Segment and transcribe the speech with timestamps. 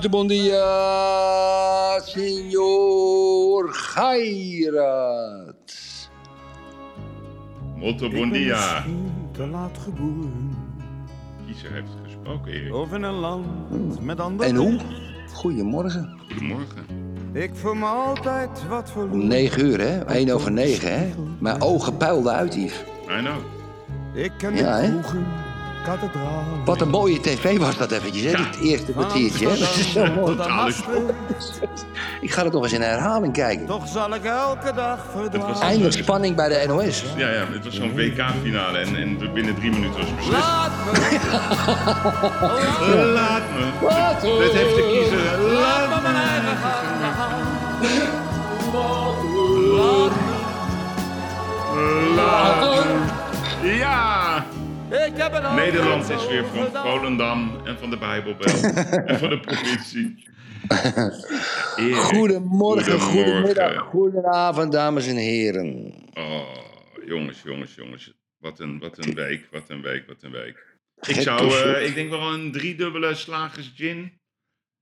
[0.00, 3.70] Muito bom dia, senhor
[8.08, 8.84] bon ben dia.
[9.32, 10.56] te laat geboren.
[11.46, 12.74] Kiezer heeft gesproken, Erik.
[12.74, 14.80] Of in een land met andere En hoe?
[15.32, 16.20] Goedemorgen.
[16.28, 16.86] Goedemorgen.
[17.32, 19.26] Ik voel me altijd wat Om verloren.
[19.26, 20.04] 9 uur, hè?
[20.04, 21.10] 1 over 9, hè?
[21.40, 22.84] Mijn ogen puilden uit, Yves.
[23.08, 23.36] I know.
[24.14, 25.26] Ik ken Ja, de kroegen.
[26.64, 28.30] Wat een mooie tv was dat eventjes, hè?
[28.30, 28.38] Ja.
[28.38, 29.58] Het eerste kwartiertje, hè?
[29.58, 30.36] Dat is zo mooi.
[30.36, 30.72] Totale
[32.20, 33.66] Ik ga het nog eens in herhaling kijken.
[33.66, 35.60] Toch zal ik elke dag verdwalen.
[35.60, 37.04] Eindelijk spanning bij de NOS.
[37.16, 40.38] Ja, ja, het was zo'n WK-finale en, en binnen drie minuten was het beslist.
[43.14, 44.38] Laat me, Laat me.
[44.38, 45.52] Dit heeft de kiezer.
[45.52, 47.38] Laat laat me mijn eigen gang gaan.
[49.72, 50.12] Laat
[51.74, 52.14] me.
[52.14, 52.60] Laat
[53.62, 53.76] me.
[53.76, 54.44] Ja!
[55.54, 56.82] Nederland is weer van.
[56.82, 58.52] Volendam en van de Bijbelbel
[59.06, 60.28] en van de provincie.
[61.76, 63.00] Erik, Goedemorgen, goedemorgen.
[63.00, 65.94] goedemiddag, goedenavond, dames en heren.
[66.14, 66.54] Oh,
[67.06, 68.12] jongens, jongens, jongens.
[68.38, 70.66] Wat een, wat een week, wat een week, wat een week.
[71.00, 74.12] Ik zou, eh, ik denk wel een driedubbele slagers gin.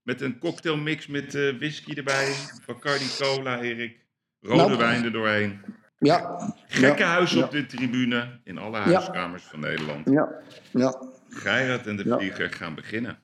[0.03, 2.33] Met een cocktailmix met eh, whisky erbij.
[2.65, 4.05] Bacardi cola, Erik.
[4.39, 4.77] Rode Nou.
[4.77, 5.61] wijn er doorheen.
[5.99, 6.53] Ja.
[6.67, 8.39] Gekke ja, huis ja, op de tribune.
[8.43, 10.09] In alle huiskamers van Nederland.
[10.09, 10.29] Ja,
[10.71, 12.03] ja, Geirat en de.
[12.03, 13.17] Vlieger gaan beginnen.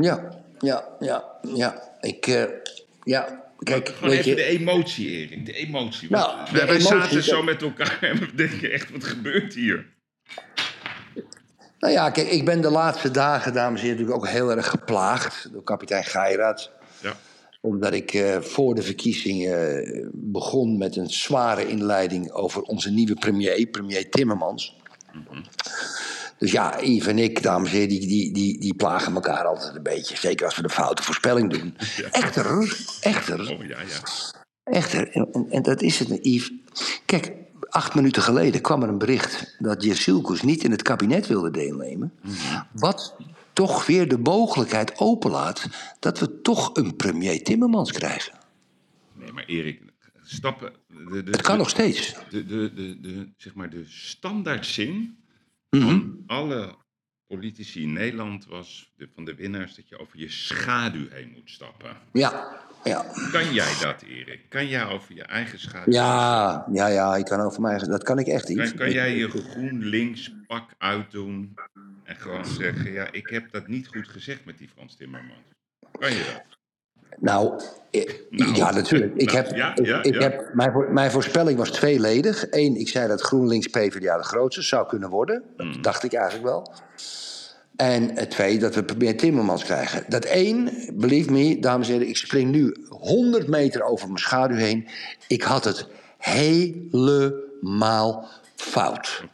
[0.00, 1.82] ja, ja, ja, ja.
[2.00, 2.44] Ik, eh,
[3.04, 4.36] ja, kijk, Gewoon weet even je...
[4.36, 5.46] de emotie, Erik.
[5.46, 6.10] De emotie.
[6.10, 9.54] Nou, Want de wij, emotie, zaten zo met elkaar en we denken echt, wat gebeurt
[9.54, 9.86] hier?
[11.78, 14.66] Nou ja, kijk, ik ben de laatste dagen, dames en heren, natuurlijk ook heel erg
[14.66, 16.70] geplaagd door kapitein Geiraat.
[17.60, 23.14] Omdat ik eh, voor de verkiezingen eh, begon met een zware inleiding over onze nieuwe
[23.14, 24.78] premier, premier Timmermans.
[26.38, 29.74] Dus ja, Yves en ik, dames en heren, die, die, die, die plagen elkaar altijd
[29.74, 30.16] een beetje.
[30.16, 31.76] Zeker als we de foute voorspelling doen.
[32.10, 34.00] Echter, echter, Oh ja, ja.
[34.64, 36.52] Echter, en, en, en dat is het, Yves.
[37.04, 37.32] Kijk,
[37.68, 42.12] acht minuten geleden kwam er een bericht dat Jersilkus niet in het kabinet wilde deelnemen.
[42.72, 43.16] Wat
[43.52, 45.66] toch weer de mogelijkheid openlaat
[45.98, 48.38] dat we toch een premier Timmermans krijgen.
[49.12, 49.82] Nee, maar Erik,
[50.24, 50.72] stappen.
[50.86, 52.14] De, de, Het kan de- nog steeds.
[52.30, 55.18] De, de, de, de, zeg maar de standaardzin
[55.70, 55.82] Mhm.
[55.86, 56.76] van alle
[57.26, 61.50] politici in Nederland was de, van de winnaars dat je over je schaduw heen moet
[61.50, 61.96] stappen.
[62.12, 63.04] Ja, ja.
[63.32, 64.40] Kan jij dat, Erik?
[64.48, 65.92] Kan jij over je eigen schaduw?
[65.92, 67.78] Ja, ja, ja, ik kan over mij.
[67.78, 68.58] Dat kan ik echt niet.
[68.58, 71.54] Kan, kan jij je GroenLinks pak uitdoen
[72.04, 75.40] en gewoon zeggen: Ja, ik heb dat niet goed gezegd met die Frans Timmermans?
[75.98, 76.58] Kan je dat?
[77.18, 79.14] Nou, eh, Nou, ja, natuurlijk.
[79.16, 80.20] Ik nou, heb, ja, ik, ja, ik ja.
[80.20, 82.46] heb, mijn, voor- mijn voorspelling was tweeledig.
[82.50, 85.42] Eén, ik zei dat GroenLinks PvdA de grootste zou kunnen worden.
[85.56, 85.82] Dat Hmm.
[85.82, 86.72] dacht ik eigenlijk wel.
[87.80, 90.04] En eh, twee, dat we premier Timmermans krijgen.
[90.08, 94.56] Dat één, believe me, dames en heren, ik spring nu 100 meter over mijn schaduw
[94.56, 94.88] heen.
[95.26, 95.88] Ik had het
[96.18, 99.24] helemaal fout.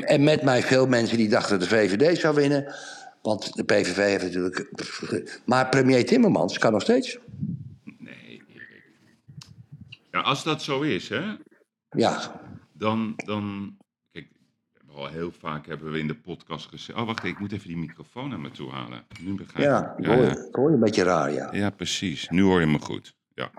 [0.00, 2.74] En met mij veel mensen die dachten dat de VVD zou winnen.
[3.22, 5.40] Want de PVV heeft natuurlijk.
[5.44, 7.18] Maar premier Timmermans kan nog steeds.
[7.98, 8.42] Nee.
[10.10, 11.22] Ja, als dat zo is, hè,
[11.90, 12.40] Ja,
[12.72, 13.76] dan, dan.
[14.94, 16.98] Al heel vaak hebben we in de podcast gezegd.
[16.98, 19.04] Oh, wacht, ik moet even die microfoon naar me toe halen.
[19.20, 20.04] Nu begrijp ja, ik.
[20.04, 21.48] ik hoor, hoor je een beetje raar, ja.
[21.52, 22.28] ja, precies.
[22.30, 23.14] Nu hoor je me goed.
[23.34, 23.50] Ja,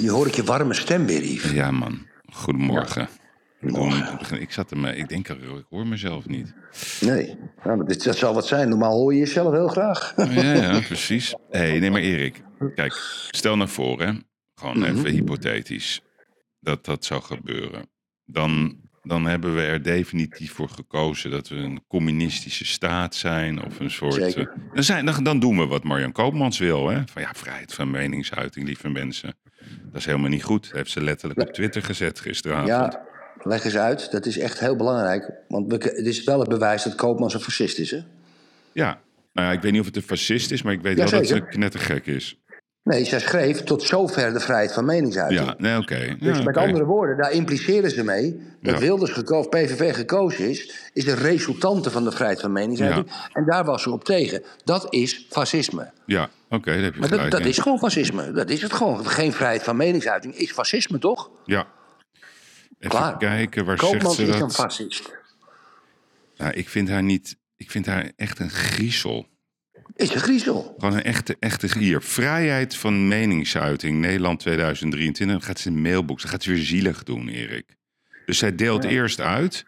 [0.00, 1.50] Nu hoor ik je warme stem weer, Yves.
[1.50, 2.06] ja man.
[2.32, 3.08] Goedemorgen.
[3.60, 4.40] Goedemorgen.
[4.40, 6.54] Ik zat er, ik denk, ik hoor mezelf niet.
[7.00, 8.68] Nee, nou, dat, dat zal wat zijn.
[8.68, 10.12] Normaal hoor je jezelf heel graag.
[10.16, 11.34] Ja, ja, precies.
[11.50, 12.42] hey, nee, maar Erik,
[12.74, 12.92] kijk,
[13.30, 14.12] stel nou voor, hè,
[14.54, 14.84] gewoon Mhm.
[14.96, 16.00] even hypothetisch,
[16.60, 17.88] dat dat zou gebeuren.
[18.24, 18.76] Dan,
[19.08, 23.90] dan hebben we er definitief voor gekozen dat we een communistische staat zijn of een
[23.90, 24.34] soort.
[24.34, 27.02] Eh, dan, zijn, dan, dan doen we wat Marjan Koopmans wil, hè?
[27.12, 29.34] Van ja, vrijheid van meningsuiting, lieve mensen.
[29.84, 30.64] Dat is helemaal niet goed.
[30.64, 32.68] Dat heeft ze letterlijk op Twitter gezet gisteravond.
[32.68, 33.00] Ja,
[33.42, 34.10] leg eens uit.
[34.10, 35.32] Dat is echt heel belangrijk.
[35.48, 38.00] Want we, het is wel het bewijs dat Koopmans een fascist is, hè?
[38.72, 39.00] Ja.
[39.32, 41.20] Nou ja, ik weet niet of het een fascist is, maar ik weet wel dat
[41.20, 41.46] Jazeker.
[41.46, 42.38] ze knettergek is.
[42.88, 45.40] Nee, zij schreef tot zover de vrijheid van meningsuiting.
[45.40, 46.16] Ja, nee, oké.
[46.20, 48.80] Dus Ja, met andere woorden, daar impliceren ze mee dat Ja.
[48.80, 53.06] Wilders gekozen, PVV gekozen is, is de resultante van de vrijheid van meningsuiting.
[53.32, 54.42] En daar was ze op tegen.
[54.64, 55.90] Dat is fascisme.
[56.06, 57.48] Ja, oké, daar heb je Maar dat, gelijk dat in.
[57.48, 58.32] is gewoon fascisme.
[58.32, 59.06] Dat is het gewoon.
[59.06, 61.30] Geen vrijheid van meningsuiting is fascisme, toch?
[61.44, 61.66] Ja.
[62.78, 63.16] Even Klaar.
[63.16, 64.54] kijken, waar zegt ze is een dat?
[64.54, 65.10] fascist.
[66.36, 67.36] Nou, ik vind haar niet...
[67.56, 69.26] Ik vind haar echt een griezel.
[69.98, 70.74] Is een griezel.
[70.78, 72.02] Gewoon een echte, echte hier.
[72.02, 75.36] Vrijheid van meningsuiting, Nederland 2023.
[75.38, 76.22] Dan gaat ze een mailbox.
[76.22, 77.76] Dan gaat ze weer zielig doen, Erik.
[78.26, 79.64] Dus zij deelt eerst uit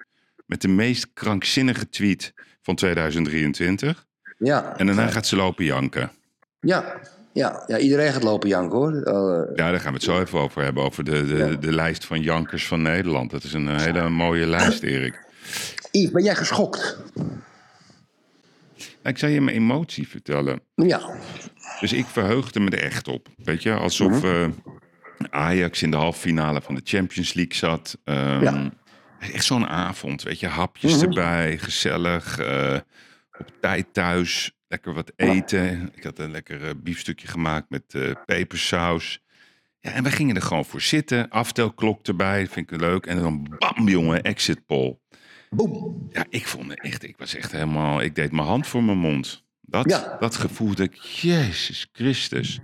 [0.46, 2.32] met de meest krankzinnige tweet
[2.62, 4.06] van 2023.
[4.38, 4.76] Ja.
[4.76, 6.10] En daarna gaat ze lopen janken.
[6.60, 7.00] Ja.
[7.32, 7.64] Ja.
[7.66, 9.02] ja, iedereen gaat lopen janken hoor.
[9.02, 10.82] Eh, Ja, daar gaan we het zo even over hebben.
[10.82, 13.30] Over de, de, de lijst van jankers van Nederland.
[13.30, 15.24] Dat is een hele mooie lijst, Erik.
[15.90, 16.98] Yves, ben jij geschokt?
[19.02, 20.60] Ik zal je mijn emotie vertellen.
[20.74, 21.00] Ja.
[21.80, 23.28] Dus ik verheugde me er echt op.
[23.36, 24.48] Weet je, alsof eh,
[25.30, 27.98] Ajax in de halve finale van de Champions League zat.
[28.04, 28.70] Ehm, Ja.
[29.32, 32.38] Echt zo'n avond, weet je, hapjes erbij, gezellig.
[32.38, 32.78] eh,
[33.38, 35.92] op tijd thuis, lekker wat eten.
[35.94, 39.22] Ik had een lekker eh, biefstukje gemaakt met eh, pepersaus.
[39.80, 41.28] Ja, en we gingen er gewoon voor zitten.
[41.28, 43.06] Aftelklok erbij, vind ik leuk.
[43.06, 44.98] En dan bam, jongen, exit poll.
[45.50, 46.08] Boom.
[46.12, 48.98] Ja, ik vond het echt, ik was echt helemaal, ik deed mijn hand voor mijn
[48.98, 49.44] mond.
[49.60, 50.16] Dat, Ja.
[50.20, 52.60] dat gevoel dat ik, Jezus Christus.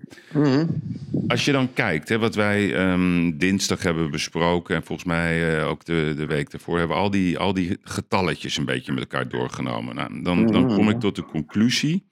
[1.28, 4.76] Als je dan kijkt, hè, wat wij ehm, dinsdag hebben besproken...
[4.76, 6.78] en volgens mij eh, ook de, de week daarvoor...
[6.78, 9.94] hebben we al die, al die getalletjes een beetje met elkaar doorgenomen.
[9.94, 12.10] Nou, dan, dan kom ik tot de conclusie...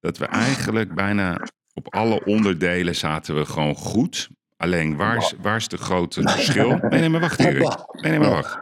[0.00, 1.40] dat we eigenlijk bijna
[1.74, 4.28] op alle onderdelen zaten we gewoon goed.
[4.56, 6.68] Alleen, waar is, waar is de grote verschil?
[6.68, 7.76] Nee, nee, maar wacht Erik.
[7.92, 8.58] Nee, nee, maar wacht.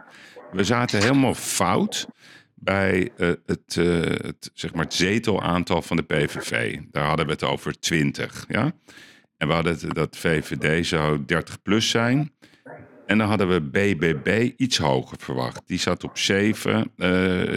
[0.51, 2.07] We zaten helemaal fout
[2.55, 6.77] bij eh, het, eh, het, zeg maar het zetelaantal van de PVV.
[6.91, 8.45] Daar hadden we het over 20.
[8.47, 8.71] Ja?
[9.37, 12.31] En we hadden het, dat VVD zou 30 plus zijn.
[13.05, 15.61] En dan hadden we BBB iets hoger verwacht.
[15.65, 16.91] Die zat op 7.
[16.97, 17.09] eh,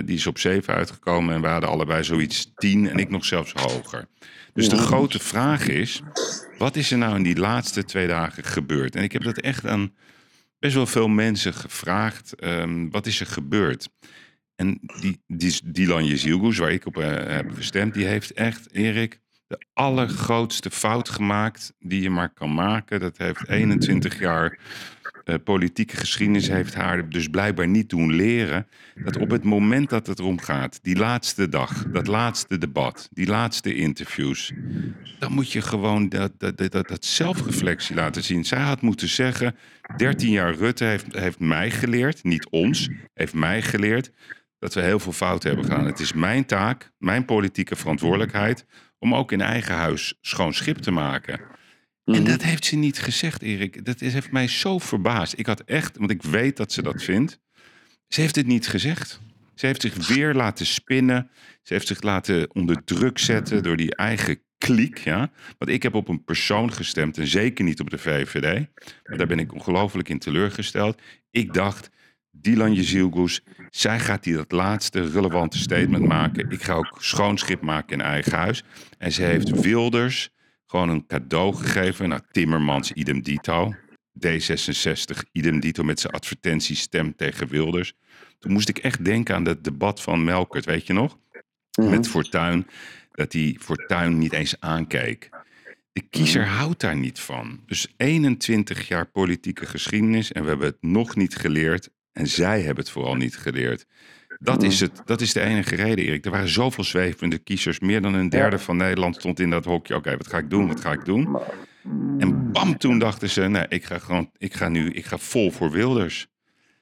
[0.05, 1.35] die is op 7 uitgekomen.
[1.35, 4.07] En we hadden allebei zoiets 10 en ik nog zelfs hoger.
[4.55, 6.03] Dus de grote vraag is:
[6.59, 8.97] wat is er nou in die laatste twee dagen gebeurd?
[8.97, 9.93] En ik heb dat echt aan
[10.63, 12.35] best wel veel mensen gevraagd.
[12.35, 13.89] ehm, wat is er gebeurd?
[14.55, 19.21] En die, die Dylan Jezielgoes, waar ik op eh, heb gestemd, die heeft echt, Erik,
[19.47, 23.01] de allergrootste fout gemaakt die je maar kan maken.
[23.01, 24.59] Dat heeft 21 jaar
[25.25, 28.67] eh, politieke geschiedenis heeft haar dus blijkbaar niet doen leren.
[29.05, 33.27] Dat op het moment dat het erom gaat, die laatste dag, dat laatste debat, die
[33.27, 34.53] laatste interviews,
[35.19, 38.45] dan moet je gewoon dat, dat, dat, dat, zelfreflectie laten zien.
[38.45, 39.57] Zij had moeten zeggen,
[39.97, 44.11] 13 jaar Rutte heeft, heeft mij geleerd, niet ons, heeft mij geleerd
[44.59, 45.87] dat we heel veel fouten hebben gedaan.
[45.87, 48.67] Het is mijn taak, mijn politieke verantwoordelijkheid
[48.99, 51.41] om ook in eigen huis schoon schip te maken.
[52.15, 53.85] En dat heeft ze niet gezegd, Erik.
[53.85, 55.39] Dat is, heeft mij zo verbaasd.
[55.39, 57.41] Ik had echt, want ik weet dat ze dat vindt.
[58.09, 59.21] Ze heeft het niet gezegd.
[59.55, 61.31] Ze heeft zich weer laten spinnen.
[61.63, 64.99] Ze heeft zich laten onder druk zetten door die eigen kliek.
[64.99, 65.31] Ja?
[65.59, 68.67] Want ik heb op een persoon gestemd en zeker niet op de VVD.
[69.05, 71.01] Maar daar ben ik ongelooflijk in teleurgesteld.
[71.31, 71.91] Ik dacht,
[72.31, 76.51] Dylan Jezielgoes, zij gaat die dat laatste relevante statement maken.
[76.51, 78.65] Ik ga ook schoon schip maken in eigen huis.
[78.99, 80.31] En ze heeft Wilders
[80.73, 82.09] gewoon een cadeau gegeven.
[82.09, 83.75] Nou, Timmermans, idem dito.
[84.27, 87.93] D66, idem dito met zijn advertentiestem tegen Wilders.
[88.39, 91.19] Toen moest ik echt denken aan het debat van Melkert, weet je nog?
[91.81, 92.67] Met Fortuyn,
[93.11, 95.29] dat die Fortuyn niet eens aankeek.
[95.93, 97.61] De kiezer houdt daar niet van.
[97.67, 101.91] Dus 21 jaar politieke geschiedenis en we hebben het nog niet geleerd.
[102.13, 103.87] En zij hebben het vooral niet geleerd.
[104.43, 106.25] Dat is, het, dat is de enige reden, Erik.
[106.25, 107.81] Er waren zoveel zwevende kiezers.
[107.81, 109.95] Meer dan een derde van Nederland stond in dat hokje.
[109.95, 110.69] Oké, wat ga ik doen?
[110.69, 111.39] Wat ga ik doen?
[112.19, 115.51] En bam, toen dachten ze, nee, ik ga gewoon, ik ga nu, ik ga vol
[115.51, 116.27] voor Wilders.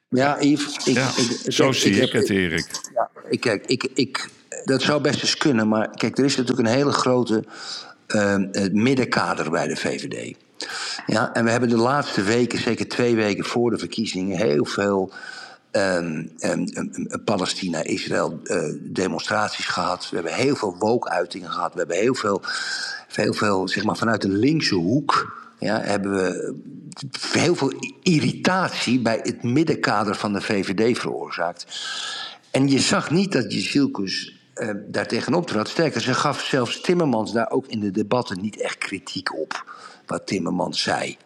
[0.09, 0.77] Ja, Yves.
[0.87, 2.67] Ik, Ja, ik- zo ik- zie ik het, Erik.
[2.95, 4.29] Ja, ik, kijk, ik, ik,
[4.65, 7.45] dat zou best eens kunnen, maar kijk, er is natuurlijk een hele grote
[8.07, 10.37] eh, eh, middenkader bij de VVD.
[11.07, 15.13] Ja, en we hebben de laatste weken, zeker twee weken voor de verkiezingen, heel veel
[15.71, 20.09] ehm, ehm, ehm, Palestina-Israël eh, demonstraties gehad.
[20.11, 21.73] We hebben heel veel woke-uitingen gehad.
[21.73, 22.43] We hebben heel veel,
[23.09, 25.39] heel veel zeg maar, vanuit de linkse hoek.
[25.59, 26.55] Ja, hebben we
[27.33, 27.73] heel veel
[28.03, 31.67] irritatie bij het middenkader van de VVD veroorzaakt.
[32.51, 35.69] En je zag niet dat Jezielkus uh, daar tegenop trad.
[35.69, 39.65] Sterker, ze gaf zelfs Timmermans daar ook in de debatten niet echt kritiek op.
[40.07, 41.17] Wat Timmermans zei.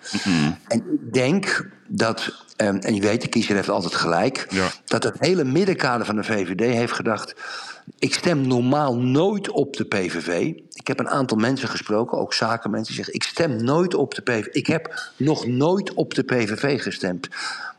[0.69, 4.47] En ik denk dat, um, en je weet, de kiezer heeft altijd gelijk.
[4.51, 4.69] Ja.
[4.85, 7.35] Dat het hele middenkader van de VVD heeft gedacht.
[7.99, 10.53] Ik stem normaal nooit op de PVV.
[10.73, 14.23] Ik heb een aantal mensen gesproken, ook zakenmensen, die zeggen: Ik stem nooit op de
[14.23, 14.47] PVV.
[14.47, 17.29] Ik heb nog nooit op de PVV gestemd.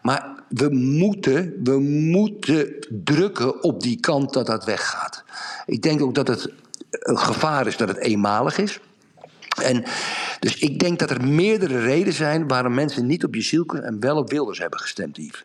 [0.02, 5.24] Maar we moeten, we moeten drukken op die kant dat dat weggaat.
[5.66, 6.52] Ik denk ook dat het
[6.90, 8.80] een gevaar is dat het eenmalig is.
[9.64, 9.84] En
[10.40, 14.18] dus ik denk dat er meerdere redenen zijn waarom mensen niet op Jezielke en wel
[14.18, 15.44] op Wilders hebben gestemd, Yves.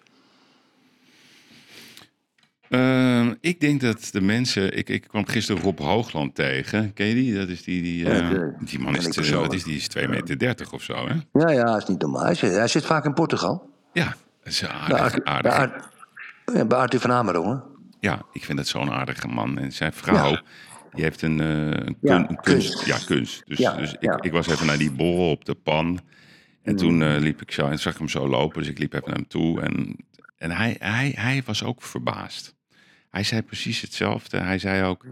[2.69, 4.76] Uh, ik denk dat de mensen.
[4.76, 6.93] Ik, ik kwam gisteren Rob Hoogland tegen.
[6.93, 7.35] Ken je die?
[7.35, 7.83] Dat is die.
[7.83, 9.47] Die, uh, Ja, die man is, te, persoonlijk.
[9.47, 11.14] wat is, die is 2,30 meter 30 of zo, hè?
[11.40, 12.23] Ja, ja, is niet normaal.
[12.23, 13.71] Hij zit, hij zit vaak in Portugal.
[13.93, 14.05] Ja,
[14.45, 15.88] dat is aardig, aardig.
[16.45, 17.62] Bij Arthur van Amerongen.
[18.00, 19.59] Ja, ik vind dat zo'n aardige man.
[19.59, 20.43] En zijn vrouw, Ja.
[20.94, 22.40] Die heeft een, eh, Ja, kunst.
[22.42, 22.87] kunst.
[22.87, 23.42] Ja, kunst.
[23.47, 24.02] Dus, Ja, dus ik.
[24.11, 24.18] Mm.
[24.20, 26.00] ik was even naar die borrel op de pan.
[26.62, 28.59] En toen eh, liep ik zo en zag ik hem zo lopen.
[28.61, 29.61] Dus ik liep even naar hem toe.
[29.61, 29.97] En,
[30.37, 32.54] en hij, hij, hij was ook verbaasd.
[33.11, 34.38] Hij zei precies hetzelfde.
[34.38, 35.06] Hij zei ook,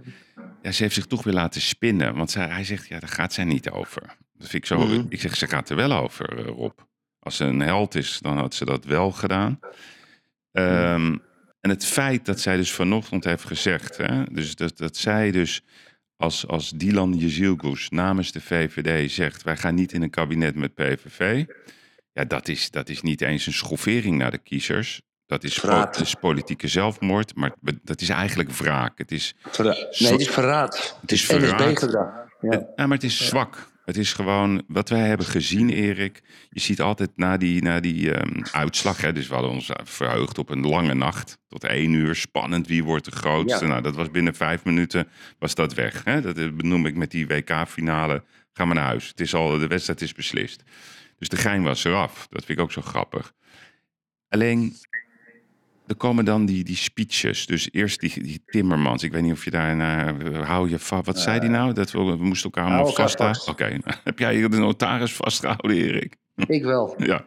[0.62, 2.14] ja, ze heeft zich toch weer laten spinnen.
[2.14, 4.02] Want zij, hij zegt, ja, daar gaat zij niet over.
[4.02, 4.78] Dat vind ik zo.
[4.86, 5.04] Mhm.
[5.08, 6.78] Ik zeg, ze gaat er wel over, eh, Rob.
[7.18, 9.58] Als ze een held is, dan had ze dat wel gedaan.
[10.52, 11.16] Ehm,
[11.60, 15.62] en het feit dat zij dus vanochtend heeft gezegd, hè, dus dat, dat zij dus
[16.16, 20.74] als, als Dylan Jezilgoes namens de VVD zegt, wij gaan niet in een kabinet met
[20.74, 21.44] PVV.
[22.12, 25.00] Ja, dat is, dat is niet eens een schoffering naar de kiezers.
[25.26, 28.98] Dat is, dat politieke zelfmoord, maar dat is eigenlijk wraak.
[28.98, 30.98] Het is, nee, het is verraad.
[31.00, 31.28] Het is.
[31.28, 32.08] NSB-gedrag.
[32.40, 32.68] Ja.
[32.76, 33.72] ja, maar het is zwak.
[33.88, 36.22] Het is gewoon wat wij hebben gezien, Erik.
[36.50, 39.00] Je ziet altijd na die, na die ehm, uitslag.
[39.00, 41.38] Hè, dus we hadden ons verheugd op een lange nacht.
[41.46, 42.14] Tot één uur.
[42.14, 42.66] Spannend.
[42.66, 43.64] Wie wordt de grootste?
[43.64, 43.70] Ja.
[43.70, 46.04] Nou, dat was binnen vijf minuten was dat weg.
[46.04, 46.20] Hè?
[46.20, 48.24] Dat eh, benoem ik met die WK-finale.
[48.52, 49.08] Ga maar naar huis.
[49.08, 50.62] Het is al, de wedstrijd is beslist.
[51.18, 52.26] Dus de gein was eraf.
[52.30, 53.32] Dat vind ik ook zo grappig.
[54.28, 54.76] Alleen,
[55.88, 57.46] er komen dan die, die speeches.
[57.46, 59.02] Dus eerst die, die Timmermans.
[59.02, 60.34] Ik weet niet of je daar naar...
[60.44, 61.06] Hou je vast.
[61.06, 61.72] Wat zei die nou?
[61.72, 63.48] Dat we, we moesten elkaar allemaal vasthouden?
[63.48, 63.78] Oké.
[63.82, 64.00] vast.
[64.04, 66.16] Heb jij de notaris vastgehouden, Erik?
[66.46, 66.94] Ik wel.
[66.98, 67.24] Ja.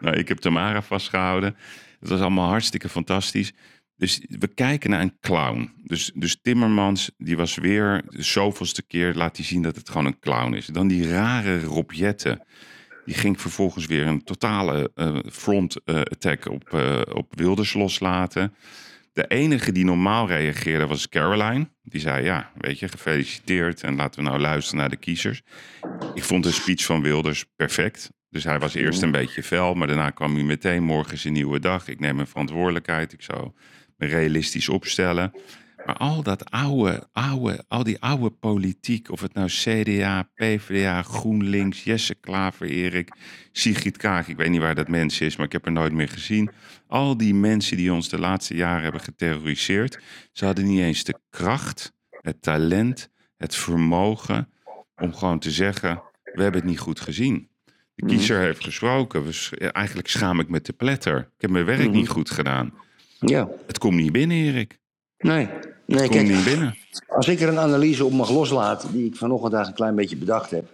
[0.00, 1.56] Nou, ik heb Tamara vastgehouden.
[2.00, 3.52] Het was allemaal hartstikke fantastisch.
[3.96, 5.72] Dus we kijken naar een clown.
[5.84, 9.14] Dus, dus Timmermans, die was weer de zoveelste keer...
[9.14, 10.66] laat hij zien dat het gewoon een clown is.
[10.66, 12.46] Dan die rare Rob Jetten.
[13.08, 18.54] Die ging vervolgens weer een totale eh, front eh, attack op, eh, op Wilders loslaten.
[19.12, 21.68] De enige die normaal reageerde was Caroline.
[21.82, 25.42] Die zei, ja, weet je, gefeliciteerd en laten we nou luisteren naar de kiezers.
[26.14, 28.10] Ik vond de speech van Wilders perfect.
[28.30, 30.82] Dus hij was eerst een beetje fel, maar daarna kwam hij meteen...
[30.82, 33.12] morgen is een nieuwe dag, ik neem mijn verantwoordelijkheid.
[33.12, 33.50] Ik zou
[33.96, 35.32] me realistisch opstellen.
[35.88, 41.84] Maar al dat oude, oude, al die oude politiek, of het nou CDA, PvdA, GroenLinks,
[41.84, 43.16] Jesse Klaver, Erik,
[43.52, 46.08] Sigrid Kaag, ik weet niet waar dat mens is, maar ik heb er nooit meer
[46.08, 46.50] gezien.
[46.86, 50.00] Al die mensen die ons de laatste jaren hebben geterroriseerd,
[50.32, 54.48] ze hadden niet eens de kracht, het talent, het vermogen
[54.96, 57.50] om gewoon te zeggen, we hebben het niet goed gezien.
[57.94, 59.24] De kiezer heeft gesproken,
[59.72, 61.18] eigenlijk schaam ik me te pletter.
[61.18, 62.74] Ik heb mijn werk niet goed gedaan.
[63.18, 63.48] Ja.
[63.66, 64.78] Het komt niet binnen, Erik.
[65.18, 65.48] Nee.
[65.96, 66.74] Nee, kijk, niet binnen.
[67.08, 70.16] als ik er een analyse op mag loslaten, die ik vanochtend daar een klein beetje
[70.16, 70.64] bedacht heb.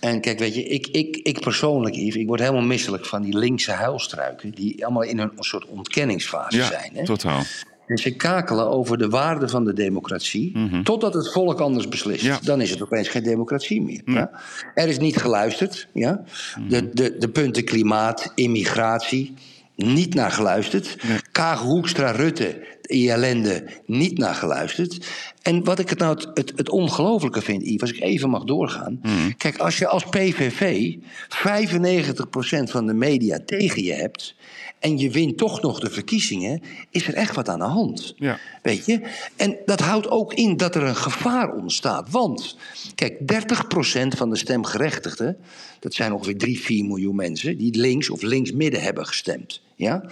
[0.00, 3.38] En kijk, weet je, ik, ik, ik persoonlijk, Yves, ik word helemaal misselijk van die
[3.38, 4.50] linkse huilstruiken.
[4.50, 6.90] die allemaal in een soort ontkenningsfase Ja, zijn.
[6.94, 7.04] Hè?
[7.04, 7.42] totaal.
[7.86, 10.52] En ze kakelen over de waarde van de democratie.
[10.82, 12.22] totdat het volk anders beslist.
[12.22, 12.32] Mhm.
[12.32, 12.38] Ja.
[12.42, 14.02] Dan is het opeens geen democratie meer.
[14.04, 14.30] Ja?
[14.74, 15.88] Er is niet geluisterd.
[15.92, 16.24] Ja?
[16.58, 16.68] Mhm.
[16.68, 19.34] De, de, de punten klimaat, immigratie.
[19.76, 20.96] Niet naar geluisterd.
[21.32, 25.06] Kaag, Hoekstra, Rutte, die ellende, niet naar geluisterd.
[25.42, 28.44] En wat ik het nou het, het, het ongelofelijke vind, Yves, als ik even mag
[28.44, 28.98] doorgaan.
[29.02, 29.32] Mhm.
[29.36, 34.34] Kijk, als je als PVV 95% van de media tegen je hebt.
[34.78, 36.62] en je wint toch nog de verkiezingen.
[36.90, 38.14] is er echt wat aan de hand.
[38.16, 38.38] Ja.
[38.62, 39.00] Weet je?
[39.36, 42.10] En dat houdt ook in dat er een gevaar ontstaat.
[42.10, 42.56] Want,
[42.94, 45.36] kijk, 30% van de stemgerechtigden.
[45.80, 47.56] dat zijn ongeveer 3, 4 miljoen mensen.
[47.56, 49.60] die links of links-midden hebben gestemd.
[49.74, 50.04] Ja?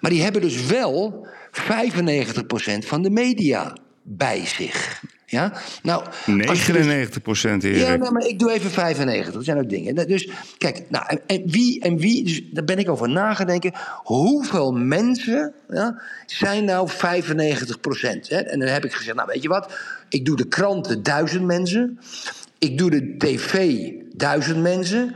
[0.00, 1.26] Maar die hebben dus wel
[1.58, 5.02] 95% van de media bij zich.
[5.30, 5.52] Ja?
[5.82, 7.80] Nou, als je dus- 99 procent, Erik.
[7.80, 9.34] ja, nee, maar ik doe even 95.
[9.34, 9.94] Dat zijn ook dingen.
[9.94, 13.72] Nou, Dus kijk, nou, en, en wie en wie, dus daar ben ik over nagedenken.
[14.02, 18.28] Hoeveel mensen ja, zijn nou 95 procent?
[18.28, 19.72] En dan heb ik gezegd, nou weet je wat,
[20.08, 21.98] ik doe de kranten duizend mensen.
[22.58, 23.78] Ik doe de tv
[24.14, 25.14] duizend mensen.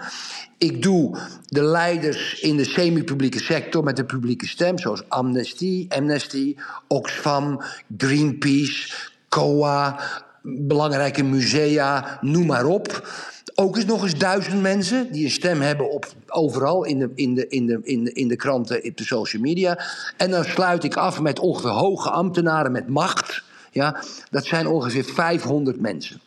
[0.62, 6.56] Ik doe de leiders in de semi-publieke sector met de publieke stem, zoals Amnesty, Amnesty,
[6.88, 7.62] Oxfam,
[7.96, 8.92] Greenpeace,
[9.28, 10.00] COA,
[10.42, 13.08] belangrijke musea, noem maar op.
[13.54, 17.34] Ook eens nog eens duizend mensen die een stem hebben op overal in de, in,
[17.34, 19.84] de, in, de, in, de, in de kranten, op de social media.
[20.16, 23.42] En dan sluit ik af met ongeveer hoge ambtenaren met macht.
[23.70, 26.20] Ja, dat zijn ongeveer 500 mensen.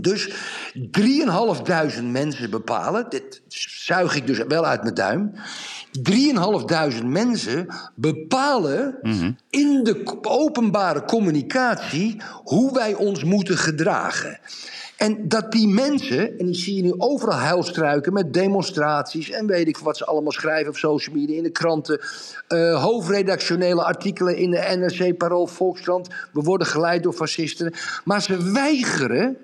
[0.00, 0.28] Dus
[0.74, 5.32] 3.500 mensen bepalen, dit zuig ik dus wel uit mijn duim.
[7.00, 8.98] 3.500 mensen bepalen
[9.50, 14.38] in de openbare communicatie hoe wij ons moeten gedragen.
[15.00, 19.68] En dat die mensen, en die zie je nu overal huilstruiken met demonstraties en weet
[19.68, 22.00] ik wat ze allemaal schrijven op social media, in de kranten,
[22.48, 26.08] uh, hoofdredactionele artikelen in de NRC, Parool, Volkskrant.
[26.32, 27.72] We worden geleid door fascisten.
[28.04, 29.36] Maar ze weigeren,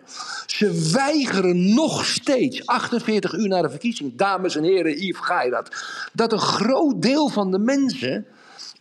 [0.46, 5.68] ze weigeren nog steeds, 48 uur na de verkiezing, dames en heren, Yves Geirat,
[6.12, 8.26] dat een groot deel van de mensen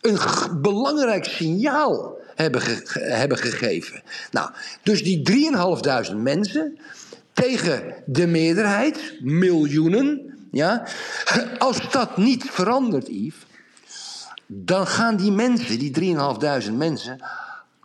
[0.01, 0.17] een
[0.61, 2.61] belangrijk signaal hebben,
[2.93, 4.01] hebben gegeven.
[4.31, 4.49] Nou,
[4.83, 5.49] dus die
[6.09, 6.77] 3.500 mensen
[7.33, 10.33] tegen de meerderheid, miljoenen.
[10.51, 10.87] Ja,
[11.57, 13.45] als dat niet verandert, Yves,
[14.47, 16.15] dan gaan die mensen, die
[16.65, 17.17] 3.500 mensen,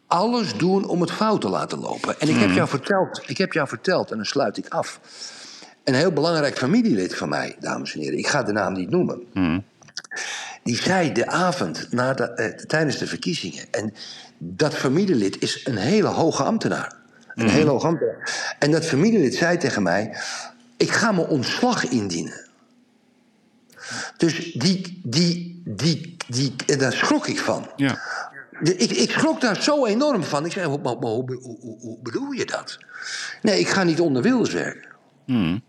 [0.07, 2.21] alles doen om het fout te laten lopen.
[2.21, 2.55] En ik heb hmm.
[2.55, 5.01] jou verteld, ik heb jou verteld, en dan sluit ik af.
[5.85, 9.23] Een heel belangrijk familielid van mij, dames en heren, ik ga de naam niet noemen.
[9.33, 9.65] Mm.
[10.63, 13.65] Die zei de avond na de, eh, tijdens de verkiezingen.
[13.71, 13.95] En
[14.43, 16.97] dat familielid is een hele hoge ambtenaar.
[17.35, 17.55] Een mhm.
[17.55, 18.55] hele hoge ambtenaar.
[18.59, 20.17] En dat familielid zei tegen mij:
[20.77, 22.49] Ik ga mijn ontslag indienen.
[24.17, 27.71] Dus die, die, die, die, daar schrok ik van.
[27.77, 28.01] Ja.
[28.63, 30.45] Ik, ik schrok daar zo enorm van.
[30.45, 32.79] Ik zei: hoe, hoe, hoe, hoe bedoel je dat?
[33.43, 34.91] Nee, ik ga niet onder Wilders werken.
[35.27, 35.63] Mm.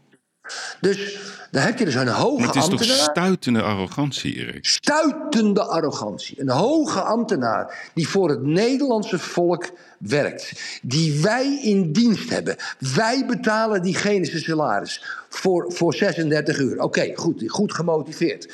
[0.79, 1.19] Dus
[1.51, 2.69] dan heb je dus een hoge ambtenaar.
[2.69, 4.65] Het is toch stuitende arrogantie, Erik?
[4.65, 6.41] Stuitende arrogantie.
[6.41, 10.51] Een hoge ambtenaar die voor het Nederlandse volk werkt.
[10.81, 12.55] Die wij in dienst hebben.
[12.95, 16.79] Wij betalen diegene zijn salaris voor, voor 36 uur.
[16.79, 18.53] Oké, goed, goed gemotiveerd.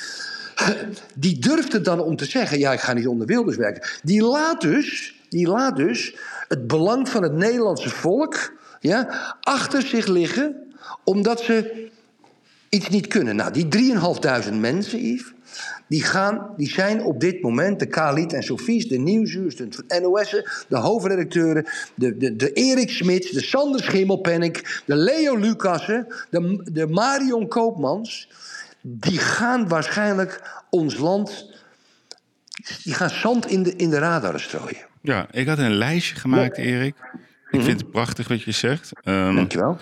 [1.15, 3.89] Die durft het dan om te zeggen: ja, ik ga niet onder Wilders werken.
[4.03, 6.15] Die laat dus, die laat dus
[6.47, 10.66] het belang van het Nederlandse volk ja, achter zich liggen
[11.03, 11.89] omdat ze
[12.69, 13.35] iets niet kunnen.
[13.35, 13.93] Nou, die
[14.49, 15.33] 3.500 mensen, Yves,
[15.87, 20.49] die, gaan, die zijn op dit moment de Khalid en Sofies, de Nieuwsuurs, de NOS'en,
[20.67, 26.87] de hoofdredacteuren, de, de, de Erik Smits, de Sander Schimmelpennik, de Leo Lucassen, de, de
[26.87, 28.29] Marion Koopmans.
[28.81, 31.53] Die gaan waarschijnlijk ons land,
[32.83, 34.85] die gaan zand in de, in de radar strooien.
[35.01, 36.95] Ja, ik had een lijstje gemaakt, Erik.
[37.51, 38.91] Ik vind het prachtig wat je zegt.
[39.03, 39.77] Um, Dankjewel.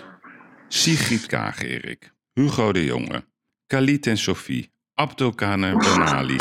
[0.68, 2.12] Sigrid Kaag, Erik.
[2.34, 3.24] Hugo de Jonge.
[3.66, 4.70] Khalid en Sophie.
[4.94, 6.36] Abdelkaner Benali.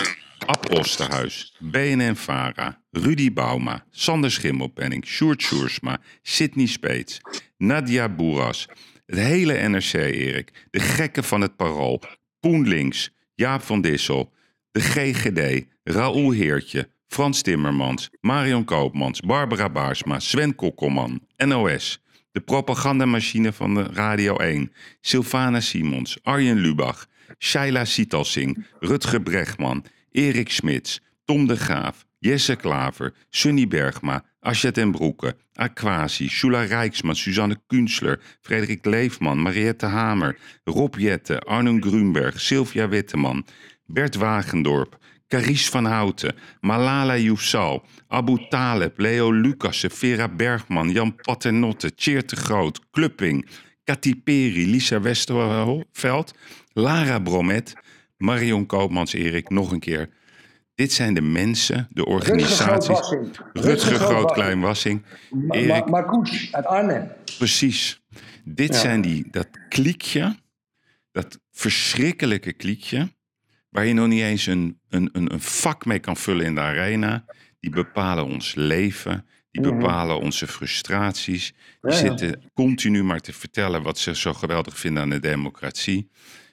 [0.45, 1.55] Ab Osterhuis.
[1.59, 2.81] BNN Vara.
[2.91, 3.85] Rudy Bauma.
[3.91, 5.05] Sander Schimmelpenning.
[5.05, 5.97] Sjoerd Sjoersma.
[6.21, 7.21] Sidney Speets.
[7.57, 8.67] Nadia Boeras.
[9.05, 10.67] Het hele NRC, Erik.
[10.71, 12.01] De gekken van het Parool.
[12.39, 13.11] Poen Links.
[13.35, 14.33] Jaap van Dissel.
[14.71, 15.65] De GGD.
[15.83, 16.89] Raoul Heertje.
[17.07, 18.09] Frans Timmermans.
[18.21, 19.19] Marion Koopmans.
[19.19, 20.19] Barbara Baarsma.
[20.19, 21.21] Sven Kokkelman.
[21.37, 22.03] NOS
[22.35, 24.71] de propagandamachine van de Radio 1,
[25.01, 27.05] Sylvana Simons, Arjen Lubach,
[27.37, 34.91] Shaila Sitalsing, Rutger Bregman, Erik Smits, Tom de Graaf, Jesse Klaver, Sunny Bergma, Asjet en
[34.91, 42.87] Broeke, Aquasi, Shula Rijksman, Suzanne Kunstler, Frederik Leefman, Mariette Hamer, Rob Jette, Arnon Grunberg, Sylvia
[42.87, 43.45] Witteman,
[43.87, 51.95] Bert Wagendorp, Caries van Houten, Malala Yousal, Abu Taleb, Leo Lucassen, Vera Bergman, Jan Paternotte,
[51.95, 53.49] Tjeerd de Groot, Klupping,
[53.83, 56.33] Katy Peri, Lisa Westerveld,
[56.73, 57.73] Lara Bromet,
[58.17, 60.09] Marion Koopmans-Erik, nog een keer.
[60.75, 63.15] Dit zijn de mensen, de organisaties.
[63.53, 65.03] Rutger Groot-Klein-Wassing.
[65.49, 65.89] Erik.
[65.89, 67.11] Marcouch uit Arnhem.
[67.37, 68.01] Precies.
[68.43, 70.35] Dit zijn die, dat kliekje,
[71.11, 73.13] dat verschrikkelijke kliekje
[73.75, 76.61] waar je nog niet eens een, een, een, een vak mee kan vullen in de
[76.61, 77.25] arena.
[77.59, 79.77] Die bepalen ons leven, die mhm.
[79.77, 81.53] bepalen onze frustraties.
[81.81, 86.09] Die zitten continu maar te vertellen wat ze zo geweldig vinden aan de democratie.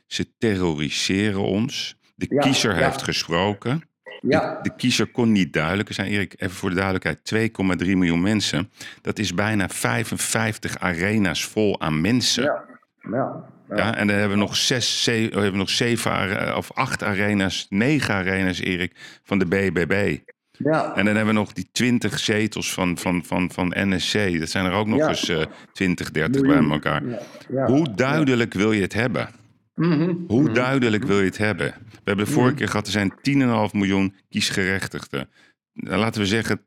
[0.07, 1.97] Ze terroriseren ons.
[2.15, 3.83] De kiezer heeft gesproken.
[4.21, 4.55] Ja.
[4.55, 6.09] De, de, kiezer kon niet duidelijker zijn.
[6.09, 7.51] Erik, even voor de duidelijkheid:
[7.83, 8.71] 2,3 miljoen mensen.
[9.01, 12.43] Dat is bijna 55 arena's vol aan mensen.
[13.03, 13.51] Ja.
[13.77, 13.97] Ja.
[13.97, 18.15] En dan hebben we nog zes, zeven, hebben we nog zeven of acht arena's, negen
[18.15, 20.19] arena's, Erik, van de BBB.
[20.51, 20.95] Ja.
[20.95, 24.39] En dan hebben we nog die 20 zetels van, van, van, van NSC.
[24.39, 27.03] Dat zijn er ook nog eens uh, 20, 30 bij elkaar.
[27.49, 27.67] Ja.
[27.67, 29.29] Hoe duidelijk wil je het hebben?
[29.75, 30.15] Mhm.
[30.27, 30.55] Hoe mhm.
[30.55, 31.75] duidelijk wil je het hebben?
[31.91, 32.59] We hebben de vorige mhm.
[32.59, 33.13] keer gehad, er zijn
[33.71, 35.29] 10,5 miljoen kiesgerechtigden.
[35.75, 36.65] Laten we zeggen, 80%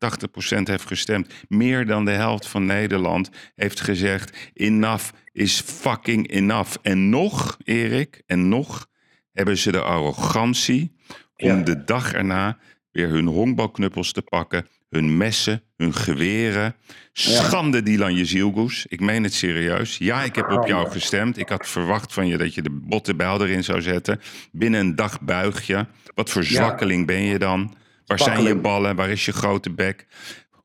[0.63, 1.33] heeft gestemd.
[1.47, 6.75] Meer dan de helft van Nederland heeft gezegd: enough is fucking enough.
[6.81, 8.87] En nog, Erik, en nog
[9.31, 10.95] hebben ze de arrogantie
[11.35, 11.61] om Ja.
[11.63, 12.57] de dag erna
[12.91, 16.75] weer hun honkbalknuppels te pakken, hun messen, hun geweren.
[17.13, 18.85] Schande, Dylan Jezielgoes.
[18.85, 19.97] Ik meen het serieus.
[19.97, 21.37] Ja, ik heb op jou gestemd.
[21.37, 24.19] Ik had verwacht van je dat je de bottebel erin zou zetten.
[24.51, 25.85] Binnen een dag buig je.
[26.13, 27.75] Wat voor zwakkeling ben je dan?
[28.05, 28.95] Waar zijn je ballen?
[28.95, 30.05] Waar is je grote bek?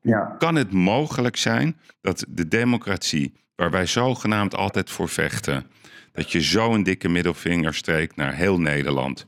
[0.01, 0.35] Ja.
[0.39, 5.65] Kan het mogelijk zijn dat de democratie, waar wij zogenaamd altijd voor vechten,
[6.11, 9.25] dat je zo een dikke middelvinger streekt naar heel Nederland?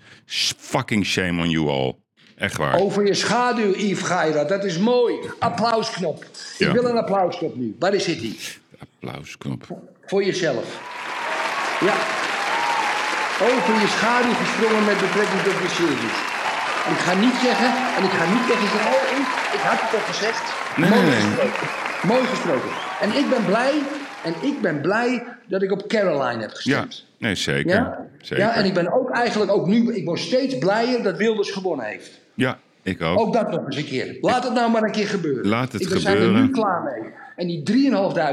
[0.58, 1.96] Fucking shame on you all.
[2.36, 2.80] Echt waar.
[2.80, 4.44] Over je schaduw, Yves Geira.
[4.44, 5.16] Dat is mooi.
[5.40, 6.26] Applausknop.
[6.58, 6.68] Ja.
[6.68, 7.76] Ik wil een applausknop nu.
[7.80, 8.40] Waar zit die?
[8.80, 9.68] Applausknop.
[10.06, 10.82] Voor jezelf.
[11.82, 11.96] Ja.
[13.42, 16.33] Over je schaduw gesprongen met betrekking tot je series.
[16.86, 17.68] En ik ga niet zeggen,
[17.98, 20.44] en ik ga niet tegen zeggen, oh, ik, ik had het al gezegd.
[20.78, 21.68] Nee, Mooi nee, gesproken.
[22.08, 22.70] Mooi gesproken.
[23.02, 23.74] En ik ben blij,
[24.24, 27.06] en ik ben blij dat ik op Caroline heb Ja, gestemd.
[27.18, 27.72] nee, zeker.
[27.76, 28.08] Ja?
[28.22, 28.44] zeker.
[28.44, 31.86] ja, en ik ben ook eigenlijk ook nu, ik word steeds blijer dat Wilders gewonnen
[31.86, 32.12] heeft.
[32.34, 33.20] Ja, ik ook.
[33.20, 34.18] Ook dat nog eens een keer.
[34.22, 35.48] Laat het nou maar een keer gebeuren.
[35.48, 36.46] Laat het ik ben zijn er gebeuren.
[36.46, 37.12] nu klaar mee.
[37.36, 37.64] En die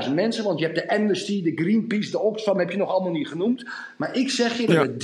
[0.08, 3.12] 3.500 mensen, want je hebt de Amnesty, de Greenpeace, de Oxfam, heb je nog allemaal
[3.12, 3.64] niet genoemd.
[3.96, 4.82] Maar ik zeg je dat Ja.
[4.82, 4.96] er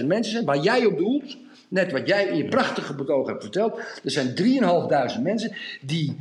[0.00, 1.36] 3.500 mensen zijn, waar jij op doelt.
[1.72, 3.78] Net wat jij in je prachtige betoog hebt verteld.
[4.04, 4.34] Er zijn
[5.16, 6.16] 3.500 mensen die,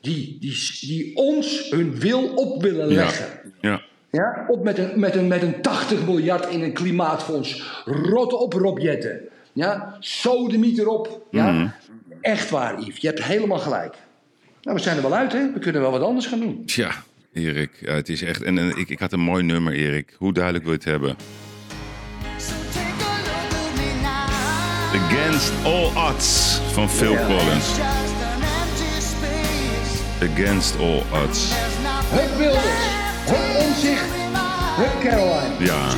[0.00, 3.26] die, die, die ons hun wil op willen leggen.
[3.60, 3.82] ja.
[4.12, 7.62] Ja, op met een, met, een, met een 80 miljard in een klimaatfonds.
[7.84, 9.20] Rot op, Rob Jetten.
[9.52, 11.26] Ja, sodemiet erop.
[11.30, 11.66] Ja, Mhm.
[12.20, 12.96] echt waar, Yves.
[13.00, 13.94] Je hebt helemaal gelijk.
[14.62, 15.52] Nou, we zijn er wel uit, hè?
[15.52, 16.64] We kunnen wel wat anders gaan doen.
[16.66, 16.90] Tja,
[17.32, 18.42] Erik, ja, het is echt.
[18.42, 20.14] En, en ik, ik had een mooi nummer, Erik.
[20.18, 21.16] Hoe duidelijk wil je het hebben?
[24.90, 27.16] Against All Odds van Phil.
[27.26, 27.78] Collins.
[30.32, 31.52] Against All Odds.
[32.10, 32.86] Hup Wilders,
[33.26, 34.04] hup Omzicht,
[34.76, 35.54] hup Caroline.
[35.58, 35.88] Ja.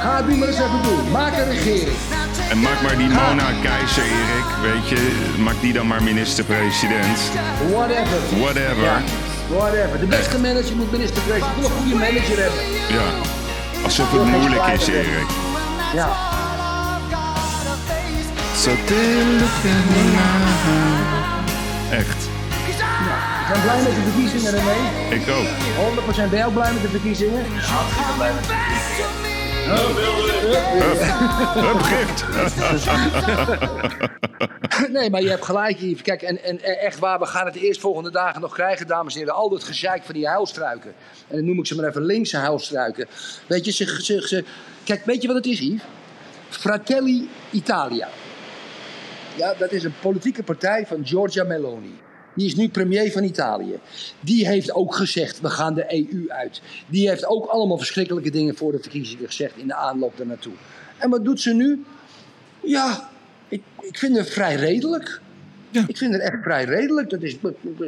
[0.00, 1.10] Ga het nu maar eens even doen.
[1.10, 1.96] Maak een regering.
[2.50, 4.72] En maak maar die Mona Keizer, Erik.
[4.72, 7.18] Weet je, maak die dan maar minister-president.
[7.70, 8.38] Whatever.
[8.40, 8.82] Whatever.
[8.82, 9.02] Ja,
[9.48, 10.00] whatever.
[10.00, 11.56] De beste manager moet minister-president.
[11.56, 12.60] Ik wil een goede manager hebben.
[12.88, 13.08] Ja.
[13.84, 15.26] Alsof het moeilijk is, Erik.
[15.94, 16.31] Ja.
[18.54, 18.70] So
[21.90, 22.28] Echt.
[22.68, 25.14] Ik ben blij met de verkiezingen, René.
[25.14, 25.46] Ik ook.
[26.26, 27.44] 100% ben jij ook blij met de verkiezingen?
[31.54, 32.24] Hup, gift.
[34.92, 36.02] Nee, maar je hebt gelijk, Yves.
[36.02, 39.12] Kijk, en, en, en echt waar, we gaan het de eerstvolgende dagen nog krijgen, dames
[39.12, 39.34] en heren.
[39.34, 40.94] Al dat gezeik van die huilstruiken.
[41.28, 43.06] En dan noem ik ze maar even linkse huilstruiken.
[43.46, 44.44] Weet je, ze, ze, ze...
[44.84, 45.80] Kijk, weet je wat het is, Yves?
[46.48, 48.08] Fratelli Italia.
[49.36, 52.00] Ja, dat is een politieke partij van Giorgia Meloni.
[52.34, 53.78] Die is nu premier van Italië.
[54.20, 56.62] Die heeft ook gezegd, we gaan de EU uit.
[56.86, 60.52] Die heeft ook allemaal verschrikkelijke dingen voor de verkiezingen gezegd in de aanloop daarnaartoe.
[60.98, 61.84] En wat doet ze nu?
[62.60, 63.10] Ja,
[63.48, 65.20] ik, ik vind het vrij redelijk.
[65.70, 65.84] Ja.
[65.86, 67.10] Ik vind het echt vrij redelijk.
[67.10, 67.36] Dat is,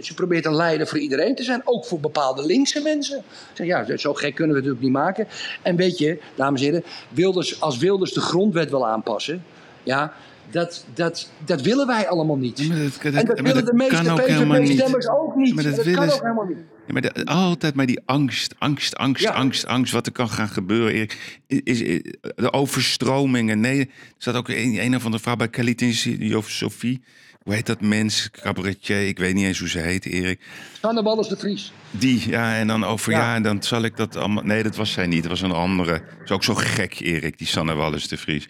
[0.00, 3.22] ze probeert een leider voor iedereen te zijn, ook voor bepaalde linkse mensen.
[3.52, 5.26] Zeg, ja, zo gek kunnen we het natuurlijk niet maken.
[5.62, 9.44] En weet je, dames en heren, Wilders, als Wilders de grondwet wil aanpassen,
[9.82, 10.14] ja,
[10.50, 12.56] dat, dat, dat willen wij allemaal niet.
[12.56, 12.68] dat-
[13.02, 14.20] dat- en dat willen dat de meeste kan ook.
[14.24, 15.54] PVV-stemmers ook niet.
[15.54, 16.58] Maar dat kan ook helemaal niet.
[16.86, 19.30] Ja, maar de- altijd maar die angst, angst, angst, Ja.
[19.30, 19.92] angst, angst.
[19.92, 20.92] Wat er kan gaan gebeuren.
[20.94, 21.40] Erik.
[21.46, 22.00] Is, is,
[22.34, 23.60] de overstromingen.
[23.60, 27.02] Nee, er zat ook een, een of andere vrouw bij Kalitin, of Sophie.
[27.42, 28.30] Hoe heet dat mens?
[28.30, 29.08] Cabaretier.
[29.08, 30.40] Ik weet niet eens hoe ze heet, Erik.
[30.80, 31.72] Sanne de Vries.
[31.90, 33.18] Die, ja, en dan over, Ja.
[33.18, 34.42] ja, en dan zal ik dat allemaal...
[34.44, 35.22] Nee, dat was zij niet.
[35.22, 35.90] Dat was een andere.
[35.92, 38.42] Dat is ook zo gek, Erik, die Sanne Wallis de Vries.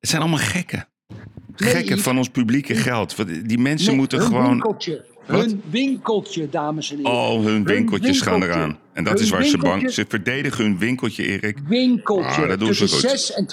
[0.00, 0.88] Het zijn allemaal gekken.
[1.54, 3.16] Gekken van ons publieke geld.
[3.48, 4.48] Die mensen Nee, moeten hun gewoon...
[4.50, 5.04] Winkeltje.
[5.26, 7.10] Hun winkeltje, dames en heren.
[7.12, 8.58] Al hun winkeltjes gaan winkeltje.
[8.60, 8.78] eraan.
[8.92, 9.90] En dat Hun is waar ze bang...
[9.90, 11.58] Ze verdedigen hun winkeltje, Erik.
[11.68, 12.42] winkeltje.
[12.42, 13.00] Ah, dat doen ze goed.
[13.00, 13.46] 6 en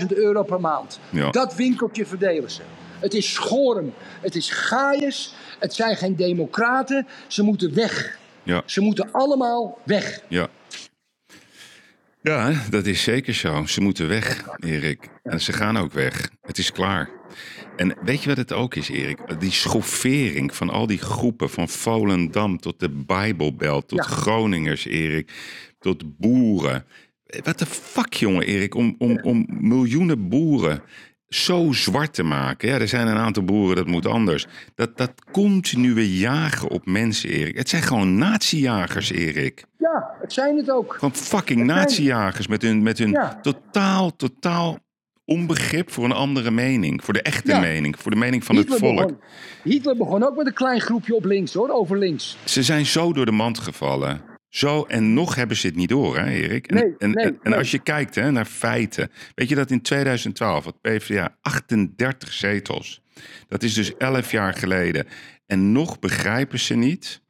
[0.00, 1.00] 12.000 euro per maand.
[1.10, 1.30] Ja.
[1.30, 2.60] Dat winkeltje verdelen ze.
[3.00, 3.92] Het is schoren.
[4.20, 5.34] Het is gaaiers.
[5.58, 7.06] Het zijn geen democraten.
[7.26, 8.18] Ze moeten weg.
[8.42, 10.20] Ja, Ze moeten allemaal weg.
[10.28, 10.48] ja.
[12.22, 13.66] Ja, dat is zeker zo.
[13.66, 15.08] Ze moeten weg, Erik.
[15.22, 16.30] En ze gaan ook weg.
[16.42, 17.10] Het is klaar.
[17.76, 19.40] En weet je wat het ook is, Erik?
[19.40, 24.04] Die schoffering van al die groepen, van Volendam tot de Bijbelbelt, tot Ja.
[24.04, 25.32] Groningers, Erik,
[25.78, 26.84] tot boeren.
[27.42, 30.82] Wat de fuck, jongen, Erik, om, om, om miljoenen boeren
[31.34, 32.68] zo zwart te maken.
[32.68, 34.46] Ja, er zijn een aantal boeren, dat moet anders.
[34.74, 37.56] Dat, dat continue jagen op mensen, Erik.
[37.56, 39.64] Het zijn gewoon nazi-jagers, Erik.
[39.78, 40.94] Ja, het zijn het ook.
[40.94, 43.38] Gewoon fucking nazi-jagers met hun, met hun Ja.
[43.42, 44.78] totaal, totaal
[45.24, 47.04] onbegrip voor een andere mening.
[47.04, 47.60] Voor de echte Ja.
[47.60, 47.98] mening.
[47.98, 48.96] Voor de mening van het volk.
[48.96, 49.18] begon,
[49.62, 52.36] Hitler begon ook met een klein groepje op links hoor, over links.
[52.44, 54.20] Ze zijn zo door de mand gevallen.
[54.52, 56.66] Zo, en nog hebben ze het niet door, hè, Erik?
[56.66, 57.58] En, Nee, en, nee, en, en nee.
[57.58, 59.10] als je kijkt hè, naar feiten.
[59.34, 63.02] Weet je dat in 2012 had PvdA 38 zetels.
[63.48, 65.06] Dat is dus 11 jaar geleden.
[65.46, 67.22] En nog begrijpen ze niet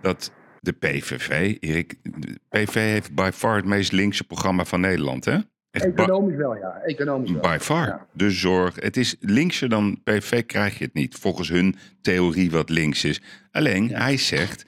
[0.00, 5.24] dat de PVV, Erik, de PVV heeft by far het meest linkse programma van Nederland,
[5.24, 5.38] hè?
[5.70, 6.80] Echt Economisch wel, ja.
[6.84, 7.40] Economisch wel.
[7.40, 7.86] By far.
[7.86, 8.06] Ja.
[8.12, 8.74] De zorg.
[8.74, 11.14] Het is linkser dan PVV krijg je het niet.
[11.14, 13.20] Volgens hun theorie wat links is.
[13.50, 14.66] Alleen, hij zegt...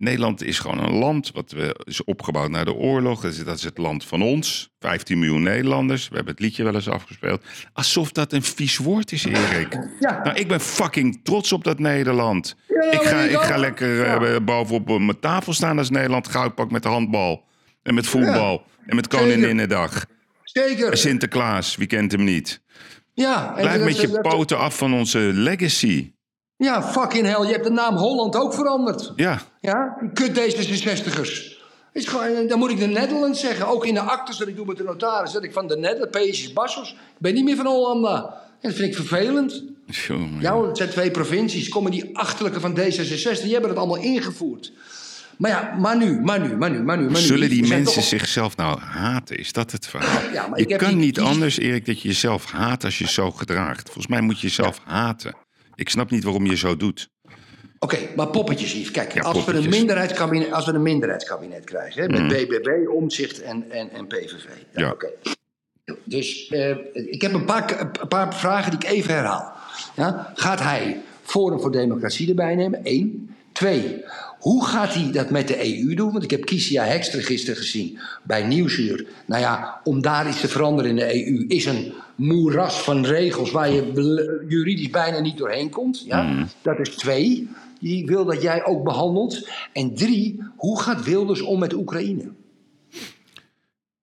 [0.00, 3.20] Nederland is gewoon een land wat we, is opgebouwd na de oorlog.
[3.20, 4.70] Dat is, dat is het land van ons.
[4.78, 6.08] 15 miljoen Nederlanders.
[6.08, 7.44] We hebben het liedje wel eens afgespeeld.
[7.72, 9.78] Alsof dat een vies woord is, Erik.
[10.00, 10.20] Ja.
[10.24, 12.56] Nou, ik ben fucking trots op dat Nederland.
[12.68, 16.70] Ja, ik, ga, ik ga lekker eh, bovenop mijn tafel staan als Nederland goud pakt
[16.70, 17.44] met de handbal.
[17.82, 18.66] En met voetbal.
[18.86, 20.06] En met Koninginnedag.
[20.42, 20.90] Zeker.
[20.90, 22.62] En Sinterklaas, wie kent hem niet?
[23.14, 26.12] Ja, en Blijf met je poten af van onze legacy.
[26.60, 27.46] Ja, fucking hell.
[27.46, 29.12] Je hebt de naam Holland ook veranderd.
[29.16, 31.58] Ja, Ja, kut D66'ers.
[31.92, 33.66] Is gewoon, dan moet ik de Netherlands zeggen.
[33.68, 35.32] Ook in de actes dat ik doe met de notaris.
[35.32, 36.90] Dat ik van de Netherlands, Países Bassos.
[36.90, 38.40] Ik ben niet meer van Hollanda.
[38.60, 39.62] En dat vind ik vervelend.
[39.86, 40.40] Jongen.
[40.40, 41.68] Ja, hoor, het zijn twee provincies.
[41.68, 44.72] Komen die achterlijke van D66, die hebben het allemaal ingevoerd.
[45.36, 47.04] Maar ja, maar nu, maar nu, maar nu, maar nu.
[47.04, 47.26] Maar nu.
[47.26, 49.38] Zullen die mensen toch- zichzelf nou haten?
[49.38, 50.32] Is dat het verhaal?
[50.32, 53.84] Ja, maar je kan niet anders, Erik, dat je jezelf haat als je zo gedraagt.
[53.84, 55.34] Volgens mij moet je jezelf haten.
[55.80, 57.10] Ik snap niet waarom je zo doet.
[57.78, 58.90] Oké, maar poppetjes, Yves.
[58.90, 62.02] Kijk, Ja, als, we een minderheidskabinet, als we een minderheidskabinet krijgen...
[62.02, 64.44] Hè, met BBB, Omtzigt en, en, en PVV.
[64.44, 64.90] Ja, Ja.
[64.90, 65.08] oké.
[66.04, 69.52] Dus eh, ik heb een paar, een paar vragen die ik even herhaal.
[69.96, 70.32] Ja?
[70.34, 72.80] Gaat hij Forum voor Democratie erbij nemen?
[72.82, 73.34] Eén.
[73.52, 74.04] Twee.
[74.40, 76.12] Hoe gaat hij dat met de EU doen?
[76.12, 79.06] Want ik heb Kisia Hekster gisteren gezien bij Nieuwsuur.
[79.26, 83.50] Nou ja, om daar iets te veranderen in de EU is een moeras van regels
[83.50, 86.04] waar je juridisch bijna niet doorheen komt.
[86.06, 86.46] Ja?
[86.62, 87.48] Dat is twee.
[87.80, 89.48] Die wil dat jij ook behandelt.
[89.72, 92.32] En drie, hoe gaat Wilders om met Oekraïne?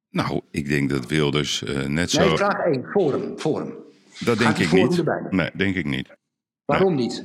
[0.10, 2.28] Nou, ik denk dat Wilders eh, net zo...
[2.28, 2.86] Nee, vraag één.
[2.91, 3.34] Forum.
[3.38, 3.73] Forum.
[4.19, 4.97] dat gaat denk ik niet.
[4.97, 5.21] erbij?
[5.30, 6.10] Nee, denk ik niet.
[6.65, 7.23] Waarom niet?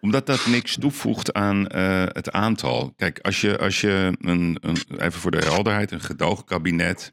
[0.00, 2.92] Omdat dat niks toevoegt aan eh, het aantal.
[2.96, 7.12] Kijk, als je, als je een, een, even voor de helderheid, een gedoogkabinet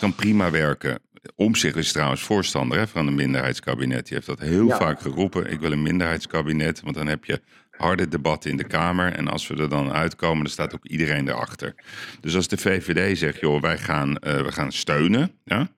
[0.00, 0.98] kan prima werken.
[1.36, 4.04] Omzicht is trouwens voorstander hè, van een minderheidskabinet.
[4.06, 4.76] Die heeft dat heel Ja.
[4.76, 5.50] vaak geroepen.
[5.52, 9.12] Ik wil een minderheidskabinet, want dan heb je harde debatten in de Kamer.
[9.12, 11.74] En als we er dan uitkomen, dan staat ook iedereen erachter.
[12.20, 15.68] Dus als de VVD zegt, joh, wij gaan, eh, we gaan steunen, ja,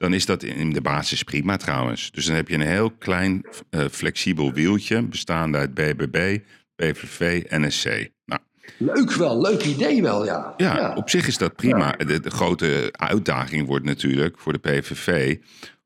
[0.00, 2.10] dan is dat in de basis prima trouwens.
[2.10, 6.38] Dus dan heb je een heel klein eh, flexibel wieltje, bestaande uit BBB,
[6.76, 8.08] PVV, NSC.
[8.24, 8.40] Nou,
[8.78, 10.54] Leuk wel, leuk idee wel, ja.
[10.56, 11.92] ja, op zich is dat prima.
[11.92, 15.36] De, de grote uitdaging wordt natuurlijk voor de PVV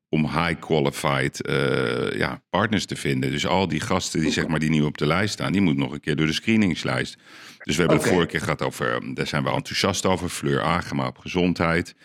[0.09, 3.31] om high qualified eh, ja, partners te vinden.
[3.31, 5.83] Dus al die gasten die, zeg maar, die nu op de lijst staan, die moeten
[5.83, 7.17] nog een keer door de screeningslijst.
[7.65, 11.07] Dus we hebben vorige keer gehad over, eh, daar zijn we enthousiast over, Fleur Agema
[11.07, 11.95] op gezondheid.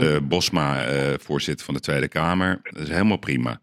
[0.00, 2.60] Eh, Bosma, eh, voorzitter van de Tweede Kamer.
[2.62, 3.60] Dat is helemaal prima.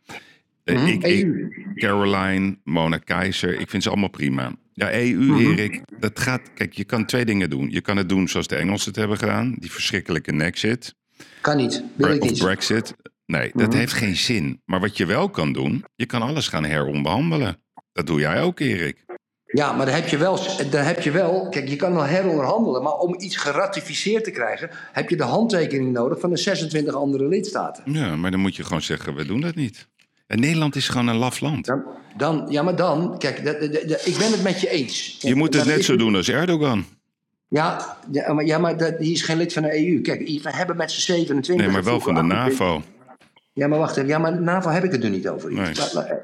[0.64, 1.50] Eh, ik, ik, EU.
[1.76, 4.56] Caroline, Mona Keizer, ik vind ze allemaal prima.
[4.74, 6.42] Ja, EU, Erik, dat gaat...
[6.54, 7.70] Kijk, je kan twee dingen doen.
[7.72, 9.56] Je kan het doen zoals de Engelsen het hebben gedaan.
[9.60, 10.96] Die verschrikkelijke Nexit.
[11.42, 12.40] Kan niet, wil ik Of niet.
[12.40, 12.96] Brexit.
[13.26, 14.62] Nee, dat heeft geen zin.
[14.66, 17.58] Maar wat je wel kan doen, je kan alles gaan heronderhandelen.
[17.92, 19.06] Dat doe jij ook, Erik.
[19.56, 20.40] Ja, maar dan heb, je wel,
[20.70, 21.48] dan heb je wel...
[21.50, 24.70] Kijk, je kan wel heronderhandelen, maar om iets geratificeerd te krijgen...
[24.92, 27.84] heb je de handtekening nodig van de 26 andere lidstaten.
[27.94, 29.88] Ja, maar dan moet je gewoon zeggen, we doen dat niet.
[30.28, 31.66] En Nederland is gewoon een laf land.
[31.66, 31.84] Dan,
[32.18, 33.18] dan, ja, maar dan...
[33.18, 33.38] Kijk,
[34.04, 35.18] ik ben het met je eens.
[35.20, 36.86] Je moet het net is zo doen als Erdogan.
[37.50, 40.02] Ja, ja, maar, ja, maar dat, die is geen lid van de EU.
[40.02, 41.66] Kijk, we hebben met z'n 27...
[41.66, 42.84] Nee, maar wel van de NAVO.
[43.56, 44.10] Ja, maar wacht even.
[44.10, 45.54] Ja, maar NAVO heb ik het er niet over.
[45.54, 45.72] Nee.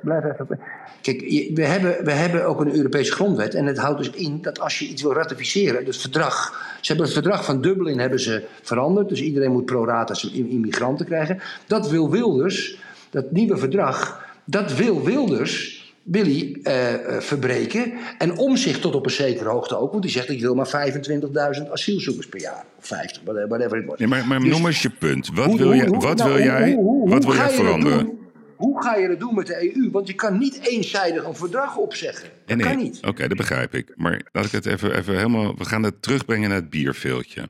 [0.01, 0.59] Blijf, even.
[1.01, 1.21] Kijk,
[1.53, 3.53] we hebben, we hebben ook een Europese grondwet.
[3.53, 6.49] En het houdt dus in dat als je iets wil ratificeren, dus verdrag.
[6.81, 9.09] Ze hebben het verdrag van Dublin hebben ze veranderd.
[9.09, 11.39] Dus iedereen moet pro rata immigranten krijgen.
[11.67, 15.80] Dat wil Wilders, dat nieuwe verdrag, dat wil Wilders.
[16.11, 19.91] Eh, eh, verbreken en om zich tot op een zekere hoogte ook.
[19.91, 22.65] Want die zegt: Ik wil maar 25.000 asielzoekers per jaar.
[22.79, 23.99] Of 50, whatever it was.
[23.99, 25.29] Nee, maar, maar Dus- noem eens je punt.
[25.33, 27.51] Wat hoe- wil, hoe- je, hoe- wat nou, wil jij, hoe- wat wil ga jij
[27.51, 28.05] je dat veranderen?
[28.05, 28.19] doen?
[28.55, 29.91] Hoe ga je dat doen met de EU?
[29.91, 32.29] Want je kan niet eenzijdig een verdrag opzeggen.
[32.45, 32.99] Dat Nee, kan niet.
[33.07, 33.91] Oké, dat begrijp ik.
[33.95, 35.55] Maar laat ik het even, even helemaal...
[35.57, 37.49] We gaan het terugbrengen naar het bierveeltje.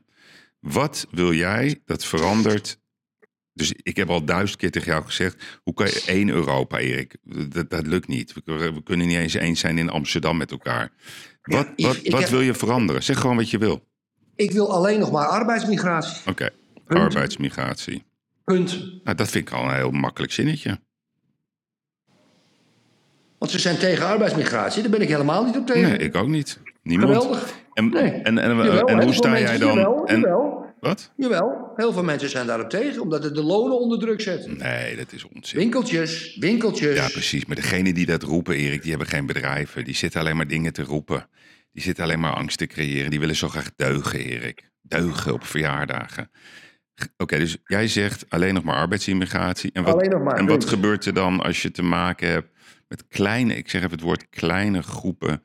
[0.60, 2.78] Wat wil jij dat verandert?
[3.54, 5.60] Dus ik heb al duizend keer tegen jou gezegd...
[5.62, 7.16] Hoe kan je één Europa, Erik?
[7.48, 8.34] Dat, dat lukt niet.
[8.44, 10.92] We, we kunnen niet eens eens zijn in Amsterdam met elkaar.
[11.42, 13.02] Wat, ik- wat, ik wat heb- wil je veranderen?
[13.02, 13.86] Zeg gewoon wat je wil.
[14.36, 16.16] Ik wil alleen nog maar arbeidsmigratie.
[16.30, 16.48] Oké,
[16.86, 18.04] arbeidsmigratie.
[18.44, 18.78] Punt.
[19.04, 20.80] Nou, dat vind ik al een heel makkelijk zinnetje.
[23.38, 24.82] Want ze zijn tegen arbeidsmigratie.
[24.82, 25.88] Daar ben ik helemaal niet op tegen.
[25.88, 26.60] Nee, ik ook niet.
[26.82, 27.12] Niemand.
[27.12, 27.54] Geweldig.
[27.72, 28.10] En, Nee.
[28.10, 29.68] en, en, hoe sta jij dan?
[29.76, 30.51] Jawel, en, jawel,
[30.88, 31.12] wat?
[31.16, 31.72] jawel.
[31.76, 34.58] Heel veel mensen zijn daarop tegen, omdat het de lonen onder druk zet.
[34.58, 35.58] Nee, dat is onzin.
[35.58, 36.96] Winkeltjes, winkeltjes.
[36.96, 37.46] Ja, precies.
[37.46, 39.84] Maar degenen die dat roepen, Erik, die hebben geen bedrijven.
[39.84, 41.28] Die zitten alleen maar dingen te roepen.
[41.72, 43.10] Die zitten alleen maar angst te creëren.
[43.10, 44.70] Die willen zo graag deugen, Erik.
[44.80, 46.30] Deugen op verjaardagen.
[47.16, 49.70] Oké, dus jij zegt alleen nog maar arbeidsimmigratie.
[49.72, 52.48] En wat, Alleen nog maar, en wat gebeurt er dan als je te maken hebt
[52.88, 55.42] met kleine, ik zeg even het woord kleine groepen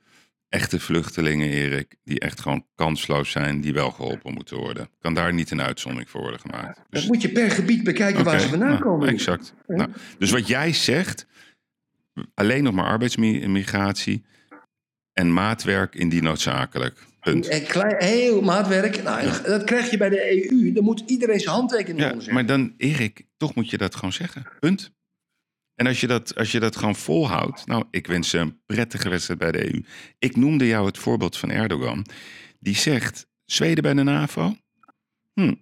[0.49, 4.89] echte vluchtelingen, Erik, die echt gewoon kansloos zijn, die wel geholpen moeten worden?
[4.99, 6.81] Kan daar niet een uitzondering voor worden gemaakt?
[6.89, 9.07] Dus Dat moet je per gebied bekijken waar ze vandaan nou, komen.
[9.07, 9.53] Exact.
[9.67, 11.27] Nou, dus wat jij zegt,
[12.33, 14.25] alleen nog maar arbeidsmigratie
[15.13, 17.05] en maatwerk indien noodzakelijk.
[17.21, 17.47] Punt.
[17.47, 20.71] En klein, heel maatwerk, nou, dat krijg je bij de EU.
[20.71, 24.13] Dan moet iedereen zijn handtekening Ja, onder maar dan, Erik, toch moet je dat gewoon
[24.13, 24.47] zeggen.
[24.59, 24.91] Punt.
[25.77, 27.67] En als je, dat, als je dat gewoon volhoudt.
[27.67, 29.83] Nou, ik wens ze een prettige wedstrijd bij de EU.
[30.19, 32.05] Ik noemde jou het voorbeeld van Erdogan.
[32.59, 34.55] Die zegt: Zweden bij de NAVO?
[35.33, 35.53] Hm.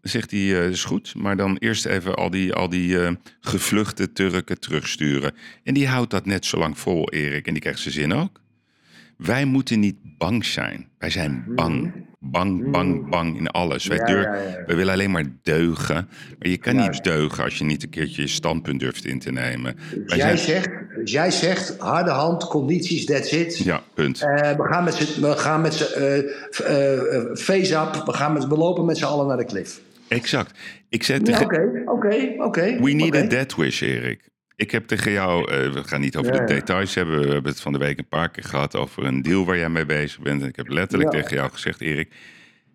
[0.00, 4.12] Zegt hij: eh, is goed, maar dan eerst even al die, al die eh, gevluchte
[4.12, 5.34] Turken terugsturen.
[5.62, 7.46] En die houdt dat net zo lang vol, Erik.
[7.46, 8.40] En die krijgt zijn zin ook.
[9.16, 10.88] Wij moeten niet bang zijn.
[10.98, 12.05] Wij zijn bang.
[12.36, 13.86] Bang, bang, bang in alles.
[13.86, 13.98] Wij,
[14.66, 16.08] wij willen alleen maar deugen.
[16.38, 19.32] Maar je kan niet deugen als je niet een keertje je standpunt durft in te
[19.32, 19.76] nemen.
[19.76, 20.38] Dus Wij jij, zijn...
[20.38, 23.58] zegt, dus jij zegt, harde hand, condities, that's it.
[23.58, 24.20] Ja, punt.
[24.20, 26.24] Eh, we gaan met z'n, we gaan met eh, eh,
[27.16, 29.80] eh, face up, we, gaan met, we lopen met z'n allen naar de klif.
[30.08, 30.58] Exact.
[30.88, 32.80] Ik oké, oké, oké.
[32.80, 34.20] We need a death wish, Erik.
[34.56, 36.58] Ik heb tegen jou, eh, we gaan niet over Ja, de ja.
[36.58, 37.20] details hebben.
[37.20, 39.68] We hebben het van de week een paar keer gehad over een deal waar jij
[39.68, 40.42] mee bezig bent.
[40.42, 41.20] En ik heb letterlijk Ja.
[41.20, 42.14] tegen jou gezegd, Erik,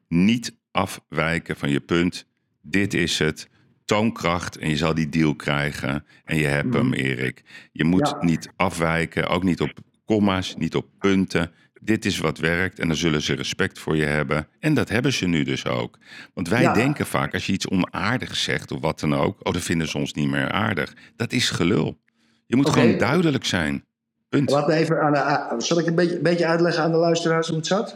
[0.07, 2.27] niet afwijken van je punt.
[2.61, 3.49] Dit is het.
[3.85, 6.05] Toonkracht en je zal die deal krijgen.
[6.25, 7.43] En je hebt hem, Erik.
[7.71, 8.25] Je moet Mhm.
[8.25, 9.71] Niet afwijken, ook niet op
[10.05, 11.51] komma's, niet op punten.
[11.83, 14.47] Dit is wat werkt en dan zullen ze respect voor je hebben.
[14.59, 15.97] En dat hebben ze nu dus ook.
[16.33, 16.73] Want wij Ja.
[16.73, 19.47] denken vaak, als je iets onaardigs zegt of wat dan ook...
[19.47, 20.93] oh, dan vinden ze ons niet meer aardig.
[21.15, 21.99] Dat is gelul.
[22.45, 23.85] Je moet gewoon duidelijk zijn.
[24.29, 24.49] Punt.
[24.49, 25.11] Laat me even aan
[25.57, 27.95] de, zal ik een beetje, beetje uitleggen aan de luisteraars hoe het zat?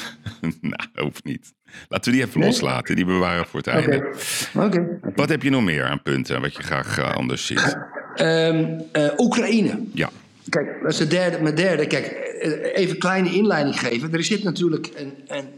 [0.60, 1.52] nou, hoeft niet.
[1.88, 2.48] Laten we die even Nee?
[2.48, 2.96] loslaten.
[2.96, 4.14] Die bewaren voor het einde.
[4.54, 4.98] Oké.
[5.14, 7.76] Wat heb je nog meer aan punten wat je graag eh, anders ziet?
[8.14, 9.78] Ehm, eh, Oekraïne.
[9.92, 10.10] Ja,
[10.48, 11.86] Kijk, dat is de derde, mijn derde.
[11.86, 14.12] Kijk, eh, even een kleine inleiding geven.
[14.12, 15.14] Er zit natuurlijk een.
[15.26, 15.48] een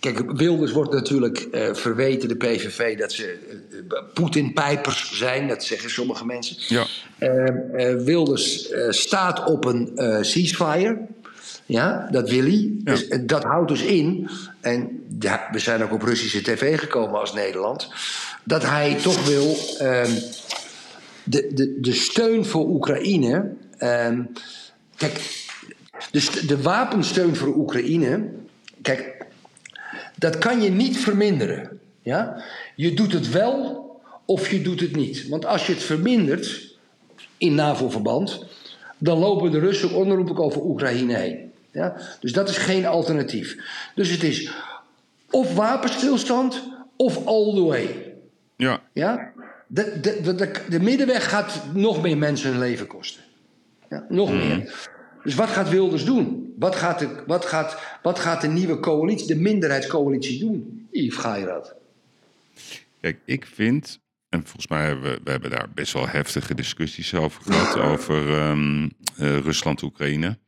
[0.00, 3.38] kijk, Wilders wordt natuurlijk eh, verweten, de PVV, dat ze
[3.88, 5.48] eh, Poetin-pijpers zijn.
[5.48, 6.56] Dat zeggen sommige mensen.
[6.58, 6.86] ja.
[7.18, 10.98] Eh, eh, Wilders staat op een ceasefire.
[11.66, 12.70] Ja, dat wil hij.
[12.78, 17.34] Dus, dat houdt dus in, en ja, we zijn ook op Russische tv gekomen als
[17.34, 17.88] Nederland,
[18.44, 20.10] dat hij toch wil ehm,
[21.24, 23.52] de, de, de steun voor Oekraïne.
[23.78, 24.22] Ehm,
[24.96, 25.44] kijk,
[26.10, 28.28] de, st- de wapensteun voor Oekraïne.
[28.82, 29.26] Kijk,
[30.16, 31.80] dat kan je niet verminderen.
[32.02, 32.42] Ja?
[32.76, 33.82] Je doet het wel
[34.24, 35.28] of je doet het niet.
[35.28, 36.76] Want als je het vermindert
[37.38, 38.44] in NAVO-verband,
[38.98, 41.52] dan lopen de Russen onherroepelijk over Oekraïne heen.
[41.70, 41.96] Ja?
[42.20, 43.56] Dus dat is geen alternatief.
[43.94, 44.52] Dus het is
[45.30, 46.62] of wapenstilstand
[46.96, 48.14] of all the way.
[48.56, 48.82] ja.
[48.92, 49.32] Ja?
[49.66, 53.22] De, de, de, de, de middenweg gaat nog meer mensen hun leven kosten.
[53.94, 54.88] Ja, nog meer.
[55.22, 56.54] Dus wat gaat Wilders doen?
[56.58, 60.86] Wat gaat, de, wat, gaat, wat gaat de nieuwe coalitie, de minderheidscoalitie doen?
[60.90, 61.74] Yves Gairat.
[63.00, 67.14] Kijk, ik vind, en volgens mij hebben we, we hebben daar best wel heftige discussies
[67.14, 70.38] over gehad, over ehm, eh, Rusland-Oekraïne.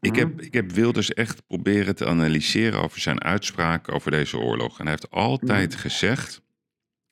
[0.00, 4.78] Ik heb, ik heb Wilders echt proberen te analyseren over zijn uitspraken over deze oorlog.
[4.78, 6.42] En hij heeft altijd gezegd,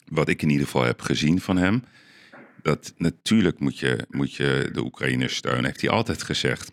[0.05, 1.83] wat ik in ieder geval heb gezien van hem,
[2.61, 6.71] dat natuurlijk moet je, moet je de Oekraïners steunen, heeft hij altijd gezegd.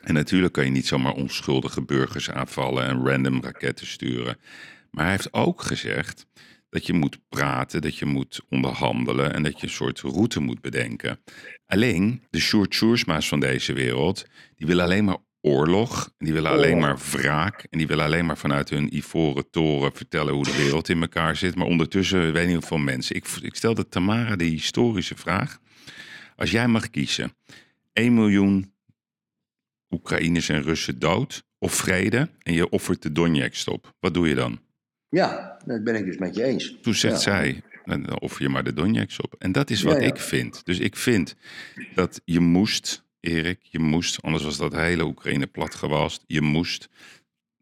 [0.00, 4.36] En natuurlijk kan je niet zomaar onschuldige burgers aanvallen en random raketten sturen.
[4.90, 6.26] Maar hij heeft ook gezegd
[6.70, 10.60] dat je moet praten, dat je moet onderhandelen en dat je een soort route moet
[10.60, 11.20] bedenken.
[11.66, 16.78] Alleen de Sjoersma's van deze wereld, die willen alleen maar oorlog, en die willen alleen
[16.78, 20.88] maar wraak en die willen alleen maar vanuit hun ivoren toren vertellen hoe de wereld
[20.88, 21.54] in elkaar zit.
[21.54, 23.16] Maar ondertussen weet niet hoeveel mensen.
[23.16, 25.58] Ik, ik stelde Tamara de historische vraag.
[26.36, 27.32] Als jij mag kiezen,
[27.92, 28.72] 1 miljoen
[29.90, 33.94] Oekraïners en Russen dood of vrede en je offert de Donetsk op.
[34.00, 34.60] Wat doe je dan?
[35.08, 36.76] Ja, dat ben ik dus met je eens.
[36.82, 37.20] Toen zegt Ja.
[37.20, 39.34] zij, "Nou, dan offer je maar de Donetsk op.
[39.38, 40.06] En dat is wat Ja, ja.
[40.06, 40.64] ik vind.
[40.64, 41.36] Dus ik vind
[41.94, 46.24] dat je moest, Erik, je moest, anders was dat hele Oekraïne platgewalst.
[46.26, 46.88] Je moest.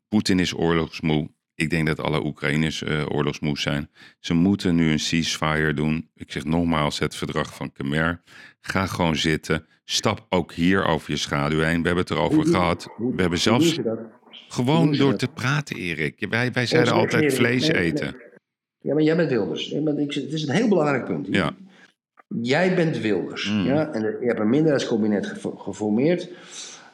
[0.09, 1.31] Poetin is oorlogsmoe.
[1.55, 3.91] Ik denk dat alle Oekraïners eh, oorlogsmoe zijn.
[4.21, 6.11] Ze moeten nu een ceasefire doen.
[6.15, 8.23] Ik zeg nogmaals het verdrag van Khmer.
[8.61, 9.67] Ga gewoon zitten.
[9.85, 11.81] Stap ook hier over je schaduw heen.
[11.81, 12.89] We hebben het erover Hoe- gehad.
[12.97, 13.79] hoe- We hebben zelfs
[14.49, 15.19] gewoon door dat?
[15.19, 16.27] te praten, Erik.
[16.31, 18.17] Wij, wij zeiden Onze altijd regering- vlees eten.
[18.81, 19.71] Ja, maar jij bent Wilders.
[19.71, 21.27] Het is een heel belangrijk punt.
[21.31, 21.55] Ja.
[22.43, 23.51] Jij bent Wilders.
[23.51, 23.65] Mm.
[23.65, 23.93] Ja?
[23.93, 26.29] En je hebt een minderheidskabinet geformeerd.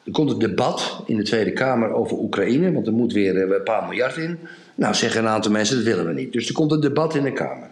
[0.05, 3.55] Er komt een debat in de Tweede Kamer over Oekraïne, want er moet weer eh,
[3.55, 4.39] een paar miljard in.
[4.75, 6.33] Nou, zeggen een aantal mensen dat willen we niet.
[6.33, 7.69] Dus er komt een debat in de Kamer.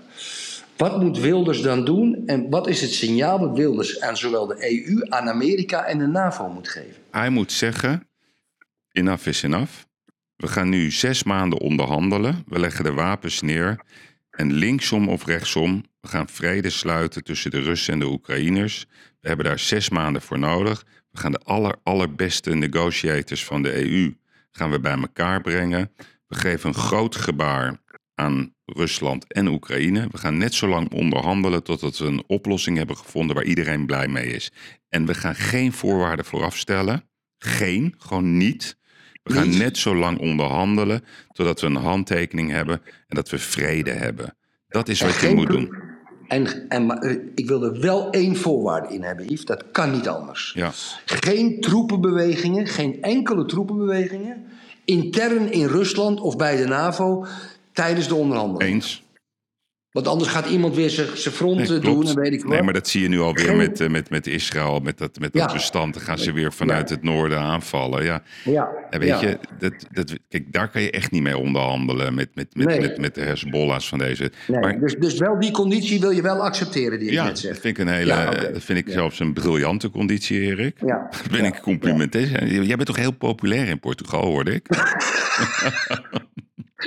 [0.78, 4.86] Wat moet Wilders dan doen en wat is het signaal dat Wilders aan zowel de
[4.86, 7.02] EU, aan Amerika en de NAVO moet geven?
[7.12, 8.08] Hij moet zeggen,
[8.92, 9.72] enough is enough.
[10.36, 12.44] We gaan nu zes maanden onderhandelen.
[12.48, 13.80] We leggen de wapens neer.
[14.34, 18.86] En linksom of rechtsom, we gaan vrede sluiten tussen de Russen en de Oekraïners.
[19.20, 20.86] We hebben daar zes maanden voor nodig.
[21.12, 24.14] We gaan de aller, allerbeste negotiators van de EU
[24.52, 25.92] gaan we bij elkaar brengen.
[26.28, 27.82] We geven een groot gebaar
[28.16, 30.08] aan Rusland en Oekraïne.
[30.12, 34.08] We gaan net zo lang onderhandelen totdat we een oplossing hebben gevonden waar iedereen blij
[34.08, 34.52] mee is.
[34.90, 37.10] En we gaan geen voorwaarden vooraf stellen.
[37.38, 38.78] Geen, gewoon niet.
[39.24, 43.92] We gaan net zo lang onderhandelen totdat we een handtekening hebben en dat we vrede
[43.92, 44.36] hebben.
[44.68, 45.92] Dat is wat je moet doen.
[46.28, 49.46] En, en, maar, eh, ik wil er wel één voorwaarde in hebben, Yves.
[49.46, 50.54] Dat kan niet anders.
[50.56, 50.72] Ja.
[51.06, 54.46] Geen troepenbewegingen, geen enkele troepenbewegingen.
[54.86, 57.26] intern in Rusland of bij de NAVO
[57.72, 58.74] tijdens de onderhandelingen.
[58.74, 59.03] Eens.
[59.94, 62.52] Want anders gaat iemand weer zijn front Nee, eh, doen en weet ik wat.
[62.52, 65.20] Nee, maar dat zie je nu alweer Geen- met, eh, met, met Israël, met dat,
[65.20, 65.54] met dat Ja.
[65.54, 65.94] bestand.
[65.94, 66.96] Dan gaan ze weer vanuit Ja.
[66.96, 68.04] het noorden aanvallen.
[68.04, 68.22] Ja.
[68.44, 69.22] Ja, En weet ja.
[69.22, 72.80] je, dat, dat, kijk, daar kan je echt niet mee onderhandelen met, met, met, Nee.
[72.80, 74.32] met, met de Hezbollah's van deze.
[74.48, 77.32] Nee, maar dus, dus wel die conditie wil je wel accepteren die ik ja, net
[77.32, 77.52] dat zeg.
[77.60, 80.76] vind ik een hele, dat vind ik zelfs een briljante conditie, Erik.
[80.86, 81.08] Ja.
[81.12, 82.46] Dat ben ik complimenteer.
[82.48, 84.68] Jij bent toch heel populair in Portugal, hoorde ik?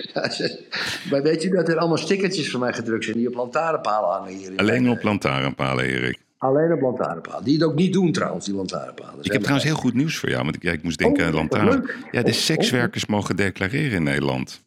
[1.10, 4.32] maar weet je dat er allemaal stickertjes van mij gedrukt zijn die op lantaarnpalen hangen
[4.36, 4.50] hier?
[4.50, 6.18] in Alleen op lantaarnpalen, Erik.
[6.38, 7.44] Alleen op lantaarnpalen.
[7.44, 9.18] Die het ook niet doen trouwens, die lantaarnpalen.
[9.24, 11.28] Ik heb trouwens heel goed nieuws voor jou, want ik, ja, ik moest denken Oh,
[11.28, 11.90] aan lantaarn.
[12.10, 14.64] Ja, de Oh, sekswerkers mogen declareren in Nederland.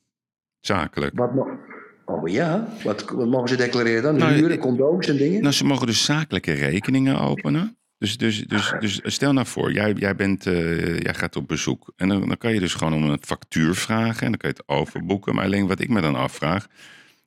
[0.59, 1.17] Zakelijk.
[1.17, 1.57] Wat mo-
[2.05, 2.67] oh ja?
[2.83, 4.15] Wat, wat mogen ze declareren dan?
[4.17, 5.41] Nou, Huren, condooms en dingen?
[5.41, 7.77] Nou, ze mogen dus zakelijke rekeningen openen.
[7.99, 11.93] Dus, dus, dus, dus stel nou voor, jij, jij, bent, eh, jij gaat op bezoek.
[11.95, 14.21] En dan, dan kan je dus gewoon om een factuur vragen.
[14.25, 15.35] En dan kan je het overboeken.
[15.35, 16.67] Maar alleen wat ik me dan afvraag...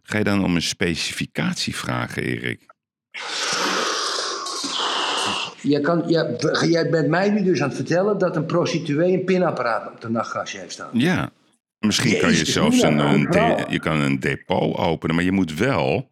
[0.03, 2.61] Ga je dan om een specificatie vragen, Erik?
[5.63, 6.37] Jij, kan, jij,
[6.69, 10.09] jij bent mij nu dus aan het vertellen dat een prostituee een pinapparaat op de
[10.09, 10.91] nachtkastje heeft staan.
[10.93, 11.31] Ja.
[11.79, 15.15] Misschien kan je zelfs een, een, de- je kan een depot openen.
[15.15, 16.11] Maar je moet wel...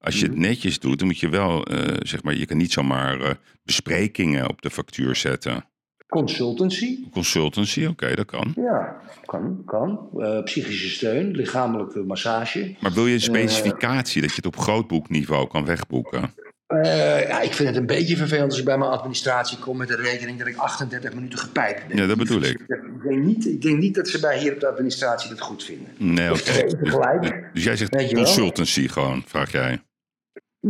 [0.00, 0.40] Als je het Mhm.
[0.40, 3.30] netjes doet, dan moet je wel, eh, zeg maar, je kan niet zomaar eh,
[3.64, 5.64] besprekingen op de factuur zetten.
[6.08, 6.98] Consultancy?
[7.10, 8.52] Consultancy, oké, dat kan.
[8.56, 9.62] Ja, kan.
[9.66, 10.08] kan.
[10.18, 12.74] Eh, psychische steun, lichamelijke massage.
[12.80, 16.34] Maar wil je een specificatie dat je het op grootboekniveau kan wegboeken?
[16.82, 19.96] Ja, ik vind het een beetje vervelend als ik bij mijn administratie kom met een
[19.96, 21.96] rekening dat ik 38 minuten gepijpt ben.
[21.96, 22.60] Ja, dat bedoel ik.
[22.60, 25.64] Ik denk niet, ik denk niet dat ze bij hier op de administratie dat goed
[25.64, 25.88] vinden.
[25.96, 27.48] Nee, oké.
[27.52, 29.80] Dus jij zegt consultancy gewoon, vraag jij.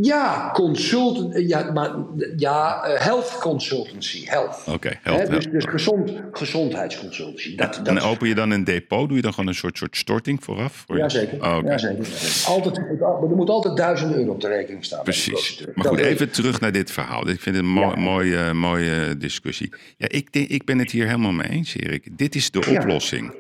[0.01, 1.91] Ja, consultant, eh, ja, maar,
[2.37, 4.63] ja, eh, health consultancy, health.
[4.67, 7.57] Oké, Hè, help, dus dus gezond, gezondheidsconsultancy.
[7.57, 9.07] Dat, dat, En open je dan een depot?
[9.09, 10.85] Doe je dan gewoon een soort, soort storting vooraf?
[10.87, 11.43] Voor Jazeker.
[11.45, 11.59] Oh.
[11.65, 12.07] Jazeker.
[12.47, 15.03] Altijd, er moet altijd duizend euro op de rekening staan.
[15.03, 15.65] Precies.
[15.75, 17.29] Maar goed, even terug naar dit verhaal.
[17.29, 18.01] Ik vind het een mooi, Ja.
[18.01, 19.73] mooie, mooie discussie.
[19.97, 22.19] Ja, ik, ik ben het hier helemaal mee eens, Erik.
[22.19, 23.31] Dit is de Ja.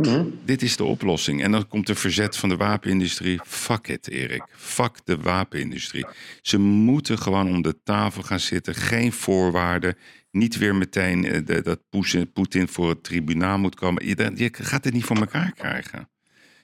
[0.00, 0.24] Mhm.
[0.44, 1.42] Dit is de oplossing.
[1.42, 3.40] En dan komt de verzet van de wapenindustrie.
[3.46, 4.42] Fuck it, Erik.
[4.56, 6.06] Fuck de wapenindustrie.
[6.42, 8.74] Ze moeten gewoon om de tafel gaan zitten.
[8.74, 9.94] Geen voorwaarden.
[10.30, 11.80] Niet weer meteen eh, de- dat
[12.32, 14.06] Poetin- voor het tribunaal moet komen.
[14.06, 16.08] Je, je gaat het niet voor elkaar krijgen.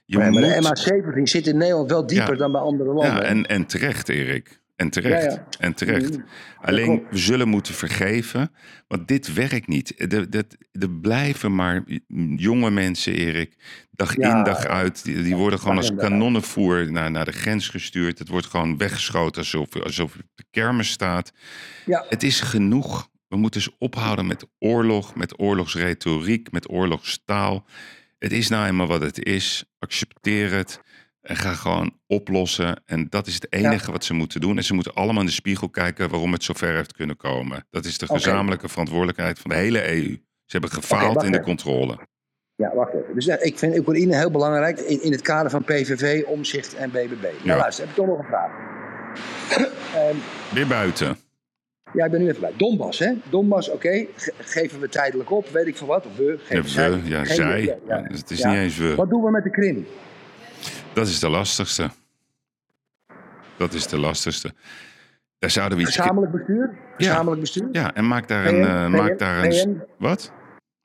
[0.05, 2.39] Je Nee, maar de moet- MH17 zit in Nederland wel dieper Ja.
[2.39, 3.13] dan bij andere landen.
[3.15, 4.61] ja, en, en terecht, Erik.
[4.77, 5.25] En terecht.
[5.25, 5.47] Ja, ja.
[5.59, 6.17] En terecht.
[6.17, 6.25] Mm,
[6.61, 8.51] Alleen, we zullen moeten vergeven.
[8.89, 10.13] Want dit werkt niet.
[10.13, 11.85] Er, er, er blijven maar
[12.37, 13.57] jonge mensen, Erik.
[13.91, 14.39] Dag Ja.
[14.39, 15.05] in, dag uit.
[15.05, 18.19] Die, die worden gewoon als kanonnenvoer naar, naar de grens gestuurd.
[18.19, 21.33] Het wordt gewoon weggeschoten alsof, alsof op de kermis staat.
[21.87, 22.05] Ja.
[22.09, 23.09] Het is genoeg.
[23.29, 27.67] We moeten eens ophouden met oorlog, met oorlogsretoriek, met oorlogstaal.
[28.19, 29.65] Het is nou eenmaal wat het is.
[29.79, 30.81] Accepteer het.
[31.25, 32.83] En ga gewoon oplossen.
[32.87, 34.57] En dat is het enige wat ze moeten doen.
[34.57, 37.67] En ze moeten allemaal in de spiegel kijken waarom het zover heeft kunnen komen.
[37.71, 40.09] Dat is de gezamenlijke verantwoordelijkheid van de hele EU.
[40.45, 41.99] Ze hebben gefaald in de controle.
[42.57, 43.15] Ja, wacht even.
[43.15, 47.23] Dus ik vind Oekraïne heel belangrijk in, in het kader van PVV, Omzicht en BBB.
[47.23, 47.57] Nou Ja.
[47.57, 48.51] luister, heb ik toch nog een vraag.
[49.95, 50.17] Ehm,
[50.55, 51.17] Weer buiten.
[51.93, 52.53] Ja, ik ben nu even bij.
[52.57, 53.13] Donbass, hè?
[53.31, 54.07] Donbass, oké.
[54.17, 56.07] Ge- geven we tijdelijk op, weet ik veel wat.
[56.07, 56.25] Of we.
[56.25, 57.01] Ja, Geven we, zij.
[57.05, 57.63] ja, Geen- zij.
[57.63, 58.03] ja, ja.
[58.03, 58.95] Het is niet eens we.
[58.95, 59.87] Wat doen we met de Krim?
[60.95, 61.91] Dat is de lastigste.
[63.57, 64.53] Dat is de lastigste.
[65.39, 65.97] Daar zouden we iets...
[65.97, 66.79] Gezamenlijk bestuur?
[66.97, 67.69] Gezamenlijk bestuur?
[67.73, 68.65] Ja, en maak daar een...
[68.65, 69.83] VN, eh, maak daar een VN.
[69.99, 70.33] wat?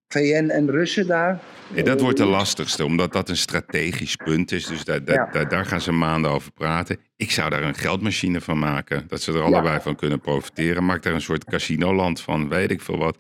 [0.07, 1.39] VN en Russen daar?
[1.73, 4.65] Nee, dat wordt de lastigste, omdat dat een strategisch punt is.
[4.65, 5.29] Dus daar, daar, Ja.
[5.31, 6.97] daar, daar gaan ze maanden over praten.
[7.15, 9.03] Ik zou daar een geldmachine van maken.
[9.07, 10.85] Dat ze er allebei van kunnen profiteren.
[10.85, 13.17] Maak daar een soort casinoland van, weet ik veel wat.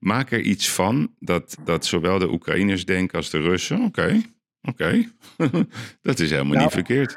[0.00, 3.84] Maak er iets van dat, dat zowel de Oekraïners denken als de Russen.
[3.84, 4.20] Oké,
[4.68, 5.04] oké.
[6.02, 7.16] dat is helemaal Nou, niet verkeerd.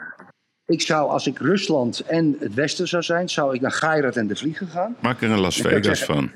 [0.66, 4.28] Ik zou, als ik Rusland en het Westen zou zijn, zou ik naar Geirat en
[4.28, 4.96] de Vliegen gaan.
[5.02, 6.32] Maak er een Las Vegas van.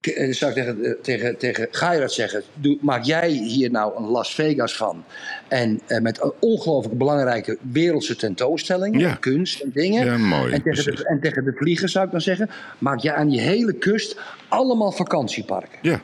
[0.00, 4.04] K- eh, zou ik tegen, eh, tegen, tegen zeggen: doe, maak jij hier nou een
[4.04, 5.04] Las Vegas van?
[5.48, 9.14] En eh, met een ongelooflijk belangrijke wereldse tentoonstellingen, Ja.
[9.14, 10.04] kunst en dingen.
[10.04, 10.52] Ja, mooi.
[10.52, 13.40] en, tegen de, en tegen de vliegers zou ik dan zeggen: maak jij aan die
[13.40, 15.78] hele kust allemaal vakantieparken.
[15.82, 16.02] Ja.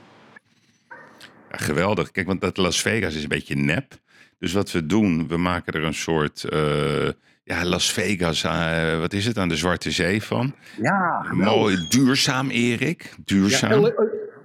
[1.51, 1.57] ja.
[1.57, 2.11] Geweldig.
[2.11, 3.99] Kijk, want dat Las Vegas is een beetje nep.
[4.41, 7.09] Dus wat we doen, we maken er een soort eh,
[7.45, 10.55] ja, Las Vegas, eh, wat is het, aan de Zwarte Zee van.
[10.83, 11.27] Ja.
[11.33, 13.03] Mooi, duurzaam, Erik.
[13.03, 13.73] Ja, Duurzaam.
[13.73, 13.93] Oli-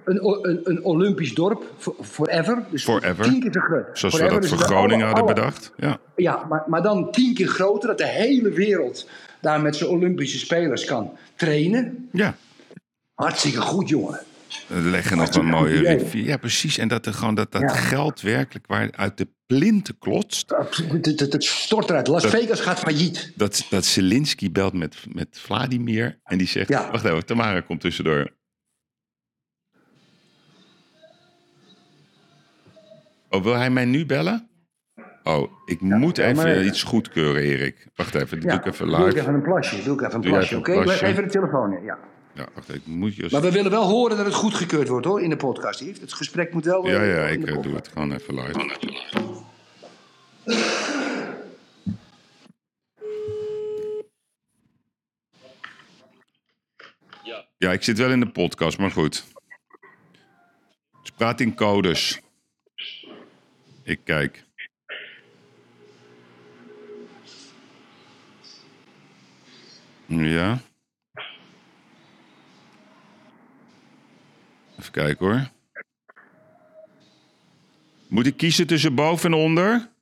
[0.06, 0.20] een,
[0.50, 2.64] een, een Olympisch dorp, for- forever.
[2.72, 3.24] Dus Forever.
[3.24, 3.86] Tien keer zo groot.
[4.00, 5.72] Zoals we dat voor Groningen alle- hadden bedacht.
[5.78, 6.00] Ja.
[6.16, 9.10] Ja, maar, maar dan tien keer groter, dat de hele wereld
[9.42, 12.10] daar met zijn Olympische spelers kan trainen.
[12.12, 12.36] ja.
[13.14, 14.20] Hartstikke goed, jongen.
[14.68, 16.24] Leggen nog een mooie rivier.
[16.26, 16.78] Ja, precies.
[16.78, 17.68] En dat er gewoon dat, dat Ja.
[17.68, 20.54] geld werkelijk waar uit de plinten klotst.
[21.02, 22.08] Het, stort eruit.
[22.08, 23.32] Las Dat- Vegas gaat failliet.
[23.36, 26.70] Dat, dat Zelensky belt met, met Vladimir en die zegt...
[26.70, 26.92] Ja.
[26.92, 28.32] Wacht even, Tamara komt tussendoor.
[33.30, 34.50] Oh, wil hij mij nu bellen?
[35.24, 37.88] Oh, ik moet even maar- iets goedkeuren, Erik.
[37.96, 39.20] Wacht even, doe ik even Doe ik live.
[39.20, 39.84] even een plasje.
[39.84, 40.72] Doe ik even een Doe plasje, oké?
[41.06, 41.98] Even de telefoon in, ja.
[42.34, 43.28] Ja, wacht even, ik moet je...
[43.32, 45.80] Maar we willen wel horen dat het goedgekeurd wordt, hoor, in de podcast.
[45.80, 46.88] Het gesprek moet wel...
[46.88, 49.35] Ja, eh, ja, ik eh, doe het gewoon even live.
[57.58, 59.24] Ja, ik zit wel in de podcast, maar goed.
[61.02, 62.20] Dus praat in codes.
[63.84, 64.44] Ik kijk.
[70.06, 70.60] Ja.
[74.80, 75.50] Even kijken hoor.
[78.08, 79.94] Moet ik kiezen tussen boven en onder?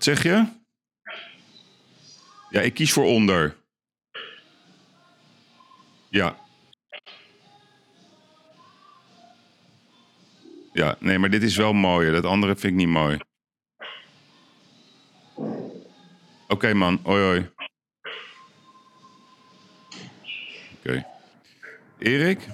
[0.00, 0.44] Wat zeg je?
[2.50, 3.56] Ja, ik kies voor onder.
[6.08, 6.36] Ja.
[10.72, 12.12] Ja, nee, maar dit is wel mooier.
[12.12, 13.18] Dat andere vind ik niet mooi.
[16.48, 17.00] Oké, man.
[17.02, 17.50] Hoi, hoi.
[20.78, 21.06] Oké.
[21.98, 22.46] Erik?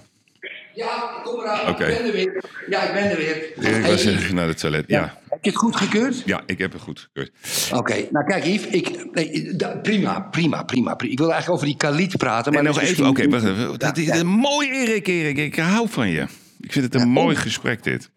[0.74, 1.68] Ja, kom eraan.
[1.68, 1.84] Oké.
[1.84, 2.44] Ik ben er weer.
[2.68, 3.58] Ja, ik ben er weer.
[3.58, 4.88] Erik was even naar het toilet.
[4.88, 5.24] Ja.
[5.46, 6.22] Je het goed gekeurd?
[6.24, 7.30] ja, ik heb het goed gekeurd.
[7.72, 11.12] Oké, nou kijk Yves, ik, nee, da- prima, prima, prima, prima.
[11.12, 12.52] Ik wil eigenlijk over die kaliet praten.
[12.52, 13.78] Maar En nog even, oké, wacht even.
[13.78, 15.36] Dat is een mooi, Erik, Erik.
[15.38, 16.26] Ik hou van je.
[16.60, 17.42] Ik vind het een Ja, mooi oh.
[17.42, 18.10] gesprek, dit.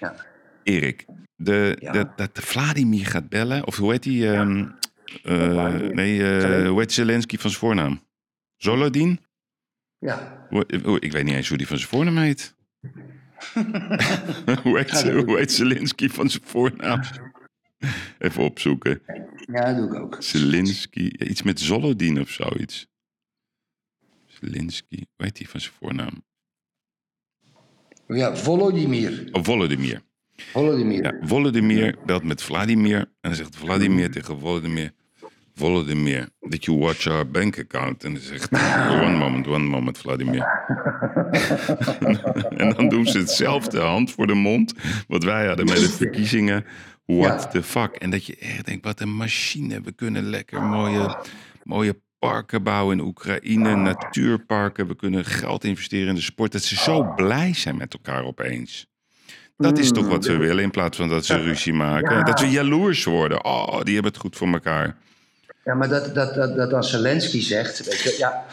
[0.00, 0.14] Ja.
[0.62, 1.04] Erik,
[1.36, 1.92] de, Ja.
[1.92, 4.30] dat, dat de Vladimir gaat bellen, of hoe heet die?
[4.32, 4.64] ehm,
[5.22, 8.02] eh, nee, eh, hoe heet Zelensky van zijn voornaam?
[8.56, 9.20] Zolodin?
[9.98, 10.46] Ja.
[10.48, 12.54] Hoe- Ik weet niet eens hoe die van zijn voornaam heet.
[14.62, 17.00] hoe, heet dat- hoe heet Zelensky van zijn voornaam?
[18.18, 19.02] Even opzoeken.
[19.52, 20.16] ja, dat doe ik ook.
[20.22, 22.86] Zelensky, iets met Zolodin of zoiets.
[24.26, 26.22] Zelensky, hoe heet die van zijn voornaam?
[28.06, 29.28] Ja, Volodymyr.
[29.32, 30.02] Oh, Volodymyr.
[30.36, 31.02] Volodymyr.
[31.02, 32.98] Ja, Volodymyr belt met Vladimir.
[32.98, 34.92] En dan zegt Vladimir tegen Volodymyr...
[35.54, 38.04] Volodymyr, did you watch our bank account?
[38.04, 38.52] En dan zegt
[39.02, 40.42] one moment, one moment, Vladimir.
[42.56, 44.74] en dan doen ze hetzelfde, hand voor de mond...
[45.08, 46.64] wat wij hadden met de verkiezingen.
[47.06, 47.48] What Ja.
[47.48, 47.94] the fuck?
[47.94, 49.80] En dat je echt denkt, wat een machine.
[49.80, 51.16] We kunnen lekker mooie,
[51.62, 54.86] mooie parken bouwen in Oekraïne, natuurparken.
[54.86, 56.52] We kunnen geld investeren in de sport.
[56.52, 58.86] Dat ze zo blij zijn met elkaar opeens.
[59.56, 62.24] Dat is toch wat we willen in plaats van dat ze ruzie maken.
[62.24, 63.44] Dat we jaloers worden.
[63.44, 64.96] Oh, die hebben het goed voor elkaar.
[65.64, 68.44] Ja, maar dat, dat, dat, dat als Zelensky zegt, weet je, ja,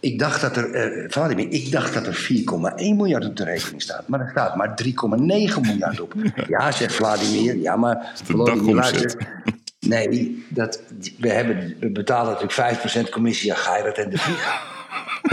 [0.00, 3.82] ik dacht dat er, eh, Vladimir, ik dacht dat er 4,1 miljard op de rekening
[3.82, 4.08] staat.
[4.08, 6.14] Maar er staat maar 3,9 miljard op.
[6.48, 9.42] Ja, zegt Vladimir, ja, maar Vladimir, luister,
[9.80, 10.82] Nee, dat,
[11.18, 14.78] we, hebben, we betalen natuurlijk 5% commissie aan Geirat en de Vlieg.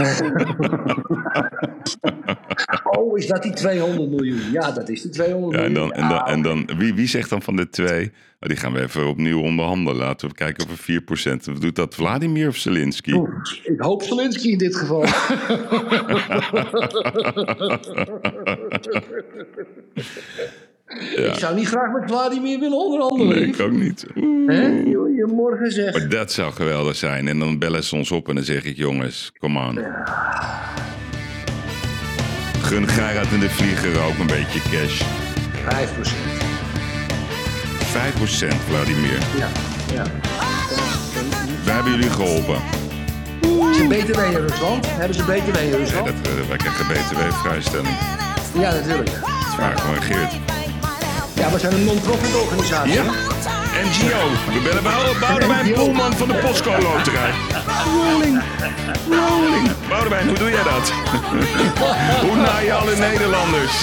[2.82, 4.50] Oh, is dat die 200 miljoen?
[4.52, 5.90] Ja, dat is de 200 Ja, en miljoen.
[5.90, 8.12] dan, en dan, en dan wie, wie zegt dan van de twee?
[8.40, 10.00] Oh, die gaan we even opnieuw onderhandelen.
[10.00, 11.02] Laten we kijken of we
[11.56, 11.58] 4%.
[11.58, 13.14] Doet dat Vladimir of Zelensky?
[13.62, 15.04] Ik hoop Zelensky in dit geval.
[21.16, 23.36] Ik zou niet graag met Vladimir willen onderhandelen.
[23.38, 24.06] Nee, ik ook niet.
[24.14, 25.98] Je, je morgen zegt.
[25.98, 27.28] Maar dat zou geweldig zijn.
[27.28, 29.76] En dan bellen ze ons op en dan zeg ik, jongens, kom aan.
[32.62, 35.02] Gun Gerard en de Vlieger ook een beetje cash.
[35.02, 35.04] 5%
[38.52, 39.18] 5% Vladimir.
[39.36, 39.48] Ja,
[39.94, 40.02] ja.
[41.64, 42.60] Daar hebben jullie geholpen.
[43.40, 44.86] Hebben ze BTW in Rusland?
[44.90, 46.06] Hebben ze BTW in Nee, Rusland?
[46.06, 47.96] dat, eh, wij krijgen btw-vrijstelling.
[48.58, 49.10] Ja, natuurlijk.
[49.56, 50.32] Vraag gewoon Geert.
[51.38, 52.92] Ja, we zijn een non-profit organisatie.
[52.92, 54.20] Ja, NGO.
[54.52, 57.30] We bellen Bou- Boudewijn Polman van de Postco Loterij.
[57.84, 58.42] Rolling,
[59.10, 59.70] rolling.
[59.88, 60.92] Boudewijn, hoe doe jij dat?
[62.26, 63.72] hoe naai je alle Nederlanders?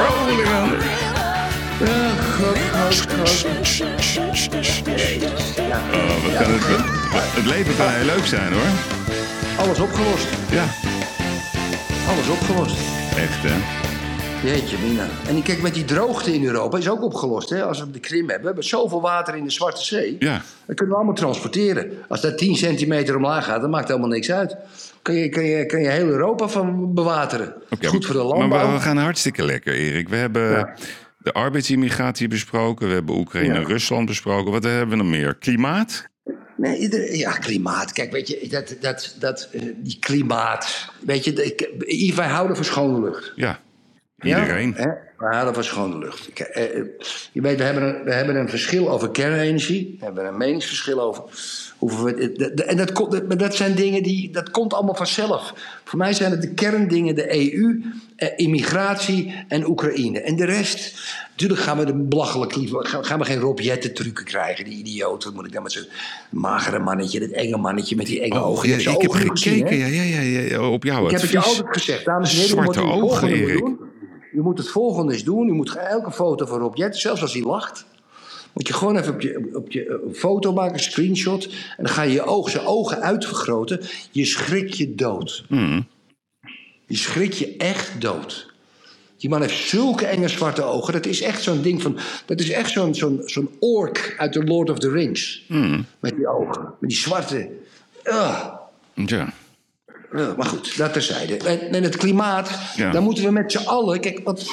[0.00, 0.44] rolling.
[4.86, 6.62] Oh, wat kan het,
[7.34, 8.70] het leven kan heel leuk zijn hoor.
[9.66, 10.26] Alles opgelost.
[10.50, 10.64] Ja,
[12.08, 12.76] Alles opgelost.
[13.16, 13.54] echt hè.
[14.42, 15.06] Jeetje, Mina.
[15.28, 17.50] En kijk, met die droogte in Europa is ook opgelost.
[17.50, 17.64] Hè?
[17.64, 18.40] Als we de Krim hebben.
[18.40, 20.16] We hebben zoveel water in de Zwarte Zee.
[20.18, 20.42] Ja.
[20.66, 21.92] Dat kunnen we allemaal transporteren.
[22.08, 24.56] Als dat 10 centimeter omlaag gaat, dan maakt helemaal niks uit.
[25.02, 27.54] Kan je, kan je, je heel Europa van bewateren.
[27.84, 28.66] Goed voor de maar landbouw.
[28.66, 30.08] we, we gaan hartstikke lekker, Erik.
[30.08, 30.74] We hebben Ja.
[31.18, 32.88] de arbeidsimmigratie besproken.
[32.88, 33.64] We hebben Oekraïne en.
[33.64, 34.52] Rusland besproken.
[34.52, 35.34] Wat hebben we nog meer?
[35.34, 36.06] Klimaat?
[36.56, 37.92] Nee, ja, klimaat.
[37.92, 40.90] Kijk, weet je, dat, dat, dat, eh, die klimaat.
[41.00, 41.32] Weet je,
[41.86, 43.32] ik, wij houden van schone lucht.
[43.36, 43.60] Ja,
[44.16, 44.40] Ja?
[44.40, 44.74] iedereen.
[44.74, 44.86] Hè?
[45.18, 46.30] We houden van schone lucht.
[46.32, 46.84] Kijk, eh, eh,
[47.32, 49.96] je weet, we hebben, een, we hebben een verschil over kernenergie.
[49.98, 51.22] We hebben een meningsverschil over.
[51.78, 54.30] Hoeveel we, de- de- en dat, dat, maar dat zijn dingen die.
[54.32, 55.54] Dat komt allemaal vanzelf.
[55.84, 57.82] Voor mij zijn het de kerndingen: de EU,
[58.16, 60.20] eh, immigratie en Oekraïne.
[60.20, 61.14] En de rest.
[61.30, 62.86] Natuurlijk gaan we de belachelijk liever.
[62.86, 65.24] Gaan, we geen Rob Jetten trucken krijgen, die idioot.
[65.24, 65.86] Wat moet ik dan met zo'n
[66.30, 68.68] magere mannetje, dat enge mannetje met die enge Oh, ogen.
[68.68, 71.04] ja, ik heb ogen gezien, gekeken ja, ja, ja, ja, op jou.
[71.04, 72.50] Ik heb het je altijd gezegd, dames en heren.
[72.50, 73.64] Zwarte ogen, Erik.
[74.36, 75.48] U moet het volgende eens doen.
[75.48, 77.86] U moet elke foto van Rob Jetten, zelfs als hij lacht...
[78.52, 81.44] moet je gewoon even op je, op je eh, een foto maken, een screenshot...
[81.46, 83.80] en dan ga je je oog, zijn ogen uitvergroten.
[84.10, 85.44] Je schrik je dood.
[85.48, 85.86] Hmm.
[86.86, 88.54] Je schrik je echt dood.
[89.16, 90.92] Die man heeft zulke enge zwarte ogen.
[90.92, 91.98] Dat is echt zo'n ding van...
[92.26, 95.44] Dat is echt zo'n zo'n zo'n ork uit The Lord of the Rings.
[95.46, 95.84] Hmm.
[96.00, 96.74] Met die ogen.
[96.80, 97.50] Met die zwarte...
[98.04, 98.44] Ugh.
[98.94, 99.32] Ja.
[100.36, 101.36] Maar goed, dat terzijde.
[101.36, 102.90] En, en het klimaat, Ja.
[102.90, 104.00] daar moeten we met z'n allen...
[104.00, 104.50] Kijk, want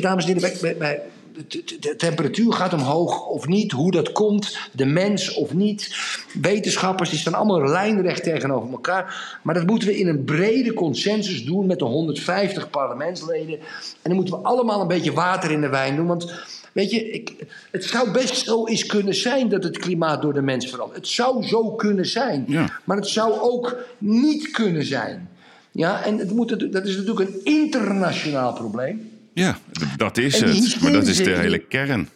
[0.00, 1.00] dames en heren, bij, bij, bij-
[1.48, 3.72] de, de- de temperatuur gaat omhoog of niet.
[3.72, 5.96] Hoe dat komt, de mens of niet.
[6.40, 9.38] Wetenschappers die staan allemaal lijnrecht tegenover elkaar.
[9.42, 13.58] Maar dat moeten we in een brede consensus doen met de 150 parlementsleden.
[13.58, 13.64] En
[14.02, 16.06] dan moeten we allemaal een beetje water in de wijn doen.
[16.06, 16.32] Want
[16.74, 17.34] weet je, ik,
[17.70, 20.98] het zou best zo eens kunnen zijn dat het klimaat door de mens verandert.
[20.98, 22.44] Het zou zo kunnen zijn.
[22.48, 22.80] Ja.
[22.84, 25.28] Maar het zou ook niet kunnen zijn.
[25.70, 29.10] Ja, en het moet, dat is natuurlijk een internationaal probleem.
[29.32, 29.58] Ja,
[29.96, 30.80] dat is het.
[30.80, 32.08] Maar dat is de hele kern.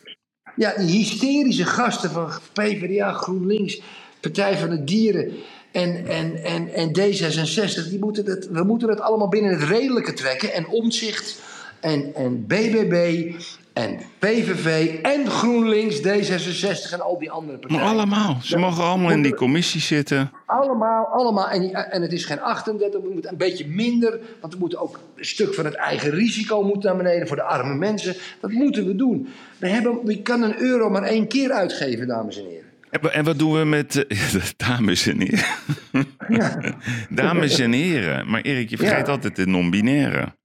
[0.57, 3.81] Ja, die hysterische gasten van PvdA, GroenLinks,
[4.21, 5.33] Partij van de Dieren
[5.73, 10.13] en, en, en, en D66, die moeten het, we moeten het allemaal binnen het redelijke
[10.13, 10.53] trekken.
[10.53, 11.41] En Omzicht
[11.81, 13.33] en, en BBB
[13.79, 17.83] en PVV en GroenLinks, D66 en al die andere partijen.
[17.85, 18.39] Maar allemaal.
[18.43, 20.31] Ze mogen allemaal in die commissie zitten.
[20.47, 21.49] Allemaal, allemaal.
[21.49, 24.19] En, en het is geen 38, we moeten een beetje minder.
[24.41, 27.43] Want we moeten ook een stuk van het eigen risico moeten naar beneden voor de
[27.43, 28.15] arme mensen.
[28.41, 29.29] Dat moeten we doen.
[29.59, 32.67] We, hebben, we kan een euro maar één keer uitgeven, dames en heren.
[32.91, 34.07] En wa- En wat doen we met...
[34.07, 34.19] eh,
[34.69, 35.45] dames en heren.
[37.11, 38.31] dames en heren.
[38.31, 39.13] Maar Erik, je vergeet Ja.
[39.13, 40.37] altijd de non-binaire.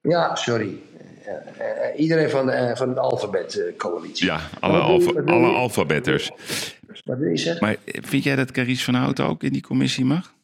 [0.00, 0.74] Ja, sorry.
[1.58, 4.26] Eh, eh, iedereen van, de, eh, van het alfabetcoalitie.
[4.26, 6.30] Ja, alle, je- alle alfabetters.
[7.04, 7.66] Wat wil je zeggen?
[7.66, 10.34] Maar vind jij dat Carice van Houten ook in die commissie mag?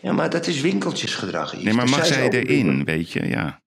[0.00, 1.52] Ja, maar dat is winkeltjesgedrag.
[1.52, 1.64] Yves.
[1.64, 3.28] Nee, maar mag zij erin, weet je?
[3.28, 3.60] Ja.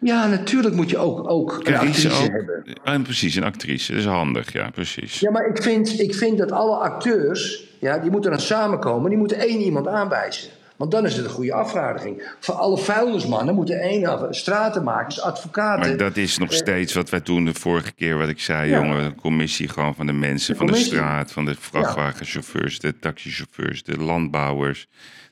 [0.00, 2.30] Ja, natuurlijk moet je ook, ook een actrice ook.
[2.30, 2.64] hebben.
[2.84, 3.92] Ah, precies, een actrice.
[3.92, 5.20] Dat is handig, ja, precies.
[5.20, 9.08] Ja, maar ik vind, ik vind dat alle acteurs, ja, die moeten dan samenkomen.
[9.10, 10.50] Die moeten één iemand aanwijzen.
[10.78, 12.30] Want dan is het een goede afvaardiging.
[12.40, 14.26] Voor alle vuilnismannen moeten één af.
[14.30, 15.88] Stratenmakers, advocaten.
[15.88, 18.76] Maar dat is nog steeds wat wij toen de vorige keer, wat ik zei, Ja.
[18.80, 19.04] jongen.
[19.04, 23.82] Een commissie gewoon van de mensen, De van de straat, van de vrachtwagenchauffeurs, de taxichauffeurs,
[23.82, 24.86] de landbouwers,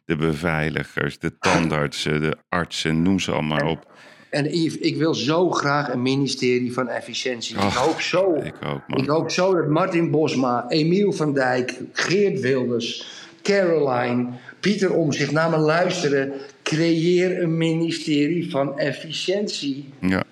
[0.04, 3.94] de beveiligers, de tandartsen, de artsen, noem ze allemaal op.
[4.30, 7.56] En Yves, ik wil zo graag een ministerie van efficiëntie.
[7.56, 8.34] ik hoop zo.
[8.34, 8.54] ik
[8.86, 8.98] man.
[9.00, 13.06] Ik hoop zo dat Martin Bosma, Emiel van Dijk, Geert Wilders,
[13.42, 14.26] Caroline,
[14.66, 16.32] Pieter om zich naar me luisteren.
[16.62, 19.88] Creëer een ministerie van efficiëntie.
[20.00, 20.24] Ja.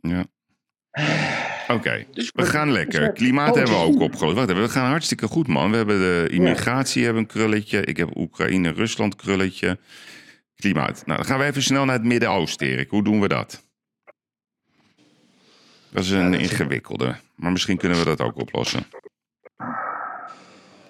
[0.00, 0.24] ja.
[1.68, 3.12] Oké, Dus we gaan lekker.
[3.12, 4.36] Klimaat oh, hebben we ook opgelost.
[4.36, 5.70] Wacht even, we gaan hartstikke goed, man.
[5.70, 7.84] We hebben de immigratie hebben een krulletje.
[7.84, 9.78] Ik heb Oekraïne-Rusland krulletje.
[10.54, 11.02] Klimaat.
[11.06, 12.90] Nou, dan gaan we even snel naar het Midden-Oosten, Erik.
[12.90, 13.64] Hoe doen we dat?
[15.90, 17.16] Dat is een ingewikkelde.
[17.34, 18.86] Maar misschien kunnen we dat ook oplossen.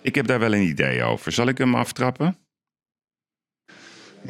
[0.03, 1.33] Ik heb daar wel een idee over.
[1.33, 2.37] Zal ik hem aftrappen?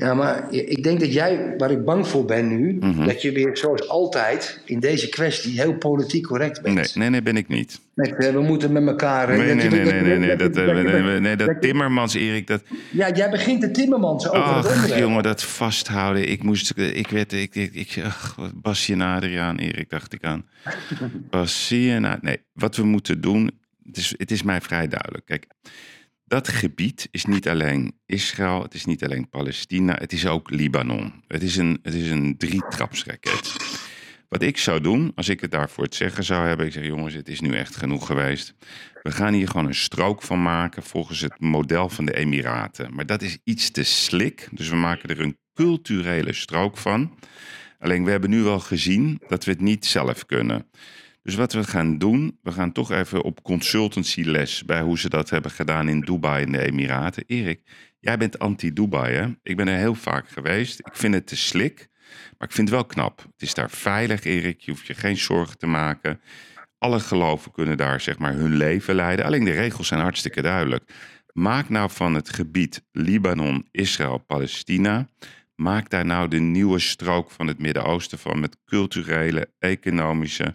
[0.01, 3.07] Ja, maar ik denk dat jij, waar ik bang voor ben nu, Mhm.
[3.07, 6.74] dat je weer zoals altijd in deze kwestie heel politiek correct bent.
[6.74, 7.80] Nee, nee, nee, ben ik niet.
[7.94, 9.28] Met, eh, we moeten met elkaar.
[9.28, 10.36] eh, Nee, nee, nee, nee, nee, nee.
[10.36, 12.62] dat- eh, nee, dat- Timmermans, Erik, dat...
[12.90, 16.28] Ja, jij begint de Timmermans over Ach, jongen, dat vasthouden.
[16.30, 20.44] Ik moest, ik werd, ik, ik, ik ach, Basje en Adriaan, Erik, dacht ik aan.
[21.30, 23.51] Basje en Nee, wat we moeten doen,
[23.86, 25.24] het is, het is mij vrij duidelijk.
[25.26, 25.46] Kijk,
[26.29, 31.12] dat gebied is niet alleen Israël, het is niet alleen Palestina, het is ook Libanon.
[31.26, 33.57] Het is een, het is een drietrapsraket.
[34.29, 37.14] Wat ik zou doen, als ik het daarvoor het zeggen zou hebben, ik zeg jongens,
[37.14, 38.55] het is nu echt genoeg geweest.
[39.03, 42.95] We gaan hier gewoon een strook van maken volgens het model van de Emiraten.
[42.95, 47.18] Maar dat is iets te slik, dus we maken er een culturele strook van.
[47.79, 50.66] Alleen we hebben nu wel gezien dat we het niet zelf kunnen.
[51.23, 55.09] Dus wat we gaan doen, we gaan toch even op consultancy les bij hoe ze
[55.09, 57.25] dat hebben gedaan in Dubai en de Emiraten.
[57.27, 57.62] Erik,
[58.01, 59.27] jij bent anti-Dubai hè?
[59.43, 60.79] Ik ben er heel vaak geweest.
[60.79, 61.89] Ik vind het te slik,
[62.39, 63.19] maar ik vind het wel knap.
[63.19, 66.21] Het is daar veilig Erik, je hoeft je geen zorgen te maken.
[66.79, 69.25] Alle geloven kunnen daar zeg maar hun leven leiden.
[69.25, 70.93] Alleen de regels zijn hartstikke duidelijk.
[71.33, 75.09] Maak nou van het gebied Libanon, Israël, Palestina.
[75.55, 80.55] Maak daar nou de nieuwe strook van het Midden-Oosten van met culturele, economische,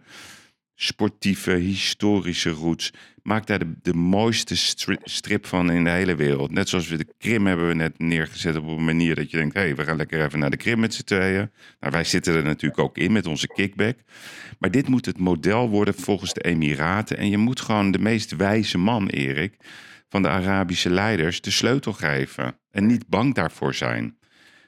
[0.86, 2.92] sportieve, historische roots.
[3.22, 6.52] Maak daar de, de mooiste stri- strip van in de hele wereld.
[6.52, 9.54] Net zoals we de Krim hebben we net neergezet op een manier dat je denkt...
[9.54, 11.52] hé, hey, we gaan lekker even naar de Krim met z'n tweeën.
[11.80, 13.98] Nou, wij zitten er natuurlijk ook in met onze kickback.
[14.60, 17.18] Maar dit moet het model worden volgens de Emiraten.
[17.18, 19.56] En je moet gewoon de meest wijze man, Erik,
[20.10, 22.60] van de Arabische leiders de sleutel geven.
[22.72, 24.18] En niet bang daarvoor zijn.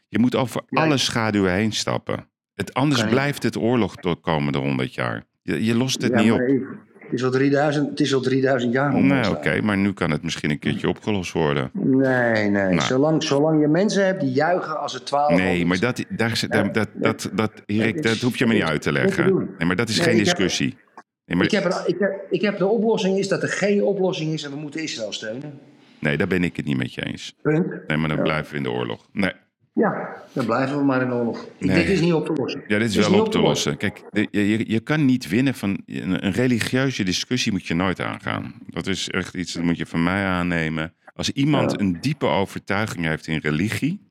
[0.07, 2.29] Je moet over alle schaduwen heen stappen.
[2.53, 5.23] Het, anders blijft het oorlog de komende honderd jaar.
[5.45, 6.39] Je, je lost het Ja, niet op.
[6.39, 10.11] even, Het is al 3000, het is al 3000 jaar Nee, oké, maar nu kan
[10.11, 11.69] het misschien een keertje opgelost worden.
[11.73, 12.49] Nee, nee.
[12.49, 12.81] Nou.
[12.81, 16.71] Zolang, zolang je mensen hebt die juichen als het 12 Nee, maar dat, daar, daar,
[16.71, 19.33] dat, dat, dat, Erik, dat hoef je me niet uit te leggen.
[19.57, 20.77] Nee, maar dat is Nee, geen discussie.
[21.25, 24.33] Nee, maar, Ik heb, ik, heb, ik heb de oplossing is dat er geen oplossing
[24.33, 25.59] is en we moeten Israël steunen.
[25.99, 27.35] nee, daar ben ik het niet met je eens.
[27.41, 27.87] Punt.
[27.87, 29.07] Nee, maar dan blijven we in de oorlog.
[29.11, 29.31] Nee.
[29.75, 31.45] Ja, dan blijven we maar in oorlog.
[31.59, 31.75] Nee.
[31.75, 32.63] Dit is niet op te lossen.
[32.67, 33.77] Ja, dit is Dit wel op te lossen.
[33.77, 35.81] Kijk, je, je, je kan niet winnen van...
[35.85, 38.53] Een, een religieuze discussie moet je nooit aangaan.
[38.67, 40.93] Dat is echt iets dat moet je van mij aannemen.
[41.13, 41.79] Als iemand Ja.
[41.79, 44.09] een diepe overtuiging heeft in religie...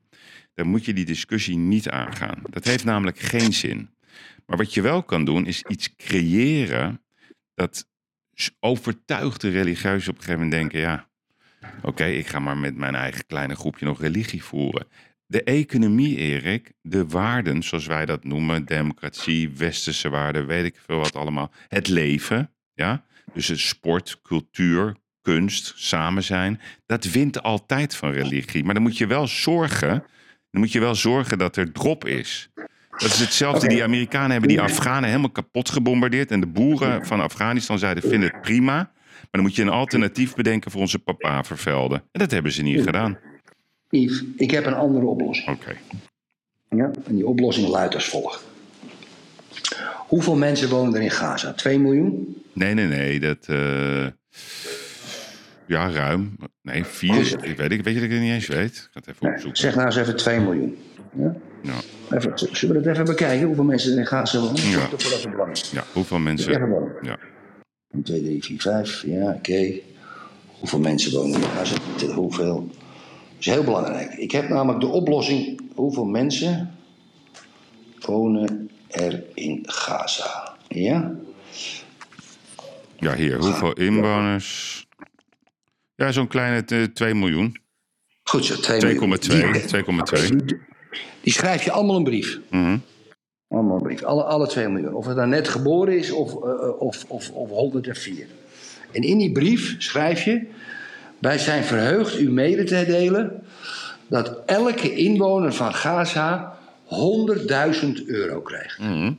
[0.53, 2.41] dan moet je die discussie niet aangaan.
[2.49, 3.89] Dat heeft namelijk geen zin.
[4.45, 7.01] Maar wat je wel kan doen, is iets creëren...
[7.53, 7.87] dat
[8.59, 10.79] overtuigde religieuzen op een gegeven moment denken...
[10.79, 11.07] ja,
[11.81, 14.87] oké, ik ga maar met mijn eigen kleine groepje nog religie voeren.
[15.27, 20.97] De economie, Erik, de waarden, zoals wij dat noemen, democratie, westerse waarden, weet ik veel
[20.97, 21.51] wat allemaal.
[21.67, 28.63] Het leven, ja, dus het sport, cultuur, kunst, samen zijn, dat wint altijd van religie.
[28.63, 30.03] Maar dan moet je wel zorgen,
[30.51, 32.49] dan moet je wel zorgen dat er drop is.
[32.97, 33.67] Dat is hetzelfde.
[33.67, 36.31] Die Amerikanen hebben die Afghanen helemaal kapot gebombardeerd.
[36.31, 38.75] En de boeren van Afghanistan zeiden: vinden het prima.
[38.75, 41.97] Maar dan moet je een alternatief bedenken voor onze papa-vervelden.
[42.11, 43.17] En dat hebben ze niet gedaan.
[44.01, 45.49] Yves, ik heb een andere oplossing.
[45.49, 45.75] Oké.
[46.69, 46.91] Ja?
[47.07, 48.43] En die oplossing luidt als volgt.
[50.07, 51.53] Hoeveel mensen wonen er in Gaza?
[51.53, 52.41] 2 miljoen?
[52.53, 53.19] Nee, nee, nee.
[53.19, 53.37] Dat.
[53.45, 54.05] eh,
[55.67, 56.37] ja, ruim.
[56.61, 57.13] Nee, vier.
[57.13, 57.43] Goed.
[57.45, 58.75] Ik weet, ik weet je dat ik het niet eens weet.
[58.75, 59.59] Ik ga het even Nee, opzoeken.
[59.59, 60.77] zeg nou eens even 2 miljoen.
[61.17, 61.35] Ja?
[61.63, 61.73] Ja.
[62.17, 63.45] Even, zullen we dat even bekijken?
[63.45, 64.69] Hoeveel mensen er in Gaza wonen?
[64.69, 64.87] Ja.
[64.89, 65.57] Dat is belangrijk.
[65.57, 66.51] ja, hoeveel mensen.
[67.01, 67.17] Ja.
[67.91, 69.03] 1, 2, 3, 4, 5.
[69.05, 69.73] Ja, oké.
[70.59, 71.75] Hoeveel mensen wonen in Gaza?
[72.15, 72.69] Hoeveel?
[73.45, 74.13] Is heel belangrijk.
[74.13, 75.61] Ik heb namelijk de oplossing.
[75.75, 76.75] Hoeveel mensen
[77.99, 80.57] wonen er in Gaza?
[80.67, 81.15] Ja?
[82.97, 83.37] ja, hier.
[83.37, 84.85] Hoeveel inwoners?
[85.95, 87.57] Ja, zo'n kleine eh, 2 miljoen.
[87.59, 87.63] 2,2.
[88.23, 89.17] Goed zo, 2 miljoen.
[89.19, 90.35] 2,2.
[90.35, 90.59] Die,
[91.21, 92.39] die schrijf je allemaal een brief.
[92.49, 92.77] Mhm.
[93.47, 94.03] Allemaal een brief.
[94.03, 94.93] Alle, alle 2 miljoen.
[94.93, 98.27] Of het dan net geboren is of, eh, of, of, of 104.
[98.91, 100.47] En in die brief schrijf je...
[101.19, 103.43] Wij zijn verheugd u mede te delen...
[104.07, 108.79] dat elke inwoner van Gaza 100.000 euro krijgt.
[108.79, 109.13] Mhm.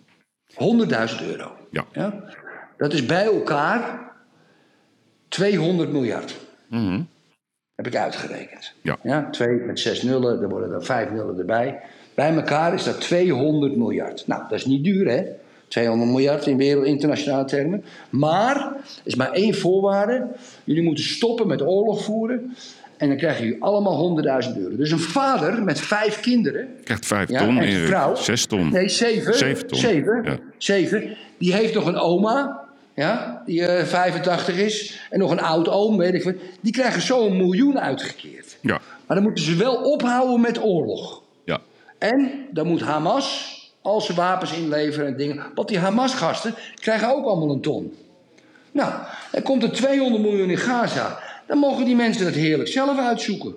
[0.49, 1.57] 100.000 euro.
[1.71, 2.13] Ja.
[2.77, 4.13] Dat is bij elkaar
[5.29, 6.37] 200 miljard.
[6.69, 7.01] Mhm.
[7.75, 8.73] Heb ik uitgerekend.
[9.03, 9.31] Ja.
[9.31, 11.81] twee met zes nullen, dan worden er vijf nullen erbij.
[12.15, 14.27] Bij elkaar is dat 200 miljard.
[14.27, 15.25] Nou, dat is niet duur, hè?
[15.69, 17.85] 200 miljard in wereld internationale termen.
[18.11, 20.27] Maar er is maar één voorwaarde.
[20.65, 22.57] Jullie moeten stoppen met oorlog voeren.
[22.97, 24.77] En dan krijgen jullie allemaal 100.000 euro.
[24.77, 26.69] Dus een vader met vijf kinderen.
[26.85, 27.87] Krijgt vijf Ja, ton, en Erik.
[27.87, 28.15] vrouw.
[28.15, 28.71] Zes ton.
[28.73, 29.35] Nee, zeven.
[29.35, 30.23] Zeven ton, Zeven.
[30.25, 30.39] ja.
[30.59, 31.17] Zeven.
[31.39, 32.65] Die heeft nog een oma.
[32.95, 35.01] Ja, die eh, 85 is.
[35.11, 36.35] En nog een oud oom, weet ik wat.
[36.61, 38.57] Die krijgen zo een miljoen uitgekeerd.
[38.61, 41.23] Ja, Maar dan moeten ze wel ophouden met oorlog.
[41.45, 41.61] ja.
[41.99, 43.55] En dan moet Hamas
[43.87, 45.43] al zijn wapens inleveren en dingen.
[45.55, 47.97] Want die Hamas-gasten krijgen ook allemaal een ton.
[48.73, 48.93] Nou,
[49.33, 51.19] er komt er 200 miljoen in Gaza.
[51.47, 53.55] Dan mogen die mensen dat heerlijk zelf uitzoeken.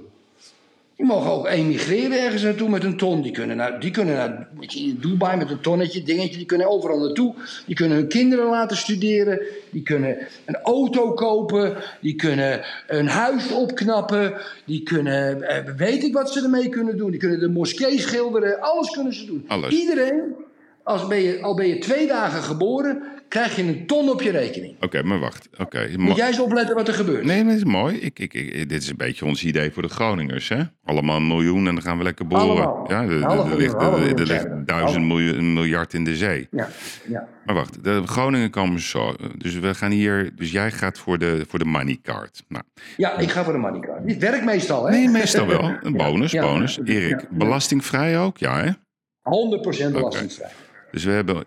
[1.00, 3.22] Die mogen ook emigreren ergens naartoe met een ton.
[3.22, 6.38] Die kunnen naar, die kunnen naar in Dubai met een tonnetje, dingetje.
[6.38, 7.36] Die kunnen overal naartoe.
[7.66, 9.42] Die kunnen hun kinderen laten studeren.
[9.70, 11.76] Die kunnen een auto kopen.
[12.02, 14.34] Die kunnen een huis opknappen.
[14.66, 17.12] Die kunnen, eh, weet ik wat ze ermee kunnen doen.
[17.12, 18.62] Die kunnen de moskee schilderen.
[18.62, 19.46] Alles kunnen ze doen.
[19.48, 19.74] Alles.
[19.74, 20.36] Iedereen,
[20.84, 24.32] als ben je, al ben je twee dagen geboren, krijg je een ton op je
[24.32, 24.76] rekening.
[24.82, 25.50] Oké, maar wacht.
[25.58, 25.88] Oké.
[25.90, 27.24] Moet mo- jij eens opletten wat er gebeurt.
[27.24, 27.96] Nee, maar dat is mooi.
[27.98, 30.62] Ik, ik, ik- dit is een beetje ons idee voor de Groningers, hè?
[30.84, 32.44] Allemaal een miljoen en dan gaan we lekker boren.
[32.46, 32.86] Allemaal.
[32.88, 36.48] Ja, er, ligt, ligt duizend miljoen, miljard in de zee.
[36.52, 36.68] Ja,
[37.08, 37.28] ja.
[37.46, 39.16] Maar wacht, de Groningen komen zo.
[39.38, 40.36] Dus we gaan hier.
[40.36, 42.44] Dus jij gaat voor de, voor de money card.
[42.48, 42.64] Nou,
[42.98, 44.08] ja, ik ga voor de money card.
[44.08, 44.92] Dit werkt meestal, hè?
[44.92, 45.64] nee, meestal wel.
[45.82, 46.76] Een bonus, Ja, bonus.
[46.76, 48.38] ja, Erik, belastingvrij ook?
[48.38, 48.70] Ja, hè?
[48.70, 50.50] 100% belastingvrij.
[50.92, 51.44] Dus we hebben.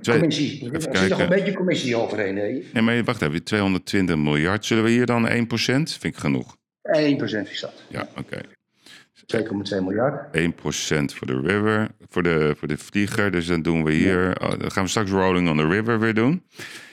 [0.00, 0.70] Twee- commissie.
[0.72, 2.34] Er zit nog een beetje commissie overheen?
[2.72, 3.44] Nee, maar wacht even.
[3.44, 4.64] 220 miljard.
[4.64, 5.32] Zullen we hier dan 1%?
[5.98, 6.56] Vind ik genoeg.
[6.82, 7.82] 1% is dat.
[7.88, 8.40] Ja, oké.
[9.26, 10.36] 2,2 miljard.
[10.36, 13.30] 1% voor de river, voor de, voor de vlieger.
[13.30, 16.14] Dus dan doen we hier, oh, dan gaan we straks Rolling on the River weer
[16.14, 16.42] doen.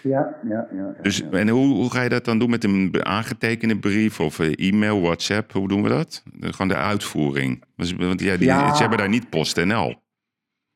[0.01, 0.93] Ja, ja, ja.
[0.95, 1.01] ja.
[1.01, 4.67] Dus, En hoe, hoe ga je dat dan doen met een aangetekende brief of eh,
[4.69, 5.51] e-mail, WhatsApp?
[5.51, 6.23] Hoe doen we dat?
[6.39, 7.63] Gewoon de uitvoering.
[7.75, 10.00] Want ja, die, ze hebben daar niet PostNL.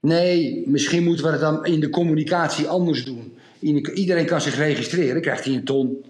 [0.05, 3.37] Nee, misschien moeten we het dan in de communicatie anders doen.
[3.93, 6.05] Iedereen kan zich registreren, krijgt hij een ton.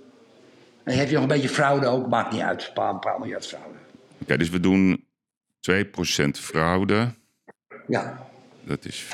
[0.83, 2.65] En heb je nog een beetje fraude ook, maakt niet uit.
[2.67, 3.77] Een paar, een paar miljard fraude.
[4.21, 5.05] Oké, dus we doen
[5.71, 7.13] 2% fraude.
[7.87, 8.27] Ja,
[8.63, 9.07] Dat is 5%.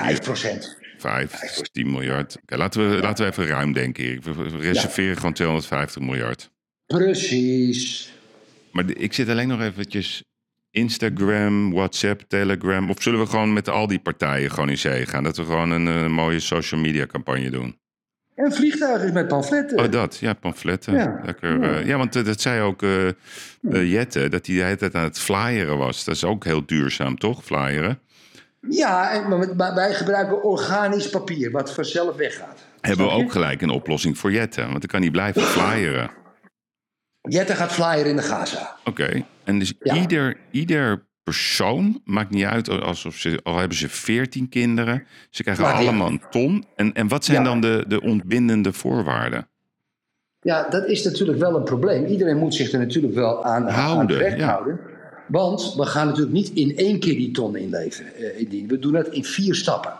[0.97, 2.37] 5, dat is 10 miljard.
[2.45, 4.23] Laten, we, laten we even ruim denken, Erik.
[4.23, 6.49] We reserveren gewoon 250 miljard.
[6.85, 8.13] Precies.
[8.71, 10.23] Maar ik zit alleen nog eventjes
[10.71, 12.89] Instagram, WhatsApp, Telegram.
[12.89, 15.23] Of zullen we gewoon met al die partijen gewoon in zee gaan?
[15.23, 17.79] Dat we gewoon een, eh, mooie social media campagne doen.
[18.35, 19.79] En vliegtuigen met pamfletten.
[19.79, 20.17] Oh, dat.
[20.17, 20.93] Ja, pamfletten.
[20.93, 21.21] Ja.
[21.25, 21.61] Lekker.
[21.61, 21.69] Ja.
[21.69, 23.13] Ja, ja want eh, dat zei ook eh eh,
[23.91, 26.03] Jette, dat hij de hele tijd aan het flyeren was.
[26.03, 27.43] Dat is ook heel duurzaam, toch?
[27.43, 27.99] Flyeren.
[28.69, 32.65] Ja, en, maar maar wij gebruiken organisch papier, wat vanzelf weggaat.
[32.81, 34.61] Hebben we ook gelijk een oplossing voor Jette.
[34.61, 36.09] Want dan kan hij blijven flyeren.
[37.21, 38.75] Jette gaat flyer in de Gaza.
[38.85, 39.23] Oké.
[39.43, 39.95] En dus Ja.
[39.95, 45.73] ieder, ieder persoon, maakt niet uit alsof ze, al hebben ze veertien kinderen, ze krijgen
[45.73, 46.65] allemaal een ton.
[46.75, 47.43] En, en wat zijn Ja.
[47.43, 49.47] dan de, de ontbindende voorwaarden?
[50.41, 52.05] Ja, dat is natuurlijk wel een probleem.
[52.05, 54.47] Iedereen moet zich er natuurlijk wel aan, aan Houden, ja.
[54.47, 54.79] houden.
[55.31, 58.15] Want we gaan natuurlijk niet in één keer die ton inleveren.
[58.15, 58.67] eh.
[58.67, 59.93] We doen dat in vier stappen.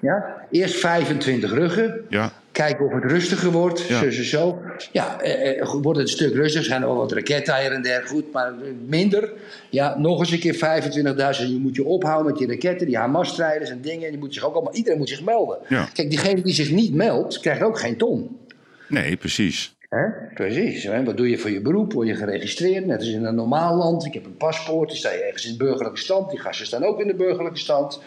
[0.00, 0.46] Ja?
[0.50, 2.04] Eerst 25 ruggen.
[2.08, 3.80] Ja, Kijken of het rustiger wordt.
[3.80, 3.98] Ja.
[3.98, 4.58] Zo, zo, zo.
[4.92, 6.66] Ja, eh, eh, wordt het een stuk rustiger.
[6.66, 8.02] Zijn er wel wat raketten hier en der.
[8.06, 8.52] Goed, maar
[8.86, 9.32] minder.
[9.70, 11.48] Ja, nog eens een keer 25.000.
[11.48, 12.86] Je moet je ophouden met die raketten.
[12.86, 14.08] Die Hamas-strijders en dingen.
[14.10, 15.58] Die moeten zich ook allemaal, iedereen moet zich melden.
[15.68, 15.88] Ja.
[15.92, 18.36] Kijk, diegene die zich niet meldt, krijgt ook geen ton.
[18.88, 19.74] nee, precies.
[19.94, 20.34] Hè?
[20.34, 20.82] Precies.
[20.82, 21.04] Hè?
[21.04, 21.92] Wat doe je voor je beroep?
[21.92, 22.86] Word je geregistreerd?
[22.86, 24.04] Net als in een normaal land.
[24.04, 24.88] Ik heb een paspoort.
[24.88, 26.30] Die sta je ergens in de burgerlijke stand.
[26.30, 28.00] Die gasten staan ook in de burgerlijke stand.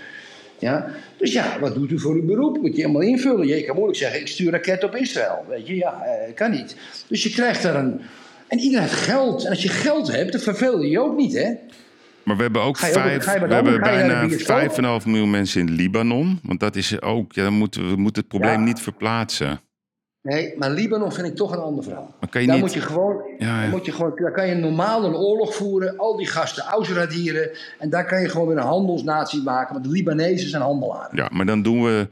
[0.59, 0.87] Ja?
[1.17, 2.57] Dus ja, wat doet u voor uw beroep?
[2.61, 3.47] Moet je helemaal invullen.
[3.47, 5.45] Je kan moeilijk zeggen, ik stuur raket op Israël.
[5.49, 6.75] Weet je, ja, eh, kan niet.
[7.07, 8.01] Dus je krijgt daar een...
[8.47, 9.43] En iedereen heeft geld.
[9.43, 11.53] En als je geld hebt, dan verveel je je ook niet, hè?
[12.23, 15.01] Maar we hebben ook vijf, we hebben bijna bioscoop?
[15.01, 16.39] 5,5 miljoen mensen in Libanon.
[16.43, 18.65] Want dat is ook, ja, dan moeten we we moeten het probleem Ja.
[18.65, 19.59] niet verplaatsen.
[20.27, 22.15] Nee, maar Libanon vind ik toch een ander verhaal.
[22.19, 24.55] Maar kan je daar, niet- moet je gewoon, Ja, moet je gewoon, daar kan je
[24.55, 27.49] normaal een oorlog voeren, al die gasten ausradieren.
[27.79, 31.15] En daar kan je gewoon weer een handelsnatie maken, want de Libanezen zijn handelaren.
[31.17, 32.07] Ja, maar dan doen we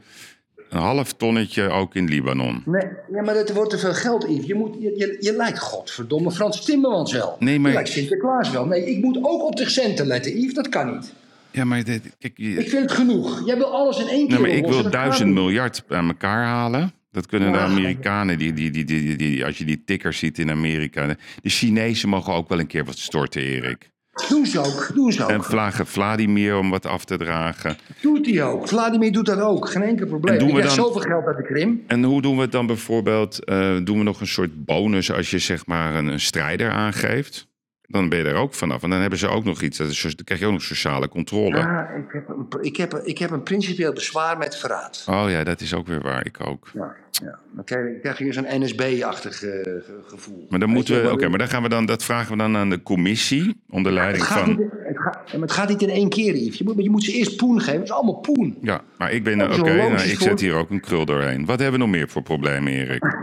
[0.70, 2.62] een half tonnetje ook in Libanon.
[2.64, 4.46] Nee, ja, maar dat wordt te veel geld, Yves.
[4.46, 7.36] Je, moet, je, je, je lijkt godverdomme Frans Timmermans wel.
[7.38, 8.66] Nee, maar- Je lijkt Sinterklaas wel.
[8.66, 10.54] Nee, ik moet ook op de centen letten, Yves.
[10.54, 11.12] Dat kan niet.
[11.50, 13.42] Ja, maar dit, kijk, je- Ik vind het genoeg.
[13.46, 16.92] Jij wil alles in één keer Nee, maar ik wil duizend miljard aan elkaar halen.
[17.16, 17.58] Dat kunnen de.
[17.58, 21.06] Amerikanen, die, die, die, die, als je die tickers ziet in Amerika.
[21.42, 23.90] De Chinezen mogen ook wel een keer wat storten, Erik.
[24.28, 25.30] Doen ze ook, doen ze ook.
[25.30, 27.76] En vragen Vladimir om wat af te dragen.
[28.00, 28.68] Doet hij ook.
[28.68, 29.68] Vladimir doet dat ook.
[29.68, 30.34] Geen enkel probleem.
[30.34, 31.84] En doen we dan- zoveel geld uit de Krim.
[31.86, 33.44] En hoe doen we het dan bijvoorbeeld?
[33.44, 37.48] eh, doen we nog een soort bonus als je zeg maar een, een strijder aangeeft?
[37.88, 38.82] Dan ben je er ook vanaf.
[38.82, 39.78] En dan hebben ze ook nog iets.
[39.78, 41.56] Dat is, dan krijg je ook nog sociale controle.
[41.56, 45.04] Ja, ik, heb een, ik, heb, ik heb een principieel bezwaar met verraad.
[45.10, 46.26] Oh ja, dat is ook weer waar.
[46.26, 46.70] Ik ook.
[46.74, 47.38] Ja, ja.
[47.54, 47.64] Dan
[48.00, 50.46] krijg je, zo'n NSB-achtig eh, ge- gevoel.
[50.50, 51.10] Maar dan moeten we.
[51.12, 51.86] Oké, maar dan gaan we dan.
[51.86, 53.56] Dat vragen we dan aan de commissie.
[53.70, 54.48] Onder het leiding gaat, van.
[54.48, 56.58] niet, het, gaat, het gaat niet in één keer, Yves.
[56.58, 57.74] Je moet, je moet ze eerst poen geven.
[57.74, 58.58] Het is allemaal poen.
[58.62, 59.42] Ja, maar ik ben.
[59.42, 61.44] Oké, nou, ik zet hier ook een krul doorheen.
[61.44, 63.04] Wat hebben we nog meer voor problemen, Erik?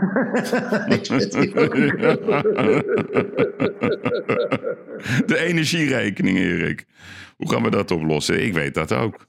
[0.98, 1.96] Ik zet hier ook een-
[5.26, 6.84] De energierekening, Erik.
[7.36, 8.44] Hoe gaan we dat oplossen?
[8.44, 9.26] Ik weet dat ook.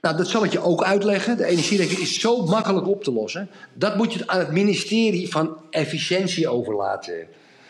[0.00, 1.36] Nou, dat zal ik je ook uitleggen.
[1.36, 3.48] De energierekening is zo makkelijk op te lossen.
[3.72, 7.14] Dat moet je aan het ministerie van Efficiëntie overlaten.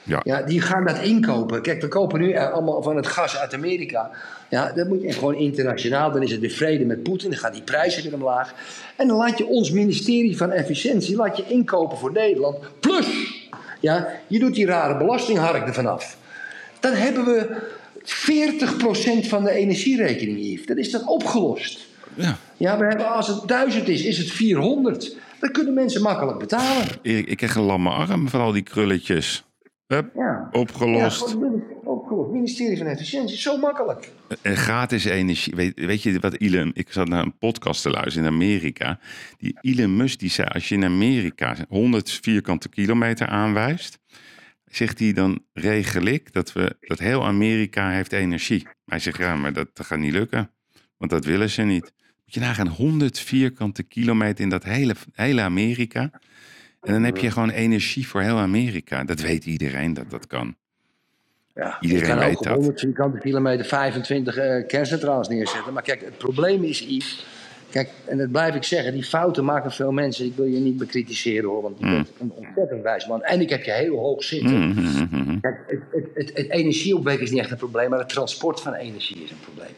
[0.03, 0.20] Ja.
[0.24, 1.62] Ja, die gaan dat inkopen.
[1.62, 4.11] Kijk, we kopen nu eh, allemaal van het gas uit Amerika.
[4.49, 6.12] Ja, dat moet je gewoon internationaal.
[6.12, 7.31] Dan is het weer vrede met Poetin.
[7.31, 8.55] Dan gaan die prijzen weer omlaag.
[8.97, 12.59] En dan laat je ons ministerie van Efficiëntie laat je inkopen voor Nederland.
[12.81, 13.07] Plus,
[13.81, 16.16] ja, je doet die rare belastinghark ervan af.
[16.81, 17.57] Dan hebben we
[19.24, 20.66] 40% van de energierekening, Yves.
[20.66, 21.89] Dat is dan opgelost.
[22.61, 22.78] Ja.
[22.78, 25.16] We hebben, als het 1000 is, is het 400.
[25.40, 26.86] Dat kunnen mensen makkelijk betalen.
[27.02, 29.44] Erik, ik krijg een lamme arm van al die krulletjes.
[29.86, 30.48] Hup, Ja.
[30.52, 31.28] opgelost.
[31.30, 31.36] Ja,
[31.84, 32.30] opgelost.
[32.30, 34.12] Ministerie van Efficiëntie, zo makkelijk.
[34.42, 35.54] En gratis energie.
[35.56, 36.70] Weet, weet je wat Elon...
[36.74, 38.98] Ik zat naar een podcast te luisteren in Amerika.
[39.38, 40.48] Die Elon Musk die zei...
[40.48, 43.98] Als je in Amerika 100 vierkante kilometer aanwijst...
[44.64, 48.66] Zegt hij dan regel ik dat, we, dat heel Amerika heeft energie.
[48.84, 50.50] Hij zegt ja, maar dat, dat gaat niet lukken.
[50.96, 51.92] Want dat willen ze niet.
[52.31, 56.01] Moet je nagaan 100 vierkante kilometer in dat hele, hele Amerika.
[56.81, 59.05] En dan heb je gewoon energie voor heel Amerika.
[59.05, 60.57] Dat weet iedereen dat dat kan.
[61.55, 62.55] Ja, Iedereen je kan weet ook op dat.
[62.55, 65.72] 100 vierkante kilometer 25 eh kerncentrales neerzetten.
[65.72, 67.26] Maar kijk, het probleem is, Yves...
[67.70, 70.26] Kijk, en dat blijf ik zeggen, die fouten maken veel mensen.
[70.26, 71.93] Ik wil je niet bekritiseren hoor, want je Mm.
[71.93, 73.22] bent een ontzettend wijs man.
[73.22, 74.68] En ik heb je heel hoog zitten.
[74.68, 78.61] Mhm, Kijk, het, het, het, het energieopwekken is niet echt een probleem, maar het transport
[78.61, 79.74] van energie is een probleem.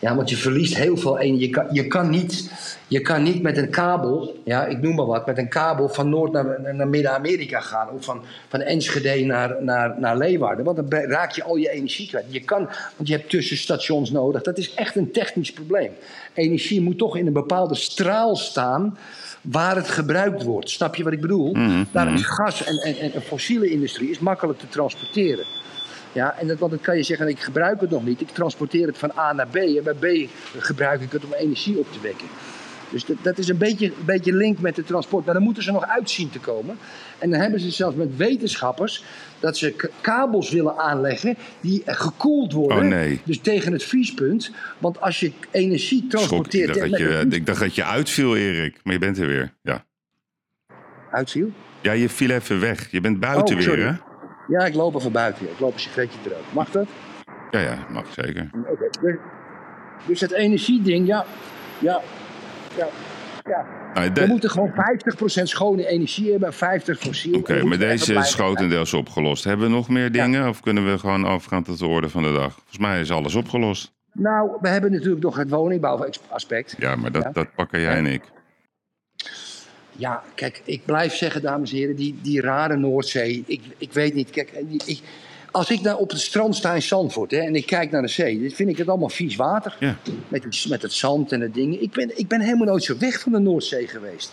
[0.00, 1.46] Ja, want je verliest heel veel energie.
[1.46, 2.50] Je kan, je kan, niet,
[2.86, 6.08] je kan niet met een kabel, ja, ik noem maar wat, met een kabel van
[6.08, 7.90] Noord naar, naar, Midden-Amerika gaan.
[7.90, 10.64] Of van, van Enschede naar, naar, naar Leeuwarden.
[10.64, 12.24] Want dan raak je al je energie kwijt.
[12.28, 14.42] Je kan, want je hebt tussenstations nodig.
[14.42, 15.92] Dat is echt een technisch probleem.
[16.34, 18.98] Energie moet toch in een bepaalde straal staan
[19.40, 20.70] waar het gebruikt wordt.
[20.70, 21.56] Snap je wat ik bedoel?
[21.90, 25.44] Daar is gas en, en, en fossiele industrie is makkelijk te transporteren.
[26.12, 28.20] Ja, en dat, want dan kan je zeggen, ik gebruik het nog niet.
[28.20, 29.56] Ik transporteer het van A naar B.
[29.56, 32.26] En bij B gebruik ik het om energie op te wekken.
[32.90, 35.24] Dus dat, dat is een beetje, een beetje link met het transport.
[35.24, 36.78] Maar dan moeten ze nog uitzien te komen.
[37.18, 39.04] En dan hebben ze zelfs met wetenschappers
[39.40, 42.78] dat ze kabels willen aanleggen die gekoeld worden.
[42.78, 43.20] Oh, nee.
[43.24, 44.50] Dus tegen het vriespunt.
[44.78, 46.74] Want als je energie Schok, ik, transporteert...
[46.74, 48.80] dacht je, ik dacht dat je uitviel, Erik.
[48.82, 49.52] Maar je bent er weer.
[49.62, 49.84] Ja,
[51.10, 51.50] Uitviel?
[51.82, 52.90] ja je viel even weg.
[52.90, 53.78] Je bent buiten Oh, sorry.
[53.78, 54.09] weer, hè?
[54.50, 55.50] Ja, ik loop even buiten.
[55.50, 56.44] Ik loop een sigaretje te roken.
[56.52, 56.86] Mag dat?
[57.50, 58.50] Ja, ja, mag zeker.
[58.70, 59.16] Oké, dus,
[60.06, 61.24] dus het energieding, ja,
[61.78, 62.00] ja,
[62.76, 62.88] ja,
[63.48, 63.66] ja.
[63.94, 67.38] Nou, de- We moeten gewoon 50% schone energie hebben en 50 fossiel.
[67.38, 69.44] Oké, we maar deze is grotendeels opgelost.
[69.44, 72.32] Hebben we nog meer dingen of kunnen we gewoon overgaan tot de orde van de
[72.32, 72.52] dag?
[72.54, 73.92] Volgens mij is alles opgelost.
[74.12, 76.74] Nou, we hebben natuurlijk nog het woningbouwaspect.
[76.78, 77.30] Ja, maar dat, Ja.
[77.32, 78.22] dat pakken jij en ik.
[80.00, 83.42] Ja, kijk, ik blijf zeggen, dames en heren, die, die rare Noordzee.
[83.46, 84.52] Ik, ik weet niet, kijk,
[84.84, 85.00] ik,
[85.50, 88.08] als ik nou op het strand sta in Zandvoort hè, en ik kijk naar de
[88.08, 89.76] zee, dan vind ik het allemaal vies water.
[89.80, 89.96] Ja.
[90.28, 91.82] Met, met het zand en het dingen.
[91.82, 94.32] Ik ben, ik ben helemaal nooit zo weg van de Noordzee geweest.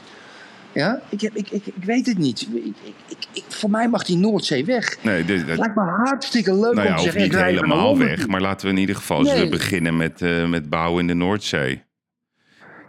[0.72, 2.48] Ja, ik, heb, ik, ik, ik weet het niet.
[2.54, 2.76] Ik,
[3.08, 4.98] ik, ik, voor mij mag die Noordzee weg.
[5.04, 7.22] Nee, dit, dat, lijkt me hartstikke leuk nou ja, om te zeggen.
[7.22, 8.28] niet helemaal weg.
[8.28, 9.50] Maar laten we in ieder geval Nee.
[9.50, 11.86] beginnen met, eh, met bouwen in de Noordzee.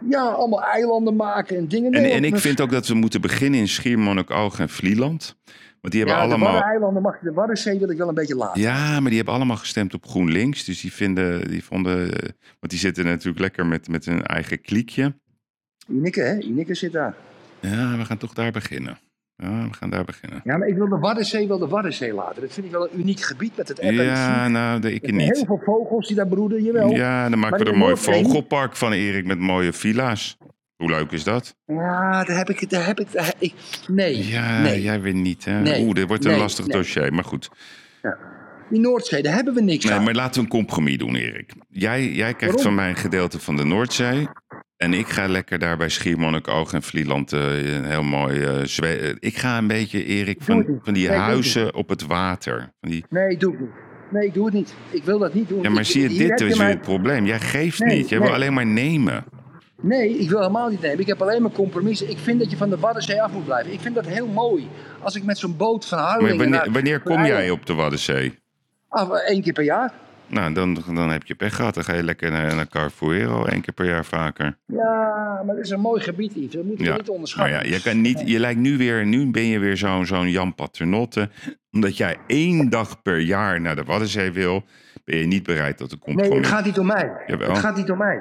[0.09, 1.93] Ja, allemaal eilanden maken en dingen.
[1.93, 5.37] En, Nee, en ik maar- vind ook dat we moeten beginnen in Schiermonnikoog en Vlieland.
[5.81, 6.53] Want die hebben ja, de allemaal...
[6.53, 8.61] Waddeneilanden mag je, de Waddenzee wil ik wel een beetje laten.
[8.61, 10.63] Ja, maar die hebben allemaal gestemd op GroenLinks.
[10.65, 12.09] Dus die, vinden, die vonden...
[12.59, 15.13] Want die zitten natuurlijk lekker met, met hun eigen kliekje.
[15.87, 16.37] Ineke, hè?
[16.39, 17.15] Ineke zit daar.
[17.59, 18.97] Ja, we gaan toch daar beginnen.
[19.41, 20.41] Ja, we gaan daar beginnen.
[20.43, 22.41] Ja, maar ik wil de Waddenzee wel de Waddenzee laten.
[22.41, 25.35] Dat vind ik wel een uniek gebied met het app Ja, nou, ik niet.
[25.35, 26.89] Heel veel vogels die daar broeden, jawel.
[26.89, 30.37] Ja, Ja, dan maken we er een mooi vogelpark van, Erik, met mooie villa's.
[30.75, 31.55] Hoe leuk is dat?
[31.65, 32.69] daar heb ik...
[32.69, 33.53] Daar heb ik, daar heb ik
[33.87, 34.81] nee, Ja, nee.
[34.81, 35.59] jij weer niet, hè?
[35.59, 37.49] Nee, Oeh, dit wordt een nee, lastig dossier, maar goed.
[38.69, 40.03] Die Noordzee, daar hebben we niks Nee, aan.
[40.03, 41.53] maar laten we een compromis doen, Erik.
[41.69, 42.61] Jij, jij krijgt Waarom?
[42.61, 44.27] van mij een gedeelte van de Noordzee.
[44.79, 48.67] En ik ga lekker daar bij Schiermonnikoog en Vlieland eh, een heel mooi...
[48.67, 52.71] zwe- eh, ik ga een beetje, Erik, van, van die Nee, huizen op het water.
[52.81, 53.69] Van die, Nee, doe het niet.
[54.11, 54.73] Nee, ik doe het niet.
[54.89, 55.61] Ik wil dat niet doen.
[55.61, 57.25] ja, maar Ik- zie je, dit is mij- het probleem.
[57.25, 58.09] Jij geeft Nee, niet.
[58.09, 59.23] Jij wil alleen maar nemen.
[59.81, 60.99] Nee, ik wil helemaal niet nemen.
[60.99, 62.09] Ik heb alleen maar compromissen.
[62.09, 63.73] Ik vind dat je van de Waddenzee af moet blijven.
[63.73, 64.67] Ik vind dat heel mooi.
[65.01, 68.33] Als ik met zo'n boot van Harlingen wanneer, wanneer kom jij op de Waddenzee?
[68.89, 69.93] Af, één keer per jaar.
[70.29, 71.73] Nou, dan, dan heb je pech gehad.
[71.73, 74.57] Dan ga je lekker naar, naar Carrefour één keer per jaar vaker.
[74.65, 76.51] Ja, maar dat is een mooi gebied, Yves.
[76.51, 77.53] Dat moeten we Ja, niet maar onderschatten.
[77.53, 80.55] ja, je, kan niet, je lijkt nu weer, nu ben je weer zo'n zo'n Jan
[80.55, 81.29] Paternotte.
[81.71, 84.63] Omdat jij één dag per jaar naar de Waddenzee wil,
[85.05, 86.47] ben je niet bereid tot een Nee, compromis.
[86.47, 87.11] het gaat niet om mij.
[87.27, 87.49] Jawel.
[87.49, 88.19] Het gaat niet om mij.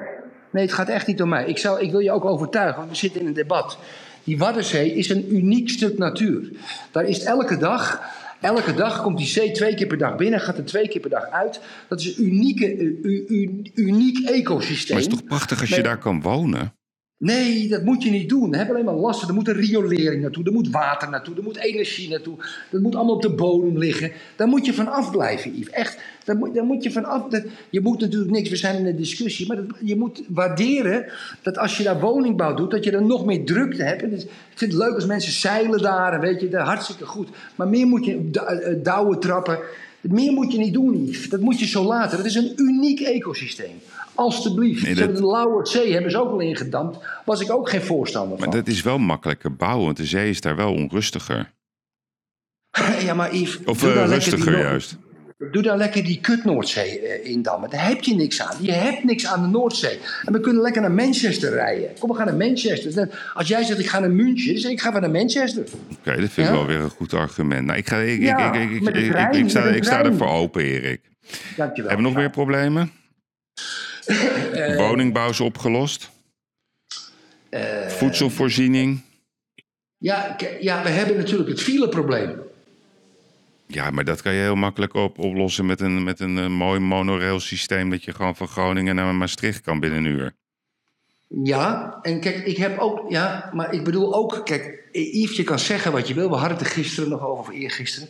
[0.52, 1.46] Nee, het gaat echt niet om mij.
[1.46, 3.78] Ik, zou, ik wil je ook overtuigen, want we zitten in een debat.
[4.24, 6.50] Die Waddenzee is een uniek stuk natuur.
[6.90, 8.00] Daar is elke dag,
[8.40, 11.10] elke dag komt die zee twee keer per dag binnen, gaat er twee keer per
[11.10, 11.60] dag uit.
[11.88, 14.96] Dat is een unieke, u- u- uniek ecosysteem.
[14.96, 16.72] Maar het is toch prachtig als je daar kan wonen?
[17.18, 18.50] Nee, dat moet je niet doen.
[18.50, 19.28] We hebben alleen maar last van.
[19.28, 22.36] Er moet een riolering naartoe, er moet water naartoe, er moet energie naartoe.
[22.70, 24.12] Dat moet allemaal op de bodem liggen.
[24.36, 25.70] Daar moet je van afblijven, Yves.
[25.72, 27.22] Echt, daar moet, daar moet je van af.
[27.70, 31.04] Je moet natuurlijk niks, we zijn in een discussie, maar je moet waarderen
[31.42, 34.02] dat als je daar woningbouw doet, dat je er nog meer drukte hebt.
[34.02, 37.28] Ik vind het leuk als mensen zeilen daar, weet je, dat hartstikke goed.
[37.54, 39.58] Maar meer moet je, da- eh, douwen trappen.
[40.00, 41.28] Meer moet je niet doen, Yves.
[41.28, 42.16] Dat moet je zo laten.
[42.16, 43.76] Dat is een uniek ecosysteem.
[44.18, 44.82] Alsjeblieft.
[44.82, 46.98] Nee, dat- hebben de Lauwerszee hebben ze ook al ingedampt.
[47.24, 48.56] Was ik ook geen voorstander Maar van.
[48.56, 51.52] dat is wel makkelijker bouwen, want de zee is daar wel onrustiger.
[53.04, 54.96] Ja, maar Yves, Of lekker rustiger die, juist.
[55.50, 57.70] Doe daar lekker die kut Noordzee eh, indammen.
[57.70, 58.56] Daar heb je niks aan.
[58.60, 59.98] Je hebt niks aan de Noordzee.
[60.24, 61.90] En we kunnen lekker naar Manchester rijden.
[61.98, 63.30] Kom, we gaan naar Manchester.
[63.34, 65.64] Als jij zegt, ik ga naar München, dan zeg ik, ga maar naar Manchester.
[65.98, 67.66] Oké, dat vind ik wel weer een goed argument.
[67.66, 68.96] Nou, ik, ga, ik, Ja, ik, ik,
[69.34, 71.00] ik, sta, ik sta ervoor open, Erik.
[71.56, 71.90] Dankjewel.
[71.90, 72.92] Hebben we nog meer problemen?
[74.08, 76.10] Eh, Woningbouw is opgelost.
[77.48, 79.00] Eh, Voedselvoorziening.
[79.98, 82.40] Ja, ja, we hebben natuurlijk het fileprobleem.
[83.66, 86.80] Ja, maar dat kan je heel makkelijk op, oplossen met een, met een eh, mooi
[86.80, 87.90] monorail systeem.
[87.90, 90.34] Dat je gewoon van Groningen naar Maastricht kan binnen een uur.
[91.44, 95.58] Ja, en kijk, ik heb ook, ja, maar ik bedoel ook, kijk, Yves, je kan
[95.58, 96.28] zeggen wat je wil.
[96.28, 98.08] We hadden het er gisteren nog over, of eergisteren.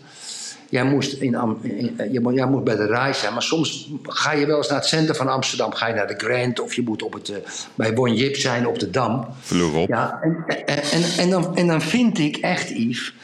[0.70, 4.32] Jij moest, in, Am- in, eh, jij moest bij de RAI zijn, maar soms ga
[4.32, 6.82] je wel eens naar het centrum van Amsterdam, ga je naar de Grand, of je
[6.82, 7.36] moet op het, eh,
[7.74, 9.26] bij Bon Jip zijn op de Dam.
[9.40, 9.88] Vloer op.
[9.88, 13.14] Ja, en, en, en, en dan, en dan vind ik echt, Yves,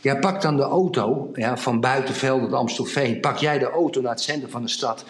[0.00, 4.10] jij pakt dan de auto ja, van Buitenveld tot Amstelveen, pak jij de auto naar
[4.12, 5.04] het centrum van de stad.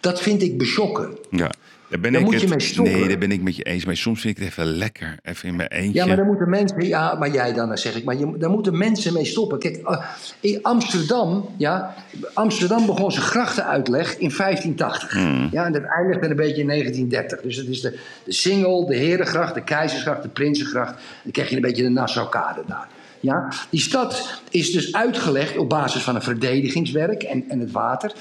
[0.00, 1.18] Dat vind ik beschokken.
[1.30, 1.50] Ja.
[1.92, 2.94] Daar ben Daar ik moet je het, mee stoppen.
[2.94, 3.84] Nee, daar ben ik met je eens.
[3.84, 5.18] Maar soms vind ik het even lekker.
[5.22, 5.92] Even in mijn eentje.
[5.92, 8.50] Ja, maar dan moeten mensen, ja, maar jij dan, dan zeg ik, maar je, daar
[8.50, 9.58] moeten mensen mee stoppen.
[9.58, 10.06] Kijk, eh,
[10.40, 11.94] in Amsterdam, ja,
[12.34, 15.14] Amsterdam begon zijn grachtenuitleg in 1580.
[15.52, 17.40] Ja, en dat eindigde een beetje in 1930.
[17.40, 20.94] Dus het is de, de Singel, de Herengracht, de Keizersgracht, de Prinsengracht.
[21.22, 22.88] Dan krijg je een beetje de Nassaukade daar.
[23.22, 28.12] Ja, die stad is dus uitgelegd op basis van een verdedigingswerk en, en het water.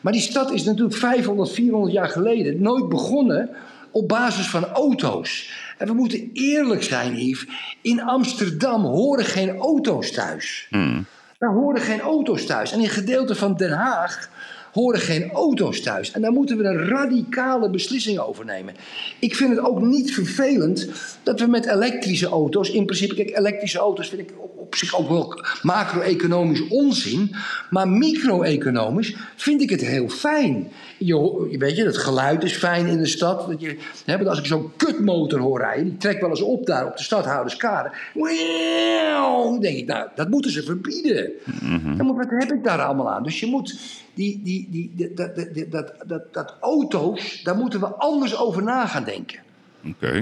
[0.00, 3.50] Maar die stad is natuurlijk 500, 400 jaar geleden nooit begonnen
[3.90, 5.50] op basis van auto's.
[5.78, 7.46] En we moeten eerlijk zijn, Yves.
[7.80, 10.68] In Amsterdam horen geen auto's thuis.
[11.38, 12.72] Daar horen geen auto's thuis.
[12.72, 14.28] En in gedeelten van Den Haag
[14.72, 16.10] horen geen auto's thuis.
[16.10, 18.74] En daar moeten we een radicale beslissing over nemen.
[19.18, 20.88] Ik vind het ook niet vervelend
[21.22, 22.70] dat we met elektrische auto's...
[22.70, 24.32] in principe, kijk, elektrische auto's vind ik
[24.70, 27.34] op, zich ook wel macro-economisch onzin...
[27.70, 30.72] maar micro-economisch vind ik het heel fijn.
[30.98, 33.48] Je, weet je, het geluid is fijn in de stad.
[33.48, 35.84] Dat je, hè, want als ik zo'n kutmotor hoor rijden...
[35.84, 37.90] die trekt wel eens op daar op de stadhouderskade...
[38.14, 41.32] Dan denk ik, nou, dat moeten ze verbieden.
[41.96, 43.22] Dan moet, wat heb ik daar allemaal aan?
[43.22, 43.78] Dus je moet
[44.14, 48.62] die, die, die, dat, dat, dat, dat, dat, dat auto's, daar moeten we anders over
[48.62, 49.38] na gaan denken.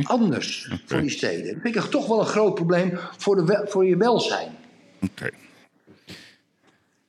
[0.03, 1.53] Anders voor die steden.
[1.53, 4.49] Dat vind ik toch wel een groot probleem voor, de, voor je welzijn.
[5.03, 5.31] Oké.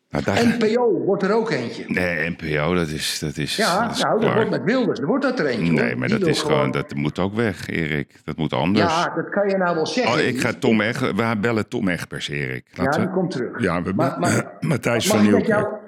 [0.10, 0.46] Nou, daar...
[0.60, 1.84] NPO wordt er ook eentje.
[1.88, 5.00] Nee, NPO, dat is, dat is, Ja, dat is nou, dat wordt met Wilders.
[5.00, 5.72] Er wordt dat er eentje.
[5.72, 5.98] Nee, hoor.
[5.98, 8.12] maar Die dat is gewoon, dat moet ook weg, Erik.
[8.24, 8.94] Dat moet anders.
[8.94, 10.14] Ja, dat kan je nou wel zeggen.
[10.14, 12.66] oh, ik ga Tom Eg, we bellen Tom Egbers, Erik.
[12.74, 13.62] Ja, Laten die komt terug.
[13.62, 15.62] Ja, we Maar- maar- Matthijs Mag van ik, met Nieuwkerk.
[15.70, 15.80] jou,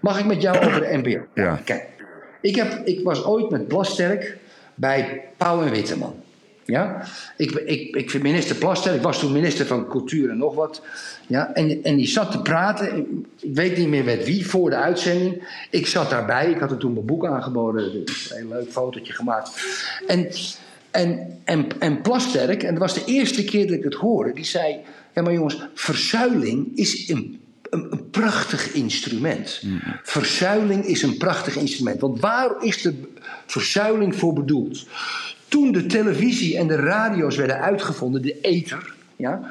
[0.00, 1.26] mag ik met jou over de NPO?
[1.34, 1.60] Ja.
[1.64, 1.86] Kijk,
[2.40, 4.36] ik, heb, ik was ooit met Plasterk
[4.78, 6.14] bij Pauw en Witteman.
[6.64, 7.06] Ja?
[7.36, 10.82] Ik, ik, ik vind minister Plasterk, ik was toen minister van Cultuur en nog wat.
[11.26, 11.54] Ja?
[11.54, 13.06] En, en die zat te praten,
[13.40, 15.42] ik weet niet meer met wie, voor de uitzending.
[15.70, 19.50] Ik zat daarbij, ik had er toen mijn boek aangeboden, een heel leuk fotootje gemaakt.
[20.06, 20.28] En,
[20.90, 24.44] en, en, en Plasterk, en dat was de eerste keer dat ik het hoorde, die
[24.44, 24.76] zei...
[25.14, 27.40] Ja, maar jongens, verzuiling is een
[27.70, 29.62] een, prachtig instrument.
[30.02, 32.00] Verzuiling is een prachtig instrument.
[32.00, 32.94] Want waar is de
[33.46, 34.86] verzuiling voor bedoeld?
[35.48, 38.94] Toen de televisie en de radio's werden uitgevonden, de ether.
[39.16, 39.50] Ja,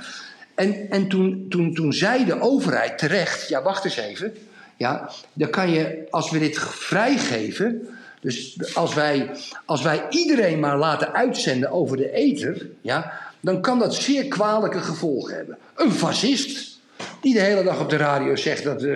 [0.55, 4.33] en en toen, toen, toen zei de overheid terecht: ja, wacht eens even.
[4.77, 7.87] Ja, dan kan je, als we dit vrijgeven.
[8.19, 9.29] Dus als wij,
[9.65, 12.67] als wij iedereen maar laten uitzenden over de ether.
[12.81, 15.57] Ja, dan kan dat zeer kwalijke gevolgen hebben.
[15.75, 16.76] Een fascist
[17.21, 18.93] die de hele dag op de radio zegt dat uh,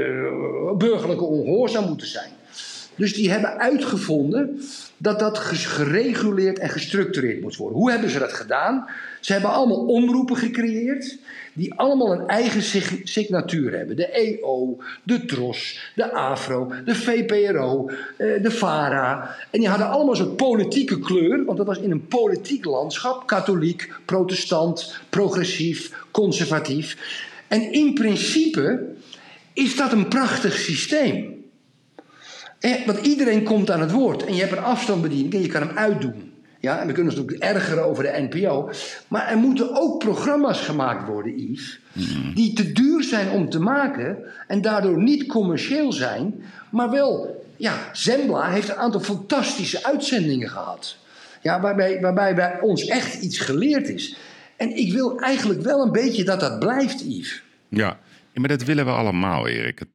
[0.78, 2.32] burgerlijke ongehoorzaam moeten zijn.
[2.96, 4.62] Dus die hebben uitgevonden
[4.98, 7.78] dat dat gereguleerd en gestructureerd moet worden.
[7.78, 8.86] Hoe hebben ze dat gedaan?
[9.20, 11.18] Ze hebben allemaal omroepen gecreëerd
[11.54, 13.96] die allemaal een eigen sig- signatuur hebben.
[13.96, 19.36] De EO, de TROS, de AFRO, de VPRO, eh, de VARA.
[19.50, 23.28] En die hadden allemaal zo'n politieke kleur, want dat was in een politiek landschap.
[23.28, 26.98] Katholiek, protestant, progressief, conservatief.
[27.52, 28.88] En in principe
[29.54, 31.44] is dat een prachtig systeem.
[32.86, 34.26] Want iedereen komt aan het woord.
[34.26, 36.34] En je hebt een afstandsbediening en je kan hem uitdoen.
[36.60, 38.70] Ja, en we kunnen ons natuurlijk ergeren over de NPO.
[39.08, 41.80] Maar er moeten ook programma's gemaakt worden, Yves.
[42.34, 44.18] Die te duur zijn om te maken.
[44.48, 46.44] En daardoor niet commercieel zijn.
[46.70, 50.96] Maar wel, ja, Zembla heeft een aantal fantastische uitzendingen gehad.
[51.42, 54.16] Ja, waarbij, waarbij bij ons echt iets geleerd is.
[54.62, 57.44] En ik wil eigenlijk wel een beetje dat dat blijft, Yves.
[57.70, 58.00] Ja.
[58.34, 59.80] maar dat willen we allemaal, Erik.
[59.80, 59.88] Het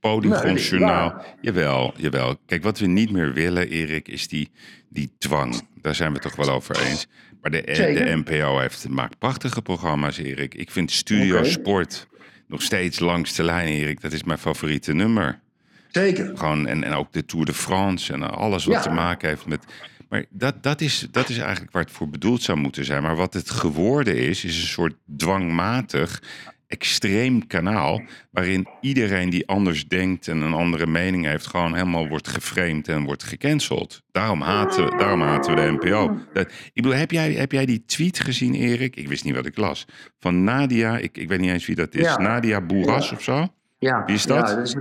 [0.78, 1.24] waar.
[1.40, 2.36] Jawel, jawel.
[2.46, 4.50] Kijk, wat we niet meer willen, Erik, is die,
[4.88, 5.62] die dwang.
[5.82, 7.06] Daar zijn we het toch wel over eens.
[7.42, 10.54] Maar de, de NPO heeft, maakt prachtige programma's, Erik.
[10.54, 11.44] Ik vind Studio.
[11.44, 12.06] Sport
[12.46, 14.00] nog steeds langs de lijn, Erik.
[14.00, 15.40] Dat is mijn favoriete nummer.
[15.88, 16.32] Zeker.
[16.34, 18.80] Gewoon, en, en ook de Tour de France en alles wat Ja.
[18.80, 19.64] te maken heeft met.
[20.08, 23.02] Maar dat, dat, is, dat is eigenlijk waar het voor bedoeld zou moeten zijn.
[23.02, 26.22] Maar wat het geworden is, is een soort dwangmatig,
[26.66, 28.02] extreem kanaal.
[28.30, 31.46] waarin iedereen die anders denkt en een andere mening heeft.
[31.46, 34.02] gewoon helemaal wordt geframed en wordt gecanceld.
[34.12, 36.18] Daarom haten, daarom haten we de NPO.
[36.32, 38.96] Dat, ik bedoel, heb jij, heb jij die tweet gezien, Erik?
[38.96, 39.86] Ik wist niet wat ik las.
[40.20, 42.02] Van Nadia, ik, ik weet niet eens wie dat is.
[42.02, 42.18] Ja.
[42.18, 43.16] Nadia Boeras Ja.
[43.16, 43.48] of zo?
[43.78, 44.48] Ja, Wie is dat?
[44.48, 44.76] Ja, dat, is,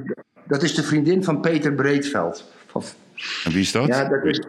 [0.48, 2.52] dat is de vriendin van Peter Breedveld.
[3.44, 3.88] En wie is dat?
[3.88, 4.42] ja, dat is,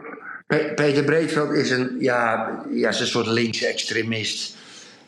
[0.47, 4.57] Peter Breedveld is een, ja, ja, is een soort linkse extremist.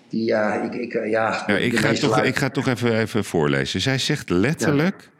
[0.08, 3.24] Die, ja, ik, ik, eh, ja, Ja, ik, ga toch, ik ga toch even, even
[3.24, 3.80] voorlezen.
[3.80, 5.10] Zij zegt letterlijk...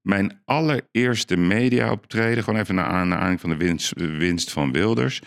[0.00, 2.44] Mijn allereerste media-optreden...
[2.44, 5.22] gewoon even naar aanleiding van de winst, winst van Wilders...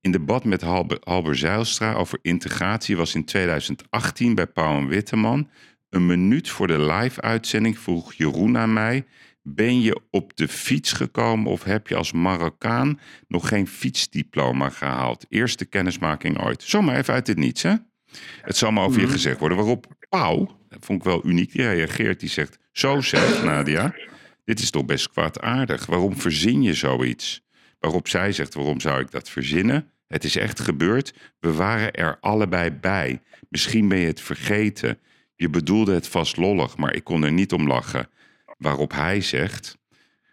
[0.00, 2.96] in debat met Halber, Halber Zijlstra over integratie...
[2.96, 5.50] was in 2018 bij Pauw en Witteman.
[5.90, 9.04] Een minuut voor de live-uitzending vroeg Jeroen aan mij...
[9.48, 15.26] Ben je op de fiets gekomen of heb je als Marokkaan nog geen fietsdiploma gehaald?
[15.28, 16.62] Eerste kennismaking ooit.
[16.62, 17.74] Zomaar even uit het niets, hè?
[18.40, 19.58] Het zal maar over je gezegd worden.
[19.58, 22.20] Waarop Pauw, dat vond ik wel uniek, die reageert.
[22.20, 23.94] Die zegt, zo zegt Nadia,
[24.44, 25.86] dit is toch best kwaadaardig.
[25.86, 27.44] Waarom verzin je zoiets?
[27.78, 29.90] Waarop zij zegt, waarom zou ik dat verzinnen?
[30.06, 31.14] Het is echt gebeurd.
[31.40, 33.22] We waren er allebei bij.
[33.48, 34.98] Misschien ben je het vergeten.
[35.34, 38.08] Je bedoelde het vast lollig, maar ik kon er niet om lachen.
[38.56, 39.78] Waarop hij zegt,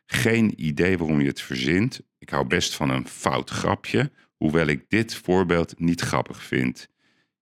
[0.06, 2.02] geen idee waarom je het verzint.
[2.18, 6.88] Ik hou best van een fout grapje, hoewel ik dit voorbeeld niet grappig vind.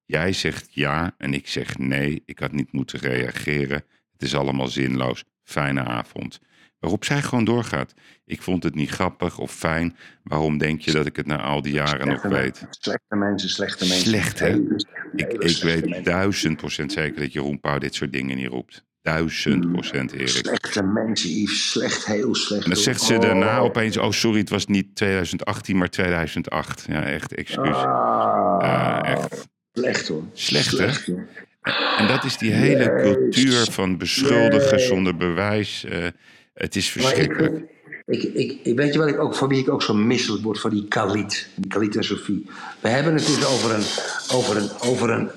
[0.06, 2.24] Jij zegt ja en ik zeg nee.
[2.26, 3.84] Ik had niet moeten reageren.
[4.12, 5.24] Het is allemaal zinloos.
[5.44, 6.40] Fijne avond.
[6.80, 7.94] Waarop zij gewoon doorgaat.
[8.26, 9.95] Ik vond het niet grappig of fijn.
[10.24, 12.66] Waarom denk je dat ik het na al die jaren nog weet?
[12.70, 14.08] Slechte mensen, slechte mensen.
[14.08, 14.48] Slecht, hè?
[14.48, 14.76] Hele-
[15.16, 18.86] Ik, ik weet duizend procent zeker dat Jeroen Pauw dit soort dingen niet roept.
[19.02, 20.28] Duizend procent, Erik.
[20.28, 21.72] Slechte mensen, Yves.
[21.72, 22.64] Slecht, heel slecht.
[22.64, 23.22] En dan zegt ze Oh.
[23.22, 26.86] daarna opeens: Oh, sorry, het was niet 2018, maar 2008.
[26.90, 27.76] Ja, echt, excuus.
[27.76, 29.48] Ah, Ja, echt.
[29.73, 30.23] Slecht hoor.
[30.34, 31.14] Slecht, hè?
[31.98, 35.84] En dat is die hele cultuur van beschuldigen zonder bewijs.
[35.84, 36.07] eh,
[36.53, 37.64] het is verschrikkelijk.
[38.06, 40.60] Ik, ik, ik, weet je wat ik ook, van wie ik ook zo misselijk word?
[40.60, 41.49] Van die Khalid.
[41.56, 42.45] Die Khalid en Sophie.
[42.80, 43.84] We hebben het dus over een...
[44.36, 45.30] Over een, over een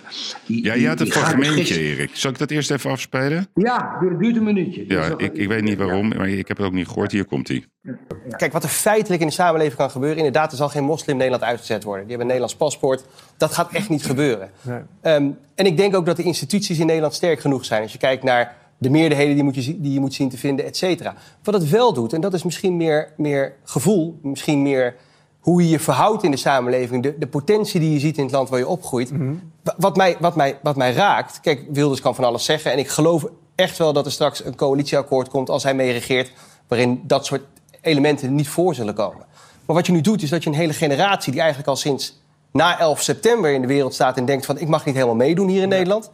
[0.47, 2.11] die, Ja, je had gaat fragmentje, Erik.
[2.13, 3.47] Zal ik dat eerst even afspelen?
[3.55, 4.85] Ja, het duurt een minuutje.
[4.89, 7.13] Ja, ik, ik weet niet waarom, maar ik heb het ook niet gehoord.
[7.13, 7.65] Hier komt hij.
[8.37, 10.19] Kijk, wat er feitelijk in de samenleving kan gebeuren...
[10.19, 12.07] inderdaad, er zal geen moslim Nederland uitgezet worden.
[12.07, 13.05] Die hebben een Nederlands paspoort.
[13.37, 14.51] Dat gaat echt niet gebeuren.
[15.01, 17.83] Ehm, en ik denk ook dat de instituties in Nederland sterk genoeg zijn.
[17.83, 20.65] Als je kijkt naar de meerderheden die, moet je, die je moet zien te vinden,
[20.65, 21.15] et cetera.
[21.43, 24.19] Wat het wel doet, en dat is misschien meer, meer gevoel...
[24.23, 24.95] misschien meer
[25.41, 27.03] hoe je je verhoudt in de samenleving...
[27.03, 29.11] De, de potentie die je ziet in het land waar je opgroeit.
[29.63, 31.41] Wa- wat, mij, wat, mij, wat mij raakt...
[31.41, 32.73] Kijk, Wilders kan van alles zeggen...
[32.73, 35.51] en ik geloof echt wel dat er straks een coalitieakkoord komt...
[35.51, 36.33] als hij mee regeert,
[36.69, 37.43] waarin dat soort
[37.81, 39.27] elementen niet voor zullen komen.
[39.67, 41.33] Maar wat je nu doet, is dat je een hele generatie...
[41.33, 44.17] die eigenlijk al sinds na 11 september in de wereld staat...
[44.17, 46.11] en denkt van, ik mag niet helemaal meedoen hier in Nederland...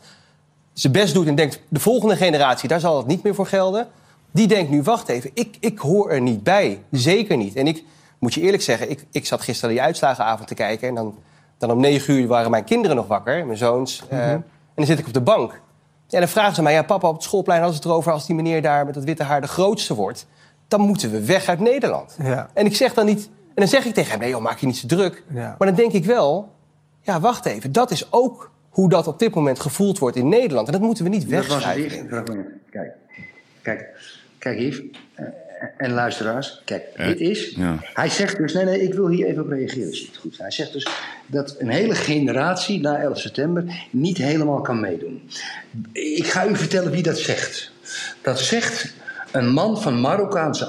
[0.72, 3.88] zijn best doet en denkt, de volgende generatie, daar zal het niet meer voor gelden...
[4.30, 6.82] die denkt nu, wacht even, ik, ik hoor er niet bij.
[6.90, 7.56] Zeker niet.
[7.56, 7.84] En ik
[8.18, 10.88] moet je eerlijk zeggen, ik, ik zat gisteren die uitslagenavond te kijken...
[10.88, 11.18] en dan,
[11.58, 14.02] dan om negen uur waren mijn kinderen nog wakker, mijn zoons...
[14.08, 14.44] eh, en
[14.74, 15.60] dan zit ik op de bank.
[16.10, 18.12] En dan vragen ze mij, ja papa, op het schoolplein hadden ze het erover...
[18.12, 20.26] als die meneer daar met dat witte haar de grootste wordt...
[20.68, 22.16] dan moeten we weg uit Nederland.
[22.22, 22.50] Ja.
[22.54, 23.28] En ik zeg dan niet...
[23.48, 25.24] En dan zeg ik tegen hem, nee joh, maak je niet zo druk.
[25.32, 25.54] Ja.
[25.58, 26.52] Maar dan denk ik wel,
[27.00, 30.66] ja wacht even, dat is ook hoe dat op dit moment gevoeld wordt in Nederland.
[30.66, 31.84] En dat moeten we niet Dat was het wegschuiven.
[31.84, 32.46] eerste fragment.
[32.70, 32.92] Kijk,
[33.62, 33.88] kijk,
[34.38, 34.80] kijk Yves.
[35.14, 35.24] Eh,
[35.76, 37.54] en luisteraars, kijk, Eh, dit is.
[37.56, 37.76] ja.
[37.94, 40.38] Hij zegt dus, nee, nee, ik wil hier even op reageren, als je het goed.
[40.38, 40.86] Hij zegt dus
[41.26, 45.22] dat een hele generatie na 11 september niet helemaal kan meedoen.
[45.92, 47.72] Ik ga u vertellen wie dat zegt.
[48.22, 48.94] Dat zegt
[49.32, 50.66] een man van Marokkaanse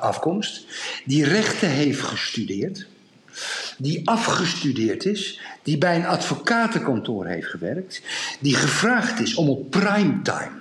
[0.00, 0.64] afkomst,
[1.04, 2.86] die rechten heeft gestudeerd,
[3.78, 8.02] die afgestudeerd is, die bij een advocatenkantoor heeft gewerkt,
[8.40, 10.60] die gevraagd is om op primetime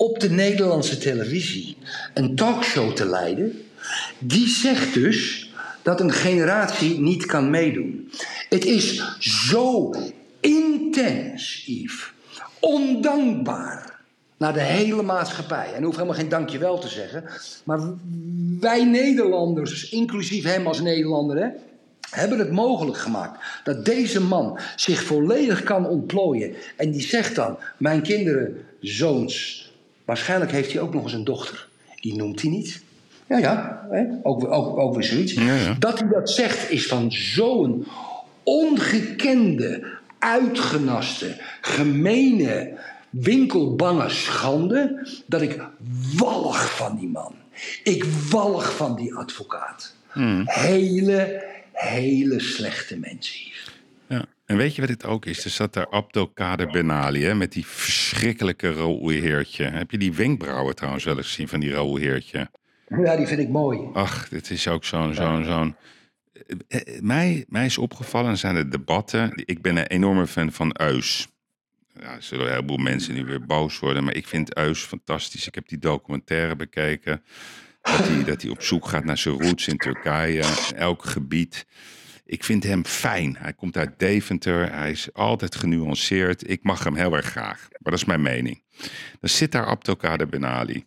[0.00, 1.76] op de Nederlandse televisie
[2.14, 3.62] een talkshow te leiden,
[4.18, 5.50] die zegt dus
[5.82, 8.10] dat een generatie niet kan meedoen.
[8.48, 9.94] Het is zo
[10.40, 12.12] intens, Yves,
[12.60, 14.00] ondankbaar
[14.36, 15.72] naar de hele maatschappij.
[15.74, 17.24] En hoeft helemaal geen dankjewel te zeggen.
[17.64, 17.80] Maar
[18.60, 21.48] wij Nederlanders, inclusief hem als Nederlander, hè,
[22.10, 26.54] hebben het mogelijk gemaakt dat deze man zich volledig kan ontplooien.
[26.76, 29.58] En die zegt dan: Mijn kinderen, zoons.
[30.04, 31.68] Waarschijnlijk heeft hij ook nog eens een dochter.
[32.00, 32.82] Die noemt hij niet.
[33.26, 34.04] Ja, ja, hè?
[34.22, 35.32] Ook, ook, ook weer zoiets.
[35.32, 35.76] Ja, ja.
[35.78, 37.86] Dat hij dat zegt is van zo'n
[38.42, 39.86] ongekende,
[40.18, 42.78] uitgenaste, gemene,
[43.10, 45.08] winkelbange schande.
[45.26, 45.60] dat ik
[46.16, 47.34] walg van die man.
[47.84, 49.94] Ik walg van die advocaat.
[50.44, 51.44] Hele,
[51.80, 53.72] hele slechte mensen hier.
[54.08, 54.24] Ja.
[54.44, 55.44] En weet je wat het ook is?
[55.44, 59.64] Er zat daar Abdelkader Benali hè, met die verschrikkelijke Raoul Heertje.
[59.64, 62.50] Heb je die wenkbrauwen trouwens wel eens gezien van die Raoul Heertje?
[62.88, 63.80] Ja, die vind ik mooi.
[63.92, 65.14] Ach, dit is ook zo'n...
[65.14, 65.76] zo'n zo'n
[66.68, 69.32] eh, eh, mij, mij is opgevallen, zijn de debatten.
[69.34, 71.28] Ik ben een enorme fan van Eus.
[72.00, 75.46] Ja, er zullen een heleboel mensen nu weer boos worden, maar ik vind Eus fantastisch.
[75.46, 77.22] Ik heb die documentaire bekeken.
[77.80, 81.66] Dat hij, dat hij op zoek gaat naar zijn roots in Turkije, in elk gebied.
[82.24, 83.36] Ik vind hem fijn.
[83.38, 84.72] Hij komt uit Deventer.
[84.72, 86.50] Hij is altijd genuanceerd.
[86.50, 87.58] Ik mag hem heel erg graag.
[87.70, 88.62] Maar dat is mijn mening.
[89.20, 90.86] Dan zit daar Abdelkader Benali.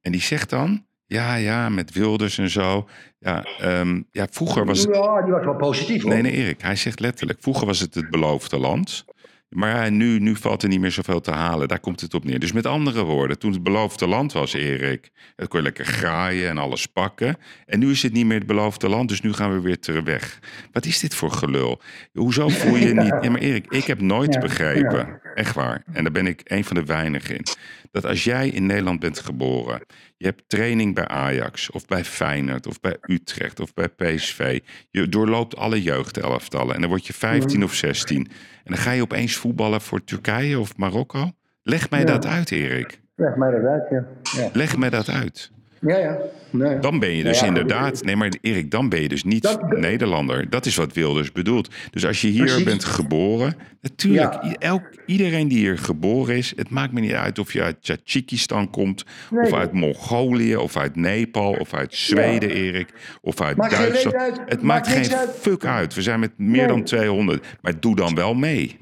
[0.00, 0.86] En die zegt dan...
[1.06, 2.88] Ja, ja, met Wilders en zo.
[3.18, 4.94] Ja, ehm, ja vroeger was het...
[4.94, 6.12] Ja, die was wel positief hoor.
[6.12, 6.60] Nee, nee, Erik.
[6.60, 7.42] Hij zegt letterlijk...
[7.42, 9.04] Vroeger was het het beloofde land.
[9.48, 11.68] Maar nu, nu valt er niet meer zoveel te halen.
[11.68, 12.38] Daar komt het op neer.
[12.38, 15.10] Dus met andere woorden, toen het beloofde land was, Erik...
[15.36, 17.36] dan kon je lekker graaien en alles pakken.
[17.66, 20.04] En nu is het niet meer het beloofde land, dus nu gaan we weer terug
[20.04, 20.38] weg.
[20.72, 21.80] Wat is dit voor gelul?
[22.12, 23.14] Hoezo voel je niet...
[23.20, 25.82] Ja, maar Erik, ik heb nooit begrepen, echt waar...
[25.92, 27.44] en daar ben ik een van de weinigen in...
[27.90, 29.80] dat als jij in Nederland bent geboren...
[30.16, 34.60] je hebt training bij Ajax of bij Feyenoord of bij Utrecht of bij PSV...
[34.90, 38.16] je doorloopt alle jeugdelftallen en dan word je 15 of 16...
[38.16, 38.26] en
[38.64, 41.32] dan ga je opeens voetballen voor Turkije of Marokko?
[41.62, 43.00] Leg mij dat uit, Erik.
[43.16, 44.06] Leg mij dat uit, ja.
[44.42, 45.50] Ja, Leg mij dat uit.
[45.80, 45.96] Ja.
[45.98, 46.18] ja.
[46.50, 46.78] Nee.
[46.78, 48.04] Dan ben je dus Ja, inderdaad...
[48.04, 50.50] Nee, maar Erik, dan ben je dus niet Dat- Nederlander.
[50.50, 51.68] Dat is wat Wilders bedoelt.
[51.90, 52.62] Dus als je hier Precies.
[52.64, 53.54] bent geboren...
[53.80, 54.54] Natuurlijk, Ja.
[54.58, 56.52] elk, iedereen die hier geboren is...
[56.56, 59.04] Het maakt me niet uit of je uit Tajikistan komt...
[59.30, 59.44] Nee.
[59.44, 62.92] of uit Mongolië, of uit Nepal, of uit Zweden, Erik...
[63.20, 64.16] of uit Maakt Duitsland.
[64.16, 64.36] uit.
[64.46, 65.30] Het maakt, Maakt geen uit.
[65.40, 65.94] fuck uit.
[65.94, 66.66] We zijn met meer Nee.
[66.66, 67.46] dan 200.
[67.60, 68.76] Maar doe dan wel mee.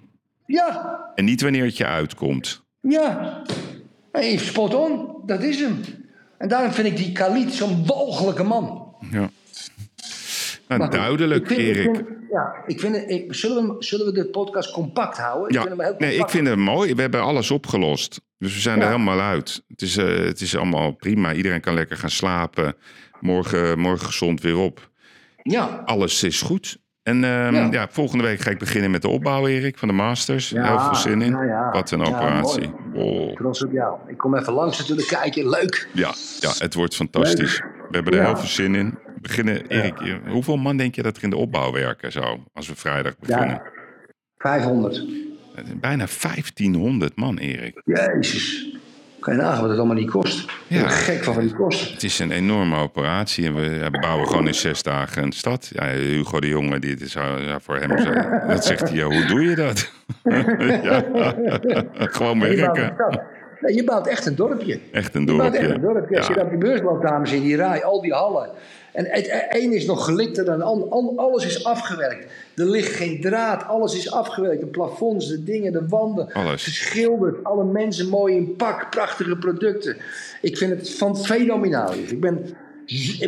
[0.47, 2.65] Ja, En niet wanneer het je uitkomt.
[2.81, 3.43] ja.
[4.13, 5.81] Hey, spot on, dat is hem.
[6.39, 8.95] En daarom vind ik die Khalid zo'n walgelijke man.
[9.11, 9.31] Ja.
[10.69, 11.95] Nou, Maar duidelijk, ik vind- ik Erik.
[11.97, 15.53] vind- ja, ik vind ik, zullen, we, hem- zullen we de podcast compact houden?
[15.53, 16.95] Ja, ik vind hem heel nee, ik vind het mooi.
[16.95, 18.21] We hebben alles opgelost.
[18.39, 19.63] Dus we zijn er helemaal uit.
[19.69, 21.33] Het is, eh, het is allemaal prima.
[21.35, 22.75] Iedereen kan lekker gaan slapen.
[23.21, 24.91] Morgen, morgen gezond weer op.
[25.43, 26.79] Ja, Alles is goed.
[27.07, 27.69] En ehm, Ja.
[27.71, 27.89] ja.
[27.91, 30.49] volgende week ga ik beginnen met de opbouw, Erik, van de Masters.
[30.49, 31.31] Ja, Heel veel zin in.
[31.47, 31.71] ja.
[31.73, 32.71] Wat een operatie.
[32.95, 33.35] Oh.
[33.35, 33.99] trots op jou.
[34.07, 35.49] Ik kom even langs natuurlijk kijken.
[35.49, 35.89] Leuk.
[35.93, 37.59] Ja, ja, het wordt fantastisch.
[37.59, 38.91] We hebben er heel veel zin in.
[39.05, 42.69] We Beginnen, Erik, hoeveel man denk je dat er in de opbouw werken zo, als
[42.69, 43.49] we vrijdag beginnen?
[43.49, 43.63] Ja,
[44.39, 45.05] 500.
[45.81, 47.83] Bijna 1500 man, Erik.
[47.85, 48.76] Jezus.
[49.27, 50.43] Kan je nagaan wat het allemaal niet kost?
[50.43, 50.89] Ik Ja.
[50.89, 51.93] gek van wat die kost.
[51.93, 55.71] Het is een enorme operatie en we bouwen gewoon in zes dagen een stad.
[55.73, 59.25] Ja, Hugo de Jonge, die is, ja, voor hem, zo- dat zegt hij, ja, hoe
[59.27, 59.91] doe je dat?
[60.83, 61.05] ja,
[61.97, 62.97] gewoon werken.
[63.61, 64.81] Nee, je bouwt echt een dorpje.
[64.93, 65.75] Echt een Je bouwt echt dorpje.
[65.89, 66.17] een dorpje.
[66.17, 66.43] Als je Ja.
[66.43, 68.51] op die beurs loopt, dames in die rij, al die hallen.
[68.97, 70.89] En het een is nog gelikter dan het ander.
[70.89, 72.33] Al- Alles is afgewerkt.
[72.55, 73.65] Er ligt geen draad.
[73.65, 74.61] Alles is afgewerkt.
[74.61, 76.33] De plafonds, de dingen, de wanden.
[76.33, 76.65] Alles.
[76.65, 77.45] Geschilderd.
[77.45, 78.91] Alle mensen mooi in pak.
[78.91, 79.97] Prachtige producten.
[80.41, 81.93] Ik vind het van fenomenaal.
[81.95, 82.57] Ik ben,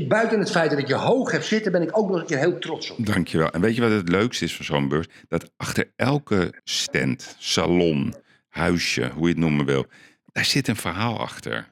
[0.09, 2.39] buiten het feit dat ik je hoog heb zitten, ben ik ook nog een keer
[2.39, 3.07] heel trots op.
[3.07, 3.51] Dankjewel.
[3.51, 5.07] En weet je wat het leukste is van zo'n beurs?
[5.29, 8.15] Dat achter elke stand, salon,
[8.49, 9.87] huisje, hoe je het noemen wil,
[10.33, 11.69] daar zit een verhaal achter.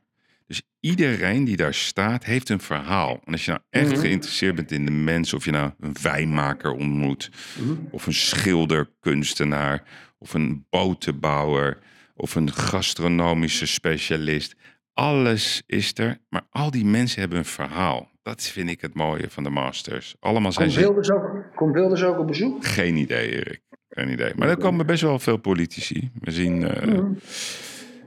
[0.91, 3.21] Iedereen die daar staat, heeft een verhaal.
[3.25, 4.01] En als je nou echt Mhm.
[4.01, 7.31] geïnteresseerd bent in de mensen, of je nou een wijnmaker ontmoet,
[7.61, 7.73] Mhm.
[7.91, 9.83] of een schilder, kunstenaar,
[10.19, 11.79] of een botenbouwer,
[12.15, 14.55] of een gastronomische specialist.
[14.93, 18.11] Alles is er, maar al die mensen hebben een verhaal.
[18.23, 20.15] Dat vind ik het mooie van de Masters.
[20.21, 20.85] Allemaal zijn Komt ze...
[20.85, 22.65] Wilders ook, komt Wilders ook op bezoek?
[22.67, 23.61] Geen idee, Erik.
[23.89, 24.33] Geen idee.
[24.37, 26.11] Maar er komen best wel veel politici.
[26.21, 26.99] We zien, eh,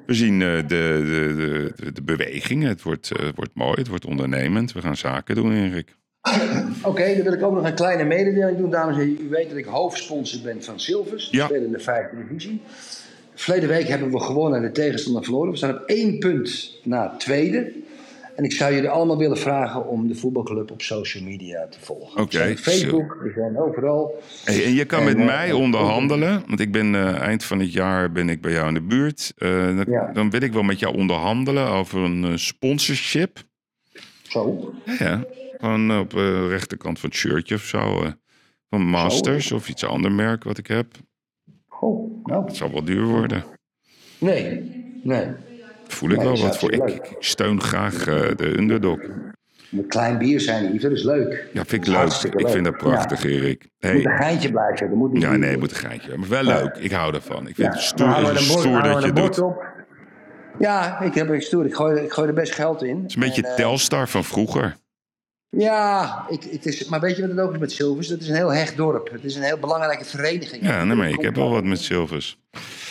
[0.10, 2.64] we zien eh, de, de, de, de, beweging.
[2.64, 4.72] Het wordt, eh, het wordt mooi, het wordt ondernemend.
[4.72, 5.95] We gaan zaken doen, Erik.
[6.81, 9.26] Oké, dan wil ik ook nog een kleine mededeling doen, dames en heren.
[9.26, 11.27] U weet dat ik hoofdsponsor ben van Silvers.
[11.31, 11.45] Ja.
[11.45, 12.61] Spelen in de vijfde divisie.
[13.36, 15.52] Verleden week hebben we gewonnen en de tegenstander verloren.
[15.52, 17.72] We staan op één punt na tweede.
[18.39, 22.21] En ik zou jullie allemaal willen vragen om de voetbalclub op social media te volgen.
[22.21, 24.21] Oké, Facebook, we zijn overal.
[24.43, 26.43] Hey, en je kan En, met eh, mij onderhandelen.
[26.47, 29.33] Want ik ben eh, eind van het jaar ben ik bij jou in de buurt.
[29.37, 30.11] Eh, dan, Ja.
[30.13, 33.43] dan wil ik wel met jou onderhandelen over een sponsorship.
[34.21, 34.73] Zo.
[34.99, 35.23] Ja.
[35.57, 38.13] Gewoon op de rechterkant van het shirtje of zo.
[38.69, 40.87] van Masters of iets ander merk wat ik heb.
[41.67, 42.45] Goh, nou.
[42.45, 43.43] Het zal wel duur worden.
[44.17, 44.71] Nee,
[45.03, 45.27] nee.
[45.91, 46.71] Voel ik Nee, wel wat voor.
[46.71, 48.99] Ik, steun graag eh, de underdog.
[49.71, 51.47] Een klein bier zijn, Yves, dat is leuk.
[51.53, 51.95] Ja, vind ik leuk.
[51.97, 53.67] hartstikke Ik vind dat prachtig, Erik.
[53.77, 53.93] Ja.
[53.93, 54.17] Moet een Hey.
[54.25, 54.87] geintje blijven.
[54.89, 56.29] Dat moet niet Ja, nee, het moet een geintje hebben.
[56.29, 56.75] Maar wel leuk.
[56.77, 57.47] Ik hou ervan.
[57.47, 59.39] Ik vind Ja, het stoer, bord- stoer dat je doet.
[59.39, 59.63] op.
[60.59, 61.65] Ja, ik heb ik stoer.
[61.65, 62.97] Ik gooi, ik gooi er best geld in.
[62.97, 64.75] Het is een beetje En, eh, Telstar van vroeger.
[65.49, 68.07] Ja, ik, het is, maar weet je wat het ook is met Silvers?
[68.07, 69.09] Dat is een heel hecht dorp.
[69.11, 70.63] Het is een heel belangrijke vereniging.
[70.63, 72.39] Ja, nee, maar ik heb wel wat met Silvers.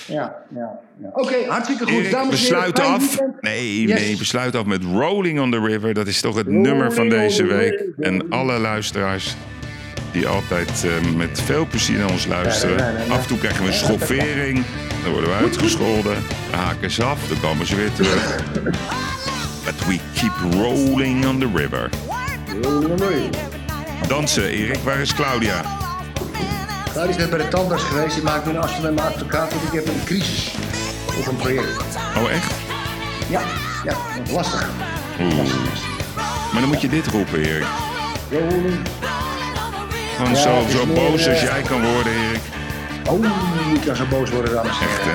[0.08, 1.08] Ja, ja, ja.
[1.12, 1.92] Oké, hartstikke goed.
[1.92, 3.18] Erik, Dames heren, fijn af.
[3.40, 4.00] Nee, Yes.
[4.00, 5.94] nee, we sluiten af met Rolling on the River.
[5.94, 7.84] Dat is toch het Rolling nummer van deze week.
[7.98, 9.36] En alle luisteraars
[10.12, 12.94] die altijd eh, met veel plezier naar ons luisteren.
[13.10, 14.64] Af en toe krijgen we een schoffering.
[15.02, 16.16] Dan worden we uitgescholden.
[16.50, 17.28] Dan haken ze af.
[17.28, 18.42] Dan komen ze weer terug.
[19.64, 21.88] But we keep rolling on the river.
[22.62, 24.08] Rolling on the river.
[24.08, 24.76] Dansen, Erik.
[24.78, 25.62] Waar is Claudia?
[26.98, 28.14] Nou, die is net bij de tandarts geweest.
[28.14, 29.52] Die maakt nu een afspraak met mijn advocaat.
[29.52, 30.54] Want ik heb een crisis
[31.18, 31.68] op een project.
[32.16, 32.52] Oh, echt?
[33.28, 33.40] Ja,
[33.84, 34.68] ja, dat is lastig.
[36.52, 37.66] Maar dan moet je dit roepen, Erik.
[38.30, 38.78] Rolling.
[40.16, 42.40] Gewoon Ja, zo, meer, boos als eh, jij kan worden, Erik.
[43.08, 43.24] Oh,
[43.74, 45.12] ik kan zo boos worden, dames Echt, hè?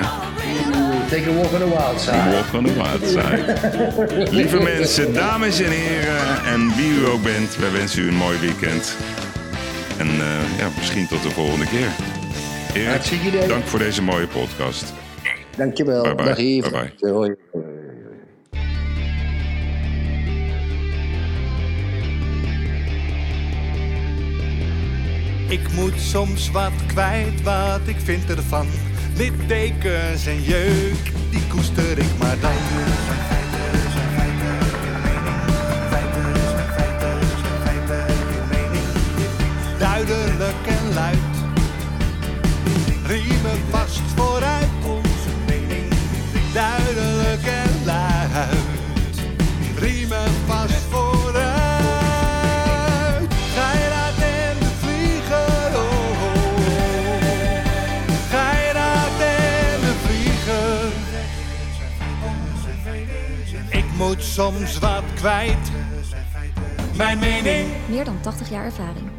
[1.08, 2.30] Take a walk on the wild side.
[2.30, 4.30] Walk on the wild side.
[4.30, 8.38] Lieve mensen, dames en heren en wie u ook bent, wij wensen u een mooi
[8.38, 8.96] weekend.
[9.98, 11.88] En eh, ja, misschien tot de volgende keer.
[12.74, 14.92] Erik, dank voor deze mooie podcast.
[15.56, 16.02] Dankjewel.
[16.02, 16.24] Bye bye.
[16.24, 16.70] Dag Yves.
[16.70, 17.10] Bye bye.
[17.10, 17.34] Hoi.
[25.48, 28.66] Ik moet soms wat kwijt, wat ik vind ervan.
[29.16, 32.52] Littekens en jeuk, die koester ik maar dan.
[43.06, 44.68] Riemen vast vooruit.
[44.86, 45.92] Onze mening,
[46.52, 49.16] duidelijk en luid,
[49.78, 51.42] riemen vast vooruit.
[53.54, 56.62] Ga je in de vliegen, oh.
[58.30, 58.72] Ga je
[59.18, 60.92] in de vliegen.
[63.68, 65.70] Ik moet soms wat kwijt.
[66.96, 69.13] Mijn mening Meer dan 80 jaar ervaring.